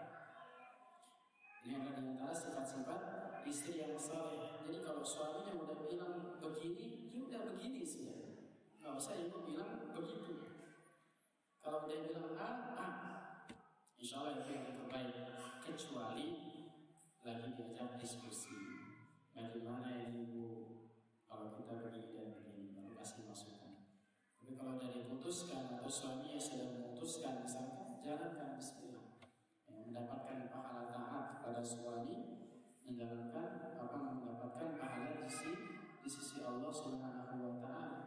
Ini 1.65 1.73
adalah 1.75 1.99
di 1.99 2.07
antara 2.15 2.33
sifat-sifat 2.35 3.01
istri 3.43 3.83
yang 3.83 3.99
saleh. 3.99 4.63
Jadi 4.63 4.79
kalau 4.85 5.03
suaminya 5.03 5.53
udah 5.59 5.87
bilang 5.89 6.39
begini, 6.39 7.11
ya 7.11 7.19
udah 7.27 7.41
begini 7.51 7.83
sudah. 7.83 8.39
Gak 8.79 8.95
usah 8.95 9.15
ibu 9.19 9.43
bilang 9.43 9.91
begitu. 9.91 10.63
Kalau 11.59 11.83
dia 11.89 12.05
bilang 12.07 12.35
A, 12.39 12.49
A. 12.79 12.87
Insya 13.99 14.23
Allah 14.23 14.39
itu 14.39 14.49
yang 14.55 14.65
terbaik. 14.71 15.15
Kecuali 15.65 16.27
lagi 17.21 17.49
diajak 17.53 17.99
diskusi. 18.01 18.55
Bagaimana 19.35 19.95
ya 19.95 20.11
ibu 20.11 20.65
kalau 21.29 21.53
kita 21.55 21.77
begini 21.77 22.17
dan 22.17 22.35
begini, 22.41 22.73
baru 22.73 22.97
kasih 22.99 23.23
masukan. 23.29 23.85
Tapi 24.41 24.57
kalau 24.57 24.81
dari 24.81 25.05
ibu 25.05 25.21
teruskan 25.21 25.79
misalkan 27.45 28.03
jalankan 28.03 28.59
Bismillah 28.59 29.07
ya, 29.65 29.75
mendapatkan 29.87 30.51
pahala 30.51 30.98
kepada 31.49 31.65
suami 31.65 32.45
menjalankan 32.85 33.73
apa 33.81 33.97
mendapatkan 34.13 34.69
pahala 34.77 35.17
di 35.17 35.25
sisi 35.25 35.81
di 35.97 36.05
sisi 36.05 36.45
Allah 36.45 36.69
Subhanahu 36.69 37.41
wa 37.41 37.57
taala. 37.57 38.01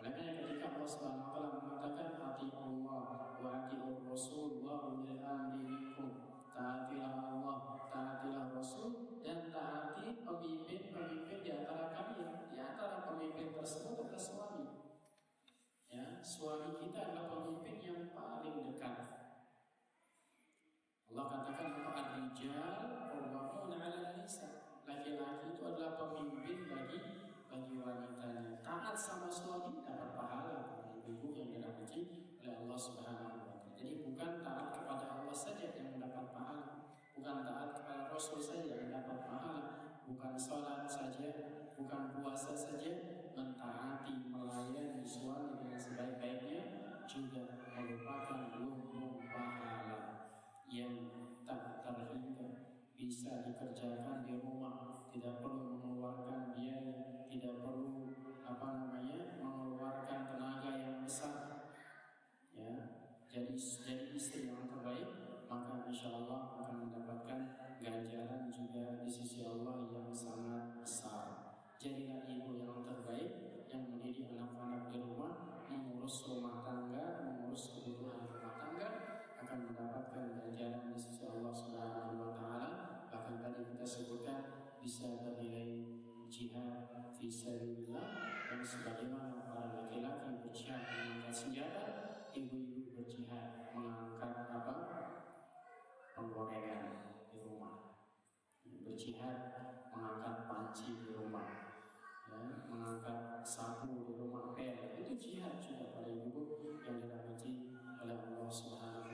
Oleh 0.00 0.16
karena 0.16 0.40
ketika 0.40 0.72
Allah 0.72 0.88
Subhanahu 0.88 1.20
wa 1.20 1.32
taala 1.36 1.48
mengatakan 1.68 2.16
hati 2.16 2.48
Allah 2.56 3.36
wa 3.44 3.48
atiur 3.60 4.08
Rasul 4.08 4.64
wa 4.64 4.88
ulil 4.88 5.20
amri 5.20 5.68
minkum. 5.68 6.32
Taatilah 6.48 7.28
Allah, 7.28 7.56
taatilah 7.92 8.56
Rasul 8.56 9.20
dan 9.20 9.52
taati 9.52 10.24
pemimpin-pemimpin 10.24 11.44
di 11.44 11.50
antara 11.60 11.92
kalian. 11.92 12.48
Di 12.48 12.56
antara 12.56 13.04
pemimpin 13.04 13.52
tersebut 13.52 14.00
adalah 14.00 14.16
suami. 14.16 14.64
Ya, 15.92 16.24
suami 16.24 16.72
kita 16.80 17.04
adalah 17.04 17.36
pemimpin 17.36 17.84
yang 17.84 18.00
paling 18.16 18.64
dekat. 18.64 19.17
Allah 21.18 21.34
katakan 21.34 21.74
bahwa 21.74 21.98
ar-rijal 21.98 23.10
qawwamuna 23.10 23.74
'ala 23.74 24.22
nisa. 24.22 24.70
Laki-laki 24.86 25.50
itu 25.50 25.62
adalah 25.66 25.98
pemimpin 25.98 26.70
bagi 26.70 26.98
bagi 27.50 27.74
wanitanya. 27.74 28.62
Taat 28.62 28.94
sama 28.94 29.26
suami 29.26 29.82
dapat 29.82 30.14
pahala 30.14 30.78
ibu 31.10 31.34
yang 31.34 31.50
dirahmati 31.50 32.30
oleh 32.38 32.54
Allah 32.62 32.78
Subhanahu 32.78 33.34
wa 33.34 33.34
taala. 33.34 33.66
Jadi 33.74 34.06
bukan 34.06 34.46
taat 34.46 34.70
kepada 34.70 35.06
Allah 35.18 35.34
saja 35.34 35.66
yang 35.74 35.98
mendapat 35.98 36.30
pahala, 36.30 36.86
bukan 37.18 37.36
taat 37.42 37.70
kepada 37.74 38.02
Rasul 38.14 38.38
saja 38.38 38.62
yang 38.70 38.86
mendapat 38.86 39.18
pahala, 39.26 39.62
bukan 40.06 40.32
sholat 40.38 40.86
saja, 40.86 41.30
bukan 41.74 42.14
puasa 42.14 42.54
saja, 42.54 42.94
mentaati 43.34 44.22
melayani 44.30 45.02
suami 45.02 45.66
dengan 45.66 45.82
sebaik-baiknya 45.82 46.62
juga 47.10 47.58
merupakan 47.74 48.54
lumbung 48.54 48.87
bisa 52.98 53.46
dikerjakan 53.46 54.26
di 54.26 54.42
rumah, 54.42 55.06
tidak 55.14 55.38
perlu 55.38 55.78
mengeluarkan 55.78 56.50
biaya, 56.58 57.22
tidak 57.30 57.62
perlu 57.62 58.10
apa 58.42 58.68
namanya 58.74 59.38
mengeluarkan 59.38 60.34
tenaga 60.34 60.72
yang 60.82 61.06
besar. 61.06 61.62
Ya, 62.50 62.74
jadi 63.30 63.54
jadi 63.54 64.10
istri 64.18 64.50
yang 64.50 64.66
terbaik, 64.66 65.14
maka 65.46 65.86
insya 65.86 66.10
Allah 66.10 66.58
akan 66.58 66.90
mendapatkan 66.90 67.40
ganjaran 67.78 68.50
juga 68.50 68.98
di 68.98 69.06
sisi 69.06 69.46
Allah 69.46 69.86
yang 69.94 70.10
sangat 70.10 70.82
besar. 70.82 71.54
Jadilah 71.78 72.26
ibu 72.26 72.58
yang 72.58 72.82
terbaik 72.82 73.62
yang 73.70 73.94
mendidik 73.94 74.34
anak-anak 74.34 74.90
di 74.90 74.98
rumah, 74.98 75.62
mengurus 75.70 76.26
rumah 76.26 76.66
tangga, 76.66 77.22
mengurus 77.22 77.78
kebutuhan 77.78 78.26
rumah 78.26 78.58
tangga, 78.58 78.90
akan 79.38 79.70
mendapatkan 79.70 80.24
ganjaran 80.34 80.90
di 80.90 80.98
sisi 80.98 81.22
Allah 81.30 81.54
Subhanahu 81.54 82.07
kita 83.78 83.86
sebutkan 83.86 84.42
bisa 84.82 85.06
bernilai 85.22 85.86
jihad 86.26 86.90
fi 87.14 87.30
sabilillah 87.30 88.10
dan 88.50 88.58
sebagaimana 88.58 89.46
para 89.46 89.70
laki-laki 89.70 90.42
berjihad 90.42 90.82
mengangkat 90.82 91.30
senjata, 91.30 91.86
ibu-ibu 92.34 92.98
berjihad 92.98 93.70
mengangkat 93.70 94.50
apa? 94.50 94.74
penggorengan 96.10 97.22
di 97.30 97.38
rumah. 97.38 98.02
Berjihad 98.66 99.38
mengangkat 99.94 100.50
panci 100.50 100.98
di 100.98 101.14
rumah. 101.14 101.78
Ya, 102.26 102.66
mengangkat 102.66 103.46
sapu 103.46 104.02
di 104.02 104.18
rumah 104.18 104.58
pel 104.58 104.98
itu 104.98 105.14
jihad 105.14 105.62
juga 105.62 105.94
pada 105.94 106.10
ibu 106.10 106.82
yang 106.82 106.98
dirahmati 106.98 107.78
oleh 108.02 108.26
Allah 108.26 108.50
Subhanahu. 108.50 109.07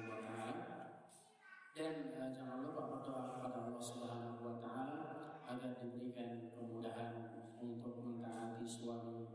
Dan 1.75 2.15
uh, 2.15 2.31
jangan 2.31 2.63
lupa 2.63 2.87
berdoa 2.87 3.35
kepada 3.35 3.67
Allah 3.67 3.83
Subhanahu 3.83 4.47
wa 4.47 4.55
taala 4.63 5.11
agar 5.43 5.75
diberikan 5.83 6.47
kemudahan 6.55 7.35
untuk 7.59 7.99
mentaati 7.99 8.63
suami 8.63 9.27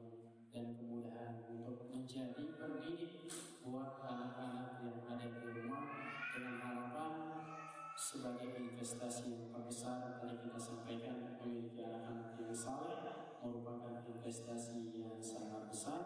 dan 0.48 0.72
kemudahan 0.72 1.44
untuk 1.52 1.92
menjadi 1.92 2.40
pendidik 2.56 3.28
buat 3.60 4.00
anak-anak 4.08 4.80
yang 4.88 5.04
ada 5.04 5.28
di 5.36 5.52
rumah 5.52 5.84
dengan 6.32 6.56
harapan 6.64 7.14
sebagai 8.00 8.56
investasi 8.56 9.36
yang 9.36 9.52
terbesar 9.52 10.24
tadi 10.24 10.40
kita 10.40 10.56
sampaikan 10.56 11.44
memiliki 11.44 11.84
anak-anak 11.84 12.40
yang 12.40 12.56
saleh 12.56 13.04
merupakan 13.44 14.00
investasi 14.08 14.96
yang 14.96 15.20
sangat 15.20 15.68
besar 15.68 16.02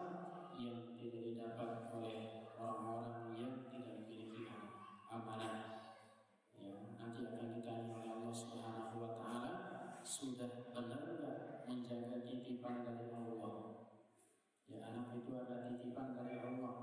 yang 0.58 0.82
tidak 0.98 1.30
didapat 1.30 1.94
oleh 1.94 2.50
orang-orang 2.58 3.38
yang 3.38 3.54
tidak 3.70 4.02
memiliki 4.02 4.50
anak 4.50 4.74
amanah 5.14 5.73
sudah 10.14 10.70
benar 10.70 11.02
nggak 11.02 11.66
menjaga 11.66 12.22
titipan 12.22 12.86
dari 12.86 13.10
Allah. 13.10 13.82
Ya 14.70 14.78
anak 14.86 15.10
itu 15.18 15.34
ada 15.34 15.66
titipan 15.66 16.14
dari 16.14 16.38
Allah. 16.38 16.74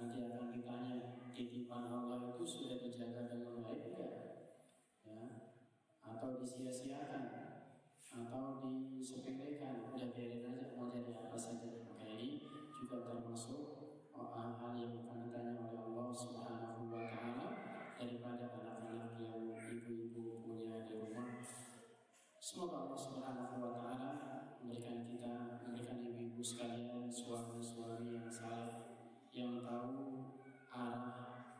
Nanti 0.00 0.24
akan 0.24 0.56
ditanya 0.56 1.20
titipan 1.36 1.92
Allah 1.92 2.32
itu 2.32 2.48
sudah 2.48 2.80
dijaga 2.80 3.28
dengan 3.28 3.60
baik 3.60 3.92
enggak 3.92 4.12
ya 5.04 5.20
atau 6.00 6.40
disia-siakan? 6.40 7.24
Atau 8.08 8.44
disepelekan? 8.96 9.92
Udah 9.92 10.08
biarin 10.16 10.48
aja 10.48 10.72
mau 10.72 10.88
jadi 10.88 11.12
apa 11.12 11.36
saja. 11.36 11.84
Maka 11.92 12.08
ini 12.08 12.40
juga 12.72 13.04
termasuk 13.04 13.84
hal 14.16 14.72
yang 14.80 14.96
akan 15.04 15.28
ditanya 15.28 15.60
oleh 15.60 15.80
Allah 15.92 16.08
Subhanahu 16.16 16.47
Semoga 22.58 22.90
Allah 22.90 22.98
Subhanahu 22.98 23.62
wa 23.62 23.70
taala 23.70 24.10
memberikan 24.58 25.06
kita, 25.06 25.62
memberikan 25.62 26.02
ibu-ibu 26.02 26.42
sekalian, 26.42 27.06
suami-suami 27.06 28.18
yang 28.18 28.26
saleh 28.26 28.98
yang 29.30 29.62
tahu 29.62 30.26
arah 30.66 31.54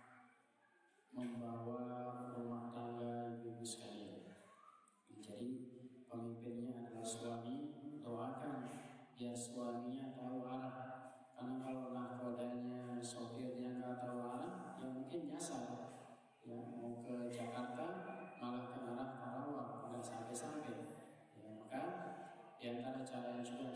membawa 1.15 1.87
rumah 2.35 2.75
tangga 2.75 3.31
ibu-ibu 3.31 3.63
sekalian. 3.63 4.43
Jadi 5.23 5.71
pemimpinnya 6.11 6.91
adalah 6.91 7.07
suami, 7.07 7.79
doakan 8.03 8.59
biar 9.15 9.39
suaminya 9.39 10.19
tahu 10.19 10.51
arah. 10.51 10.75
Karena 11.31 11.63
kalau 11.63 11.95
nahkodanya, 11.95 12.18
antara 23.19 23.43
cara 23.59 23.68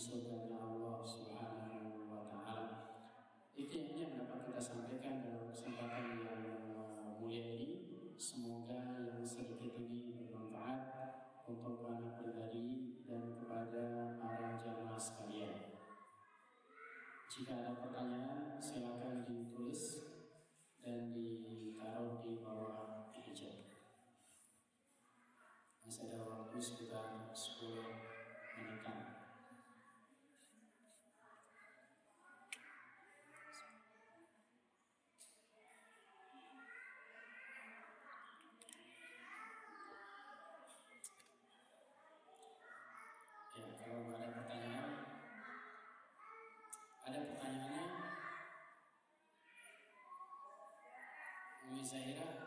di 0.00 0.08
surga 0.08 0.56
Allah 0.56 1.04
Subhanahu 1.04 2.08
wa 2.08 2.24
taala. 2.24 3.04
Itu 3.52 3.84
yang 3.92 4.16
dapat 4.16 4.48
kita 4.48 4.56
sampaikan 4.56 5.20
dalam 5.20 5.52
kesempatan 5.52 6.24
yang 6.24 6.40
mulia 7.20 7.44
ini. 7.44 8.16
Semoga 8.16 8.96
yang 8.96 9.20
sedikit 9.28 9.76
ini 9.76 10.16
bermanfaat 10.16 11.44
untuk 11.52 11.84
anak 11.84 12.16
pribadi 12.16 12.96
dan 13.04 13.28
kepada 13.44 14.16
para 14.16 14.56
jamaah 14.56 14.96
sekalian. 14.96 15.68
Jika 17.28 17.60
ada 17.60 17.76
pertanyaan, 17.84 18.19
miséria 51.92 52.39